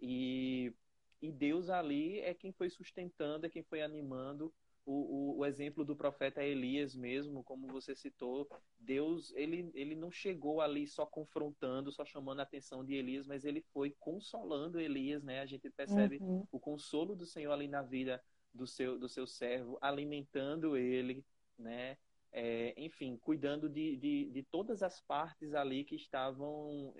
E, 0.00 0.74
e 1.22 1.30
Deus 1.30 1.68
ali 1.68 2.18
é 2.18 2.34
quem 2.34 2.50
foi 2.50 2.68
sustentando, 2.68 3.46
é 3.46 3.48
quem 3.48 3.62
foi 3.62 3.80
animando 3.80 4.52
o, 4.86 4.92
o, 4.92 5.38
o, 5.38 5.46
exemplo 5.46 5.84
do 5.84 5.96
profeta 5.96 6.42
Elias 6.42 6.94
mesmo, 6.94 7.42
como 7.42 7.66
você 7.68 7.94
citou, 7.94 8.48
Deus 8.78 9.32
ele, 9.34 9.70
ele 9.74 9.94
não 9.94 10.10
chegou 10.10 10.60
ali 10.60 10.86
só 10.86 11.06
confrontando, 11.06 11.90
só 11.90 12.04
chamando 12.04 12.40
a 12.40 12.42
atenção 12.42 12.84
de 12.84 12.94
Elias, 12.94 13.26
mas 13.26 13.44
ele 13.44 13.62
foi 13.72 13.94
consolando 13.98 14.80
Elias, 14.80 15.22
né? 15.22 15.40
A 15.40 15.46
gente 15.46 15.70
percebe 15.70 16.18
uhum. 16.20 16.46
o 16.52 16.60
consolo 16.60 17.16
do 17.16 17.24
Senhor 17.24 17.52
ali 17.52 17.66
na 17.66 17.82
vida 17.82 18.22
do 18.52 18.66
seu, 18.66 18.98
do 18.98 19.08
seu 19.08 19.26
servo, 19.26 19.78
alimentando 19.80 20.76
ele, 20.76 21.24
né? 21.58 21.96
É, 22.36 22.74
enfim, 22.76 23.16
cuidando 23.16 23.68
de, 23.68 23.96
de, 23.96 24.28
de, 24.32 24.42
todas 24.42 24.82
as 24.82 25.00
partes 25.00 25.54
ali 25.54 25.84
que 25.84 25.94
estavam 25.94 26.92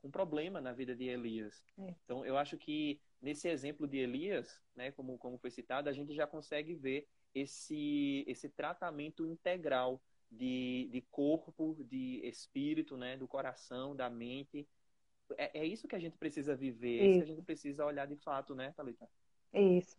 com 0.00 0.10
problema 0.10 0.62
na 0.62 0.72
vida 0.72 0.96
de 0.96 1.04
Elias. 1.04 1.62
É. 1.78 1.94
Então, 2.02 2.24
eu 2.24 2.38
acho 2.38 2.56
que 2.56 2.98
nesse 3.20 3.48
exemplo 3.48 3.86
de 3.86 3.98
Elias, 3.98 4.62
né, 4.74 4.90
como, 4.92 5.18
como 5.18 5.36
foi 5.36 5.50
citado, 5.50 5.90
a 5.90 5.92
gente 5.92 6.14
já 6.14 6.26
consegue 6.26 6.74
ver 6.74 7.06
esse, 7.34 8.24
esse 8.26 8.48
tratamento 8.48 9.26
integral 9.26 10.00
de, 10.30 10.88
de 10.90 11.00
corpo, 11.10 11.76
de 11.84 12.20
espírito, 12.24 12.96
né, 12.96 13.16
do 13.16 13.26
coração, 13.26 13.94
da 13.94 14.10
mente. 14.10 14.66
É, 15.36 15.60
é 15.60 15.64
isso 15.64 15.88
que 15.88 15.96
a 15.96 15.98
gente 15.98 16.16
precisa 16.16 16.54
viver, 16.54 17.00
é 17.00 17.06
isso. 17.06 17.18
que 17.18 17.22
a 17.24 17.34
gente 17.34 17.42
precisa 17.44 17.84
olhar 17.84 18.06
de 18.06 18.16
fato, 18.16 18.54
né, 18.54 18.72
Thalita? 18.76 19.08
Isso. 19.52 19.96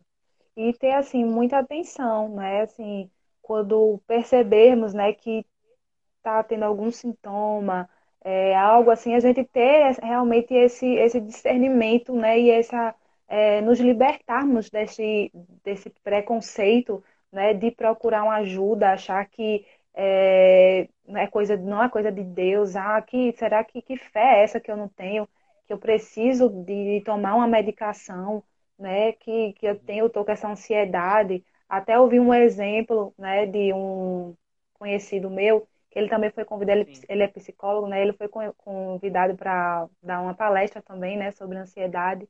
E 0.56 0.72
ter, 0.74 0.92
assim, 0.92 1.24
muita 1.24 1.58
atenção, 1.58 2.34
né, 2.34 2.62
assim, 2.62 3.10
quando 3.40 4.00
percebermos, 4.06 4.92
né, 4.92 5.12
que 5.12 5.44
está 6.18 6.42
tendo 6.42 6.64
algum 6.64 6.90
sintoma, 6.90 7.88
é, 8.22 8.54
algo 8.56 8.90
assim, 8.90 9.14
a 9.14 9.20
gente 9.20 9.42
ter 9.44 9.96
realmente 10.02 10.52
esse, 10.52 10.86
esse 10.86 11.20
discernimento, 11.20 12.14
né, 12.14 12.38
e 12.38 12.50
essa, 12.50 12.94
é, 13.26 13.60
nos 13.60 13.80
libertarmos 13.80 14.68
desse, 14.68 15.30
desse 15.64 15.88
preconceito 16.02 17.02
né, 17.32 17.54
de 17.54 17.70
procurar 17.70 18.24
uma 18.24 18.36
ajuda, 18.36 18.92
achar 18.92 19.24
que 19.28 19.66
é, 19.94 20.88
é 21.08 21.26
coisa, 21.28 21.56
não 21.56 21.82
é 21.82 21.88
coisa 21.88 22.10
de 22.12 22.22
Deus, 22.24 22.76
ah, 22.76 23.00
que, 23.02 23.32
será 23.32 23.62
que, 23.64 23.82
que 23.82 23.96
fé 23.96 24.40
é 24.40 24.42
essa 24.44 24.60
que 24.60 24.70
eu 24.70 24.76
não 24.76 24.88
tenho, 24.88 25.28
que 25.66 25.72
eu 25.72 25.78
preciso 25.78 26.48
de 26.64 27.02
tomar 27.04 27.34
uma 27.34 27.46
medicação, 27.46 28.42
né, 28.78 29.12
que, 29.12 29.52
que 29.54 29.66
eu 29.66 29.78
tenho, 29.78 30.06
eu 30.06 30.10
tô 30.10 30.24
com 30.24 30.32
essa 30.32 30.48
ansiedade. 30.48 31.44
Até 31.68 31.98
ouvi 31.98 32.18
um 32.18 32.32
exemplo, 32.34 33.14
né, 33.18 33.46
de 33.46 33.72
um 33.72 34.34
conhecido 34.74 35.30
meu, 35.30 35.68
que 35.90 35.98
ele 35.98 36.08
também 36.08 36.30
foi 36.30 36.44
convidado, 36.44 36.80
ele, 36.80 36.92
ele 37.08 37.22
é 37.22 37.28
psicólogo, 37.28 37.86
né, 37.88 38.00
ele 38.02 38.12
foi 38.14 38.28
convidado 38.56 39.36
para 39.36 39.88
dar 40.02 40.20
uma 40.22 40.34
palestra 40.34 40.82
também, 40.82 41.16
né, 41.16 41.30
sobre 41.32 41.58
ansiedade. 41.58 42.28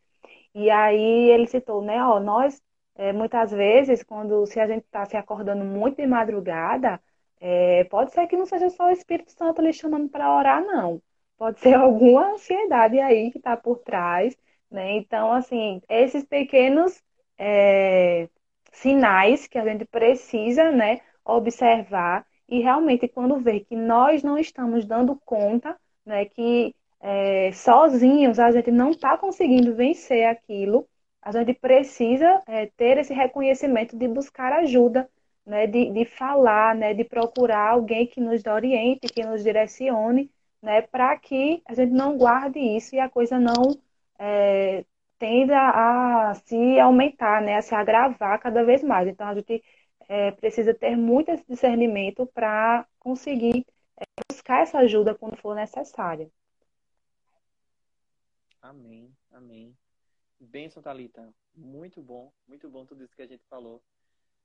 E 0.55 0.71
aí 0.71 1.31
ele 1.31 1.47
citou, 1.47 1.83
né, 1.83 2.03
ó, 2.05 2.21
nós 2.21 2.61
é, 3.01 3.13
muitas 3.15 3.51
vezes, 3.51 4.03
quando 4.03 4.45
se 4.47 4.61
a 4.61 4.67
gente 4.67 4.85
está 4.85 5.07
se 5.07 5.17
acordando 5.17 5.65
muito 5.65 5.97
de 5.97 6.07
madrugada, 6.07 7.01
é, 7.41 7.85
pode 7.85 8.13
ser 8.13 8.27
que 8.27 8.37
não 8.37 8.45
seja 8.45 8.69
só 8.71 8.89
o 8.89 8.91
Espírito 8.91 9.33
Santo 9.33 9.63
lhe 9.63 9.73
chamando 9.73 10.09
para 10.11 10.37
orar, 10.37 10.63
não. 10.63 11.01
Pode 11.39 11.61
ser 11.61 11.73
alguma 11.81 12.33
ansiedade 12.35 13.01
aí 13.01 13.31
que 13.31 13.39
está 13.39 13.57
por 13.57 13.79
trás, 13.79 14.37
né? 14.71 14.93
Então, 14.99 15.33
assim, 15.33 15.81
esses 15.89 16.25
pequenos 16.25 17.03
é, 17.39 18.29
sinais 18.73 19.47
que 19.47 19.59
a 19.59 19.65
gente 19.65 19.87
precisa, 19.87 20.71
né, 20.71 21.01
observar 21.25 22.27
e 22.49 22.61
realmente 22.61 23.09
quando 23.09 23.41
vê 23.41 23.61
que 23.61 23.77
nós 23.77 24.23
não 24.23 24.39
estamos 24.39 24.85
dando 24.85 25.17
conta, 25.25 25.75
né, 26.05 26.27
que 26.27 26.75
é, 27.01 27.53
sozinhos 27.53 28.39
a 28.39 28.51
gente 28.53 28.71
não 28.71 28.91
está 28.91 29.17
conseguindo 29.17 29.75
vencer 29.75 30.25
aquilo, 30.27 30.87
a 31.23 31.33
gente 31.33 31.55
precisa 31.55 32.43
é, 32.47 32.67
ter 32.67 32.99
esse 32.99 33.13
reconhecimento 33.13 33.97
de 33.97 34.09
buscar 34.09 34.53
ajuda, 34.53 35.09
né, 35.45 35.67
de, 35.67 35.91
de 35.91 36.05
falar, 36.05 36.75
né, 36.75 36.95
de 36.95 37.05
procurar 37.05 37.71
alguém 37.71 38.07
que 38.07 38.21
nos 38.21 38.45
oriente, 38.47 39.09
que 39.13 39.25
nos 39.25 39.43
direcione, 39.43 40.31
né, 40.63 40.83
para 40.83 41.17
que 41.19 41.63
a 41.67 41.75
gente 41.75 41.93
não 41.93 42.17
guarde 42.17 42.59
isso 42.59 42.95
e 42.95 43.01
a 43.01 43.09
coisa 43.09 43.39
não 43.39 43.77
é, 44.19 44.85
tenda 45.19 45.57
a 45.59 46.35
se 46.35 46.79
aumentar, 46.81 47.43
né, 47.43 47.57
a 47.57 47.63
se 47.63 47.75
agravar 47.75 48.41
cada 48.41 48.65
vez 48.65 48.83
mais. 48.83 49.09
Então 49.09 49.27
a 49.29 49.35
gente 49.35 49.63
é, 50.09 50.31
precisa 50.33 50.75
ter 50.75 50.97
muito 50.97 51.31
esse 51.31 51.45
discernimento 51.49 52.27
para 52.27 52.87
conseguir 52.99 53.67
é, 53.99 54.05
buscar 54.31 54.63
essa 54.63 54.79
ajuda 54.79 55.15
quando 55.15 55.37
for 55.37 55.55
necessária. 55.55 56.31
Amém, 58.63 59.11
amém. 59.33 59.77
Benção, 60.41 60.83
Thalita. 60.83 61.33
Muito 61.55 62.03
bom, 62.03 62.33
muito 62.49 62.69
bom 62.71 62.87
tudo 62.87 63.05
isso 63.05 63.15
que 63.15 63.23
a 63.23 63.27
gente 63.27 63.45
falou. 63.47 63.83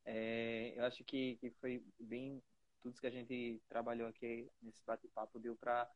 É, 0.06 0.74
eu 0.78 0.86
acho 0.86 1.04
que, 1.04 1.38
que 1.38 1.52
foi 1.52 1.84
bem 2.00 2.42
tudo 2.82 2.92
isso 2.94 3.02
que 3.02 3.08
a 3.08 3.12
gente 3.12 3.62
trabalhou 3.68 4.08
aqui 4.08 4.50
nesse 4.62 4.84
bate-papo 4.86 5.40
deu 5.40 5.56
para 5.56 5.90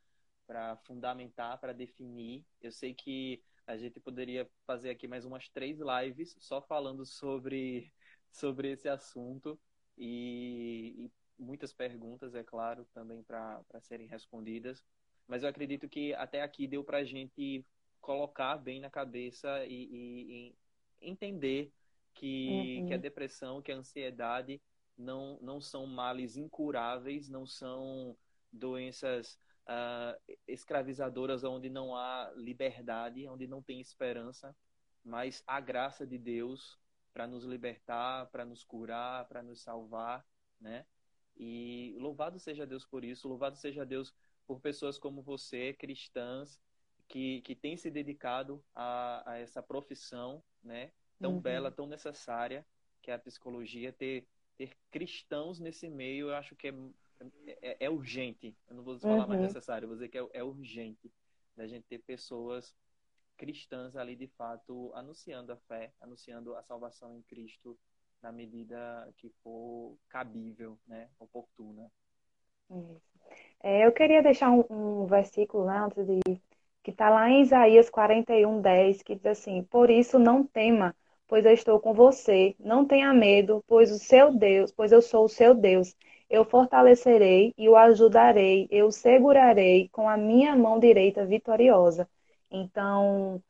para 0.46 0.76
fundamentar, 0.78 1.60
para 1.60 1.72
definir. 1.72 2.44
Eu 2.60 2.72
sei 2.72 2.92
que 2.92 3.40
a 3.64 3.76
gente 3.76 4.00
poderia 4.00 4.50
fazer 4.66 4.90
aqui 4.90 5.06
mais 5.06 5.24
umas 5.24 5.48
três 5.48 5.78
lives 5.78 6.34
só 6.40 6.60
falando 6.60 7.06
sobre, 7.06 7.92
sobre 8.32 8.72
esse 8.72 8.88
assunto 8.88 9.56
e, 9.96 11.06
e 11.06 11.12
muitas 11.42 11.72
perguntas, 11.72 12.34
é 12.34 12.42
claro, 12.42 12.84
também 12.92 13.22
para 13.22 13.62
serem 13.82 14.08
respondidas. 14.08 14.84
Mas 15.28 15.44
eu 15.44 15.48
acredito 15.48 15.88
que 15.88 16.12
até 16.14 16.42
aqui 16.42 16.66
deu 16.66 16.82
para 16.82 16.98
a 16.98 17.04
gente 17.04 17.64
colocar 18.00 18.56
bem 18.56 18.80
na 18.80 18.90
cabeça 18.90 19.64
e, 19.66 19.84
e, 19.84 20.54
e 21.00 21.10
entender 21.10 21.72
que, 22.14 22.78
uhum. 22.80 22.86
que 22.88 22.94
a 22.94 22.98
depressão, 22.98 23.62
que 23.62 23.72
a 23.72 23.76
ansiedade 23.76 24.60
não, 24.96 25.38
não 25.40 25.60
são 25.60 25.86
males 25.86 26.36
incuráveis, 26.36 27.28
não 27.28 27.46
são 27.46 28.16
doenças 28.52 29.38
uh, 29.66 30.36
escravizadoras 30.46 31.44
onde 31.44 31.70
não 31.70 31.96
há 31.96 32.32
liberdade, 32.36 33.28
onde 33.28 33.46
não 33.46 33.62
tem 33.62 33.80
esperança, 33.80 34.54
mas 35.04 35.42
a 35.46 35.60
graça 35.60 36.06
de 36.06 36.18
Deus 36.18 36.78
para 37.12 37.26
nos 37.26 37.44
libertar, 37.44 38.26
para 38.26 38.44
nos 38.44 38.62
curar, 38.62 39.26
para 39.26 39.42
nos 39.42 39.62
salvar, 39.62 40.24
né? 40.60 40.84
E 41.36 41.96
louvado 41.98 42.38
seja 42.38 42.66
Deus 42.66 42.84
por 42.84 43.04
isso, 43.04 43.26
louvado 43.26 43.56
seja 43.56 43.86
Deus 43.86 44.14
por 44.46 44.60
pessoas 44.60 44.98
como 44.98 45.22
você, 45.22 45.72
cristãs, 45.72 46.60
que, 47.10 47.40
que 47.42 47.56
têm 47.56 47.76
se 47.76 47.90
dedicado 47.90 48.64
a, 48.72 49.32
a 49.32 49.38
essa 49.38 49.60
profissão, 49.60 50.42
né? 50.62 50.92
Tão 51.20 51.34
uhum. 51.34 51.40
bela, 51.40 51.70
tão 51.70 51.86
necessária, 51.86 52.64
que 53.02 53.10
é 53.10 53.14
a 53.14 53.18
psicologia. 53.18 53.92
Ter, 53.92 54.26
ter 54.56 54.76
cristãos 54.90 55.58
nesse 55.58 55.90
meio, 55.90 56.28
eu 56.28 56.34
acho 56.36 56.54
que 56.54 56.68
é, 56.68 56.74
é, 57.60 57.76
é 57.80 57.90
urgente. 57.90 58.56
Eu 58.68 58.76
não 58.76 58.84
vou 58.84 58.98
falar 58.98 59.22
uhum. 59.22 59.28
mais 59.28 59.40
necessário, 59.40 59.88
vou 59.88 59.96
dizer 59.96 60.08
que 60.08 60.18
é, 60.18 60.26
é 60.32 60.44
urgente 60.44 61.12
da 61.56 61.66
gente 61.66 61.84
ter 61.88 61.98
pessoas 61.98 62.74
cristãs 63.36 63.96
ali 63.96 64.14
de 64.14 64.28
fato 64.28 64.92
anunciando 64.94 65.52
a 65.52 65.56
fé, 65.56 65.92
anunciando 66.00 66.54
a 66.54 66.62
salvação 66.62 67.16
em 67.16 67.22
Cristo 67.22 67.76
na 68.22 68.30
medida 68.30 69.12
que 69.16 69.30
for 69.42 69.96
cabível, 70.08 70.78
né, 70.86 71.08
oportuna. 71.18 71.90
É, 73.62 73.84
eu 73.84 73.92
queria 73.92 74.22
deixar 74.22 74.50
um, 74.50 74.64
um 74.70 75.06
versículo 75.06 75.66
né, 75.66 75.78
antes 75.78 76.06
de 76.06 76.40
que 76.90 76.94
está 76.94 77.08
lá 77.08 77.30
em 77.30 77.42
Isaías 77.42 77.88
41, 77.88 78.60
10, 78.60 79.02
que 79.02 79.14
diz 79.14 79.26
assim: 79.26 79.62
Por 79.64 79.90
isso 79.90 80.18
não 80.18 80.44
tema, 80.44 80.94
pois 81.28 81.44
eu 81.44 81.52
estou 81.52 81.80
com 81.80 81.94
você. 81.94 82.54
Não 82.58 82.84
tenha 82.84 83.12
medo, 83.14 83.64
pois 83.66 83.90
o 83.92 83.98
seu 83.98 84.32
Deus, 84.32 84.72
pois 84.72 84.92
eu 84.92 85.00
sou 85.00 85.24
o 85.24 85.28
seu 85.28 85.54
Deus. 85.54 85.94
Eu 86.28 86.44
fortalecerei 86.44 87.54
e 87.56 87.68
o 87.68 87.76
ajudarei, 87.76 88.68
eu 88.70 88.90
segurarei 88.92 89.88
com 89.90 90.08
a 90.08 90.16
minha 90.16 90.56
mão 90.56 90.78
direita 90.78 91.24
vitoriosa. 91.26 92.08
Então, 92.50 93.42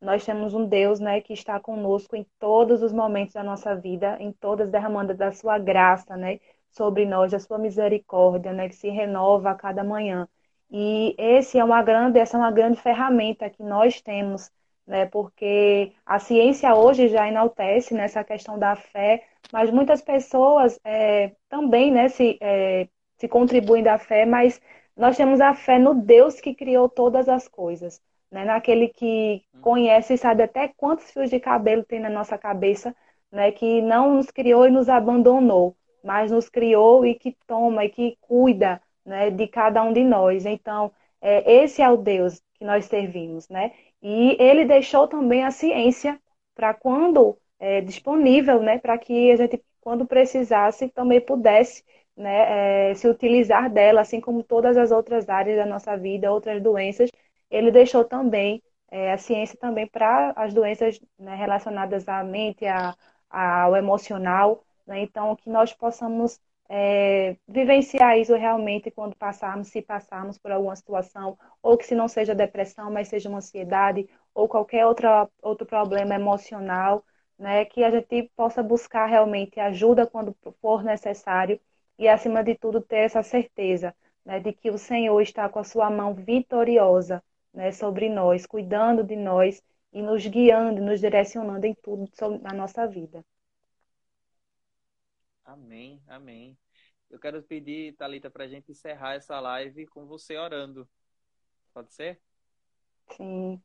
nós 0.00 0.24
temos 0.24 0.54
um 0.54 0.66
Deus, 0.66 1.00
né, 1.00 1.20
que 1.20 1.32
está 1.32 1.58
conosco 1.60 2.16
em 2.16 2.26
todos 2.38 2.82
os 2.82 2.92
momentos 2.92 3.34
da 3.34 3.42
nossa 3.44 3.74
vida, 3.76 4.16
em 4.20 4.32
todas 4.32 4.70
derramando 4.70 5.14
da 5.14 5.32
sua 5.32 5.58
graça, 5.58 6.16
né, 6.16 6.40
sobre 6.70 7.06
nós, 7.06 7.32
da 7.32 7.38
sua 7.40 7.58
misericórdia, 7.58 8.52
né, 8.52 8.68
que 8.68 8.76
se 8.76 8.88
renova 8.88 9.50
a 9.50 9.54
cada 9.54 9.82
manhã. 9.84 10.28
E 10.70 11.14
esse 11.18 11.58
é 11.58 11.64
uma 11.64 11.82
grande, 11.82 12.18
essa 12.18 12.36
é 12.36 12.40
uma 12.40 12.50
grande 12.50 12.80
ferramenta 12.80 13.48
que 13.48 13.62
nós 13.62 14.00
temos, 14.00 14.50
né? 14.86 15.06
Porque 15.06 15.92
a 16.04 16.18
ciência 16.18 16.74
hoje 16.74 17.08
já 17.08 17.26
enaltece 17.28 17.94
nessa 17.94 18.22
questão 18.22 18.58
da 18.58 18.76
fé, 18.76 19.24
mas 19.52 19.70
muitas 19.70 20.02
pessoas 20.02 20.78
é, 20.84 21.32
também, 21.48 21.90
né, 21.90 22.08
se, 22.08 22.38
é, 22.40 22.88
se 23.16 23.28
contribuem 23.28 23.82
da 23.82 23.98
fé, 23.98 24.26
mas 24.26 24.60
nós 24.96 25.16
temos 25.16 25.40
a 25.40 25.54
fé 25.54 25.78
no 25.78 25.94
Deus 25.94 26.40
que 26.40 26.54
criou 26.54 26.88
todas 26.88 27.28
as 27.28 27.48
coisas, 27.48 28.00
né? 28.30 28.44
Naquele 28.44 28.88
que 28.88 29.42
conhece 29.60 30.14
e 30.14 30.18
sabe 30.18 30.42
até 30.42 30.68
quantos 30.68 31.10
fios 31.10 31.30
de 31.30 31.40
cabelo 31.40 31.84
tem 31.84 32.00
na 32.00 32.10
nossa 32.10 32.36
cabeça, 32.36 32.94
né? 33.32 33.52
Que 33.52 33.80
não 33.82 34.14
nos 34.16 34.30
criou 34.30 34.66
e 34.66 34.70
nos 34.70 34.88
abandonou, 34.88 35.76
mas 36.02 36.30
nos 36.30 36.48
criou 36.48 37.06
e 37.06 37.14
que 37.14 37.36
toma 37.46 37.84
e 37.84 37.88
que 37.90 38.18
cuida 38.20 38.80
né, 39.08 39.30
de 39.30 39.48
cada 39.48 39.82
um 39.82 39.92
de 39.92 40.04
nós. 40.04 40.46
Então, 40.46 40.92
é, 41.20 41.62
esse 41.64 41.82
é 41.82 41.88
o 41.90 41.96
Deus 41.96 42.40
que 42.54 42.64
nós 42.64 42.84
servimos, 42.86 43.48
né? 43.48 43.72
E 44.02 44.36
ele 44.40 44.64
deixou 44.64 45.08
também 45.08 45.44
a 45.44 45.50
ciência 45.50 46.20
para 46.54 46.74
quando 46.74 47.38
é, 47.58 47.80
disponível, 47.80 48.62
né, 48.62 48.78
para 48.78 48.96
que 48.98 49.32
a 49.32 49.36
gente, 49.36 49.62
quando 49.80 50.06
precisasse, 50.06 50.88
também 50.90 51.20
pudesse 51.20 51.84
né, 52.16 52.90
é, 52.90 52.94
se 52.94 53.08
utilizar 53.08 53.70
dela, 53.70 54.00
assim 54.02 54.20
como 54.20 54.42
todas 54.42 54.76
as 54.76 54.90
outras 54.90 55.28
áreas 55.28 55.56
da 55.56 55.66
nossa 55.66 55.96
vida, 55.96 56.32
outras 56.32 56.62
doenças, 56.62 57.10
ele 57.50 57.70
deixou 57.70 58.04
também 58.04 58.62
é, 58.90 59.12
a 59.12 59.18
ciência 59.18 59.58
também 59.58 59.86
para 59.86 60.32
as 60.36 60.52
doenças 60.54 61.00
né, 61.18 61.34
relacionadas 61.36 62.08
à 62.08 62.22
mente, 62.24 62.66
a, 62.66 62.94
ao 63.30 63.76
emocional, 63.76 64.64
né? 64.86 65.00
então 65.00 65.36
que 65.36 65.50
nós 65.50 65.72
possamos 65.72 66.40
é, 66.68 67.36
vivenciar 67.46 68.18
isso 68.18 68.34
realmente 68.34 68.90
quando 68.90 69.16
passarmos, 69.16 69.68
se 69.68 69.80
passarmos 69.82 70.38
por 70.38 70.52
alguma 70.52 70.76
situação, 70.76 71.38
ou 71.62 71.76
que 71.78 71.86
se 71.86 71.94
não 71.94 72.08
seja 72.08 72.34
depressão, 72.34 72.90
mas 72.90 73.08
seja 73.08 73.28
uma 73.28 73.38
ansiedade, 73.38 74.08
ou 74.34 74.48
qualquer 74.48 74.86
outra, 74.86 75.28
outro 75.42 75.66
problema 75.66 76.14
emocional, 76.14 77.04
né, 77.38 77.64
que 77.64 77.82
a 77.84 77.90
gente 77.90 78.30
possa 78.36 78.62
buscar 78.62 79.06
realmente 79.06 79.58
ajuda 79.60 80.06
quando 80.06 80.36
for 80.60 80.82
necessário 80.84 81.60
e, 81.98 82.08
acima 82.08 82.42
de 82.44 82.54
tudo, 82.54 82.80
ter 82.80 82.98
essa 82.98 83.22
certeza 83.22 83.94
né, 84.24 84.40
de 84.40 84.52
que 84.52 84.70
o 84.70 84.78
Senhor 84.78 85.20
está 85.20 85.48
com 85.48 85.58
a 85.58 85.64
sua 85.64 85.90
mão 85.90 86.14
vitoriosa 86.14 87.22
né, 87.52 87.72
sobre 87.72 88.08
nós, 88.08 88.46
cuidando 88.46 89.02
de 89.02 89.16
nós 89.16 89.62
e 89.92 90.02
nos 90.02 90.26
guiando, 90.26 90.82
nos 90.82 91.00
direcionando 91.00 91.66
em 91.66 91.74
tudo 91.74 92.08
na 92.42 92.52
nossa 92.52 92.86
vida. 92.86 93.24
Amém, 95.48 95.98
amém. 96.06 96.58
Eu 97.10 97.18
quero 97.18 97.42
pedir, 97.42 97.94
Thalita, 97.94 98.28
para 98.28 98.44
a 98.44 98.48
gente 98.48 98.70
encerrar 98.70 99.14
essa 99.14 99.40
live 99.40 99.86
com 99.86 100.04
você 100.04 100.36
orando. 100.36 100.86
Pode 101.72 101.94
ser? 101.94 102.20
Sim. 103.16 103.58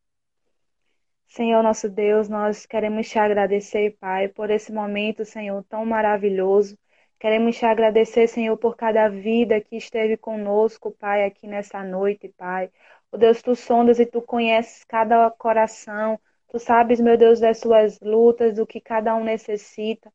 Senhor 1.27 1.61
nosso 1.61 1.89
Deus, 1.89 2.29
nós 2.29 2.65
queremos 2.65 3.09
te 3.09 3.19
agradecer, 3.19 3.97
Pai, 3.99 4.29
por 4.29 4.49
esse 4.49 4.71
momento, 4.71 5.25
Senhor, 5.25 5.61
tão 5.65 5.85
maravilhoso. 5.85 6.79
Queremos 7.19 7.57
te 7.57 7.65
agradecer, 7.65 8.29
Senhor, 8.29 8.55
por 8.55 8.77
cada 8.77 9.09
vida 9.09 9.59
que 9.59 9.75
esteve 9.75 10.15
conosco, 10.15 10.89
Pai, 10.89 11.25
aqui 11.25 11.47
nessa 11.47 11.83
noite, 11.83 12.29
Pai. 12.29 12.71
O 13.11 13.17
Deus, 13.17 13.41
tu 13.41 13.57
sondas 13.57 13.99
e 13.99 14.05
tu 14.05 14.21
conheces 14.21 14.85
cada 14.85 15.29
coração. 15.31 16.17
Tu 16.47 16.59
sabes, 16.59 17.01
meu 17.01 17.17
Deus, 17.17 17.41
das 17.41 17.59
suas 17.59 17.99
lutas, 17.99 18.55
do 18.55 18.65
que 18.65 18.79
cada 18.79 19.13
um 19.17 19.23
necessita. 19.25 20.09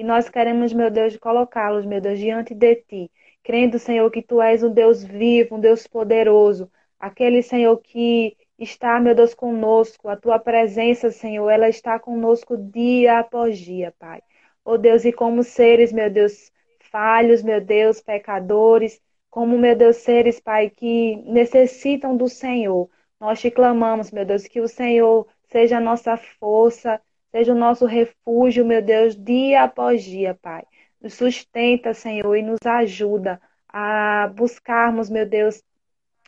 E 0.00 0.02
nós 0.02 0.30
queremos, 0.30 0.72
meu 0.72 0.90
Deus, 0.90 1.14
colocá-los, 1.18 1.84
meu 1.84 2.00
Deus, 2.00 2.18
diante 2.18 2.54
de 2.54 2.74
ti, 2.76 3.10
crendo, 3.42 3.78
Senhor, 3.78 4.10
que 4.10 4.22
tu 4.22 4.40
és 4.40 4.62
um 4.62 4.72
Deus 4.72 5.04
vivo, 5.04 5.56
um 5.56 5.60
Deus 5.60 5.86
poderoso, 5.86 6.72
aquele, 6.98 7.42
Senhor, 7.42 7.76
que 7.76 8.34
está, 8.58 8.98
meu 8.98 9.14
Deus, 9.14 9.34
conosco. 9.34 10.08
A 10.08 10.16
tua 10.16 10.38
presença, 10.38 11.10
Senhor, 11.10 11.50
ela 11.50 11.68
está 11.68 11.98
conosco 11.98 12.56
dia 12.56 13.18
após 13.18 13.58
dia, 13.58 13.92
Pai. 13.98 14.22
Oh 14.64 14.78
Deus, 14.78 15.04
e 15.04 15.12
como 15.12 15.42
seres, 15.44 15.92
meu 15.92 16.08
Deus, 16.10 16.50
falhos, 16.90 17.42
meu 17.42 17.60
Deus, 17.60 18.00
pecadores, 18.00 18.98
como, 19.28 19.58
meu 19.58 19.76
Deus, 19.76 19.96
seres, 19.96 20.40
Pai, 20.40 20.70
que 20.70 21.16
necessitam 21.26 22.16
do 22.16 22.26
Senhor. 22.26 22.88
Nós 23.20 23.38
te 23.38 23.50
clamamos, 23.50 24.10
meu 24.10 24.24
Deus, 24.24 24.46
que 24.46 24.62
o 24.62 24.68
Senhor 24.68 25.26
seja 25.50 25.76
a 25.76 25.80
nossa 25.80 26.16
força, 26.16 26.98
Seja 27.30 27.52
o 27.52 27.58
nosso 27.58 27.86
refúgio, 27.86 28.64
meu 28.64 28.82
Deus, 28.82 29.16
dia 29.16 29.64
após 29.64 30.02
dia, 30.02 30.34
Pai. 30.34 30.64
Nos 31.00 31.14
sustenta, 31.14 31.94
Senhor, 31.94 32.34
e 32.36 32.42
nos 32.42 32.60
ajuda 32.64 33.40
a 33.68 34.28
buscarmos, 34.34 35.08
meu 35.08 35.26
Deus, 35.26 35.62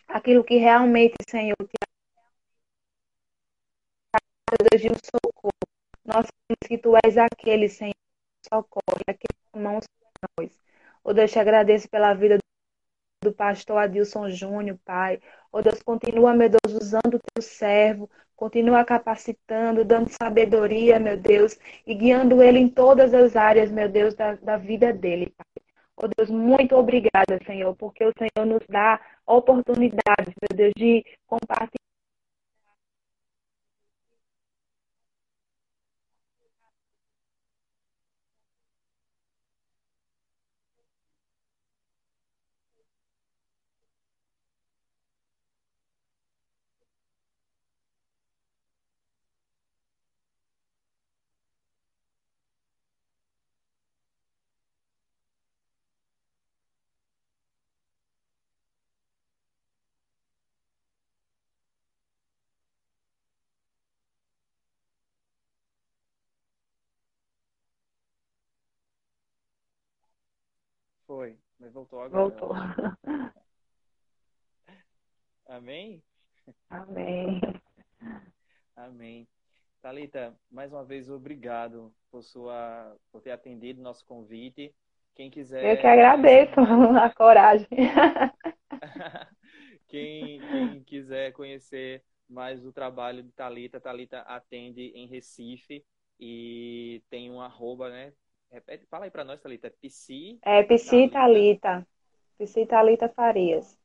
aquilo 0.09 0.45
que 0.45 0.57
realmente, 0.57 1.15
Senhor, 1.29 1.57
te 1.59 1.83
Deus 4.71 4.83
de 4.83 4.89
um 4.89 4.95
socorro. 4.95 5.53
Nós 6.05 6.27
sabemos 6.27 6.69
que 6.69 6.79
Tu 6.79 6.93
és 7.05 7.19
aquele, 7.19 7.69
Senhor, 7.69 7.95
que 7.95 8.49
socorre, 8.49 9.03
aquele 9.07 9.35
que 9.53 9.59
mãos 9.59 9.85
nós. 10.39 10.51
Oh 11.05 11.13
Deus, 11.13 11.31
te 11.31 11.39
agradeço 11.39 11.89
pela 11.89 12.15
vida 12.15 12.39
do 13.23 13.33
pastor 13.33 13.79
Adilson 13.79 14.31
Júnior, 14.31 14.79
Pai. 14.85 15.21
Oh 15.51 15.63
Deus, 15.63 15.83
continua, 15.83 16.35
meu 16.35 16.49
Deus, 16.49 16.75
usando 16.81 17.17
o 17.17 17.21
teu 17.35 17.43
servo, 17.43 18.11
continua 18.43 18.85
capacitando, 18.85 19.85
dando 19.85 20.09
sabedoria, 20.09 20.99
meu 20.99 21.17
Deus, 21.17 21.57
e 21.87 21.95
guiando 21.95 22.43
ele 22.43 22.59
em 22.59 22.69
todas 22.69 23.15
as 23.15 23.37
áreas, 23.37 23.71
meu 23.71 23.89
Deus, 23.89 24.17
da, 24.17 24.35
da 24.35 24.57
vida 24.57 24.93
dele, 24.93 25.33
Pai. 25.37 25.65
Oh 25.97 26.09
Deus, 26.09 26.29
muito 26.29 26.75
obrigada, 26.75 27.39
Senhor, 27.47 27.73
porque 27.77 28.05
o 28.05 28.13
Senhor 28.19 28.45
nos 28.45 28.67
dá 28.69 29.01
oportunidades, 29.25 30.35
meu 30.43 30.57
Deus, 30.57 30.73
de 30.77 31.05
compartilhar 31.25 31.82
Foi, 71.15 71.37
mas 71.61 71.71
voltou 71.75 72.01
agora. 72.01 72.23
Voltou. 72.23 72.55
Amém? 75.47 76.03
Amém. 76.71 77.39
Amém. 78.75 79.29
Talita, 79.83 80.35
mais 80.51 80.73
uma 80.73 80.83
vez 80.83 81.11
obrigado 81.11 81.93
por 82.11 82.23
sua 82.23 82.97
por 83.11 83.21
ter 83.21 83.31
atendido 83.31 83.83
nosso 83.83 84.07
convite. 84.07 84.75
Quem 85.15 85.31
quiser 85.31 85.75
Eu 85.75 85.79
que 85.79 85.87
agradeço 85.87 86.55
a 86.99 87.11
coragem. 87.11 87.69
quem, 89.89 90.41
quem 90.41 90.83
quiser 90.83 91.33
conhecer 91.33 92.03
mais 92.27 92.65
o 92.65 92.73
trabalho 92.73 93.23
de 93.23 93.33
Talita, 93.33 93.79
Talita 93.79 94.21
atende 94.21 94.91
em 94.95 95.07
Recife 95.09 95.85
e 96.19 97.03
tem 97.11 97.31
um 97.31 97.39
arroba, 97.39 97.91
né? 97.91 98.15
Repete, 98.53 98.85
fala 98.85 99.07
aí 99.07 99.11
para 99.11 99.25
nós, 99.25 99.41
Thalita. 99.41 99.69
É 99.69 99.71
Psi. 99.71 100.39
É 100.43 100.63
Psi 100.63 101.09
Thalita. 101.09 101.87
Psi 102.39 102.67
Thalita 102.67 103.09
Farias. 103.09 103.79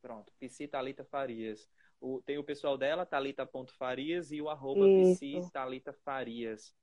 Pronto, 0.00 0.32
Psi 0.40 0.66
Thalita 0.66 1.04
Farias. 1.04 1.70
O, 2.00 2.20
tem 2.22 2.38
o 2.38 2.42
pessoal 2.42 2.76
dela, 2.76 3.06
Thalita.farias, 3.06 4.32
e 4.32 4.42
o 4.42 4.48
arroba 4.48 4.84
Psi 4.88 5.48
Thalita 5.52 5.92
Farias. 5.92 6.74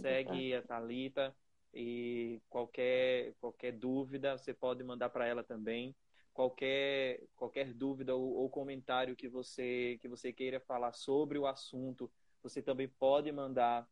Segue 0.00 0.50
botar. 0.50 0.58
a 0.58 0.62
Thalita 0.80 1.36
e 1.72 2.42
qualquer, 2.48 3.34
qualquer 3.40 3.70
dúvida 3.70 4.36
você 4.36 4.52
pode 4.52 4.82
mandar 4.82 5.10
para 5.10 5.24
ela 5.24 5.44
também. 5.44 5.94
Qualquer, 6.34 7.22
qualquer 7.36 7.72
dúvida 7.72 8.16
ou, 8.16 8.34
ou 8.34 8.50
comentário 8.50 9.14
que 9.14 9.28
você, 9.28 9.96
que 10.00 10.08
você 10.08 10.32
queira 10.32 10.58
falar 10.58 10.92
sobre 10.92 11.38
o 11.38 11.46
assunto, 11.46 12.10
você 12.42 12.60
também 12.60 12.88
pode 12.88 13.30
mandar 13.30 13.86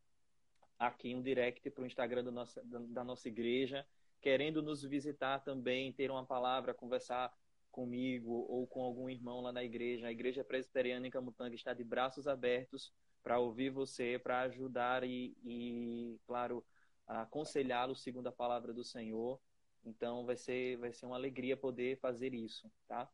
aqui 0.77 1.15
um 1.15 1.21
direct 1.21 1.69
para 1.71 1.83
o 1.83 1.87
Instagram 1.87 2.23
do 2.23 2.31
nossa, 2.31 2.61
da 2.63 3.03
nossa 3.03 3.27
igreja, 3.27 3.85
querendo 4.21 4.61
nos 4.61 4.83
visitar 4.83 5.39
também, 5.39 5.93
ter 5.93 6.11
uma 6.11 6.25
palavra, 6.25 6.73
conversar 6.73 7.31
comigo 7.71 8.45
ou 8.49 8.65
com 8.65 8.81
algum 8.81 9.09
irmão 9.09 9.41
lá 9.41 9.51
na 9.51 9.63
igreja. 9.63 10.07
A 10.07 10.11
Igreja 10.11 10.43
Presbiteriana 10.43 11.07
em 11.07 11.11
Camutanga 11.11 11.55
está 11.55 11.73
de 11.73 11.83
braços 11.83 12.27
abertos 12.27 12.91
para 13.21 13.39
ouvir 13.39 13.69
você, 13.69 14.17
para 14.17 14.41
ajudar 14.41 15.03
e, 15.03 15.35
e 15.43 16.19
claro, 16.25 16.65
aconselhá-lo 17.05 17.95
segundo 17.95 18.27
a 18.27 18.31
palavra 18.31 18.73
do 18.73 18.83
Senhor. 18.83 19.39
Então 19.85 20.25
vai 20.25 20.35
ser, 20.35 20.77
vai 20.77 20.91
ser 20.91 21.05
uma 21.05 21.15
alegria 21.15 21.55
poder 21.55 21.97
fazer 21.99 22.33
isso, 22.33 22.69
tá? 22.87 23.09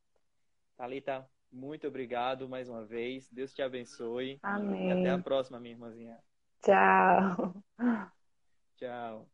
Thalita, 0.78 1.30
muito 1.51 1.88
obrigado 1.88 2.49
mais 2.49 2.68
uma 2.70 2.84
vez. 2.86 3.30
Deus 3.30 3.53
te 3.53 3.61
abençoe. 3.61 4.39
Amém. 4.41 4.89
E 4.89 4.91
até 4.91 5.09
a 5.11 5.20
próxima, 5.20 5.59
minha 5.59 5.76
irmãzinha. 5.76 6.18
Tchau. 6.64 7.53
Tchau. 8.78 9.28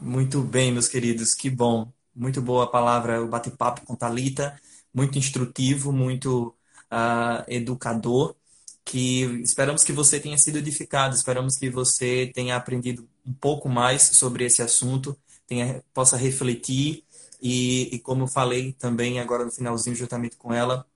Muito 0.00 0.42
bem, 0.42 0.72
meus 0.72 0.88
queridos, 0.88 1.34
que 1.34 1.50
bom. 1.50 1.92
Muito 2.14 2.40
boa 2.40 2.64
a 2.64 2.66
palavra, 2.66 3.22
o 3.22 3.28
bate-papo 3.28 3.84
com 3.84 3.94
Talita, 3.96 4.60
muito 4.94 5.18
instrutivo, 5.18 5.92
muito 5.92 6.54
uh, 6.92 7.44
educador. 7.48 8.36
Que 8.84 9.22
esperamos 9.42 9.82
que 9.82 9.92
você 9.92 10.20
tenha 10.20 10.38
sido 10.38 10.58
edificado, 10.58 11.14
esperamos 11.14 11.56
que 11.56 11.68
você 11.68 12.30
tenha 12.34 12.56
aprendido 12.56 13.08
um 13.26 13.32
pouco 13.32 13.68
mais 13.68 14.02
sobre 14.02 14.44
esse 14.44 14.62
assunto, 14.62 15.18
tenha, 15.46 15.82
possa 15.92 16.16
refletir 16.16 17.04
e, 17.42 17.94
e 17.94 17.98
como 17.98 18.24
eu 18.24 18.28
falei 18.28 18.72
também 18.72 19.18
agora 19.20 19.44
no 19.44 19.50
finalzinho 19.50 19.96
juntamente 19.96 20.36
com 20.36 20.52
ela, 20.54 20.86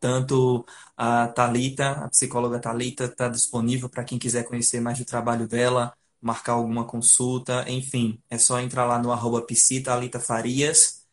tanto 0.00 0.64
a 0.96 1.28
Talita, 1.28 1.92
a 2.04 2.08
psicóloga 2.08 2.58
Talita, 2.60 3.04
está 3.04 3.28
disponível 3.28 3.88
para 3.88 4.04
quem 4.04 4.18
quiser 4.18 4.44
conhecer 4.44 4.80
mais 4.80 4.98
do 4.98 5.04
trabalho 5.04 5.46
dela, 5.46 5.94
marcar 6.20 6.54
alguma 6.54 6.84
consulta, 6.86 7.64
enfim, 7.70 8.22
é 8.30 8.38
só 8.38 8.60
entrar 8.60 8.86
lá 8.86 8.98
no 8.98 9.12
arroba 9.12 9.46
Farias. 10.20 11.06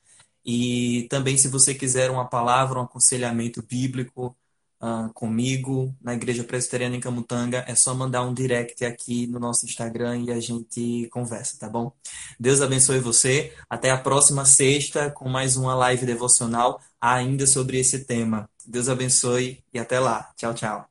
E 0.45 1.07
também, 1.09 1.37
se 1.37 1.49
você 1.49 1.75
quiser 1.75 2.09
uma 2.09 2.27
palavra, 2.29 2.79
um 2.79 2.83
aconselhamento 2.83 3.61
bíblico 3.61 4.35
uh, 4.81 5.11
comigo 5.13 5.93
na 6.01 6.13
Igreja 6.13 6.43
Presbiteriana 6.43 6.95
em 6.95 6.99
Camutanga, 6.99 7.63
é 7.67 7.75
só 7.75 7.93
mandar 7.93 8.23
um 8.23 8.33
direct 8.33 8.83
aqui 8.85 9.27
no 9.27 9.39
nosso 9.39 9.65
Instagram 9.65 10.17
e 10.17 10.31
a 10.31 10.39
gente 10.39 11.07
conversa, 11.11 11.57
tá 11.59 11.69
bom? 11.69 11.91
Deus 12.39 12.61
abençoe 12.61 12.99
você. 12.99 13.53
Até 13.69 13.91
a 13.91 13.97
próxima 13.97 14.45
sexta 14.45 15.09
com 15.09 15.29
mais 15.29 15.57
uma 15.57 15.75
live 15.75 16.05
devocional 16.05 16.79
ainda 16.99 17.45
sobre 17.45 17.79
esse 17.79 18.05
tema. 18.05 18.49
Deus 18.65 18.89
abençoe 18.89 19.63
e 19.73 19.79
até 19.79 19.99
lá. 19.99 20.31
Tchau, 20.35 20.53
tchau. 20.53 20.89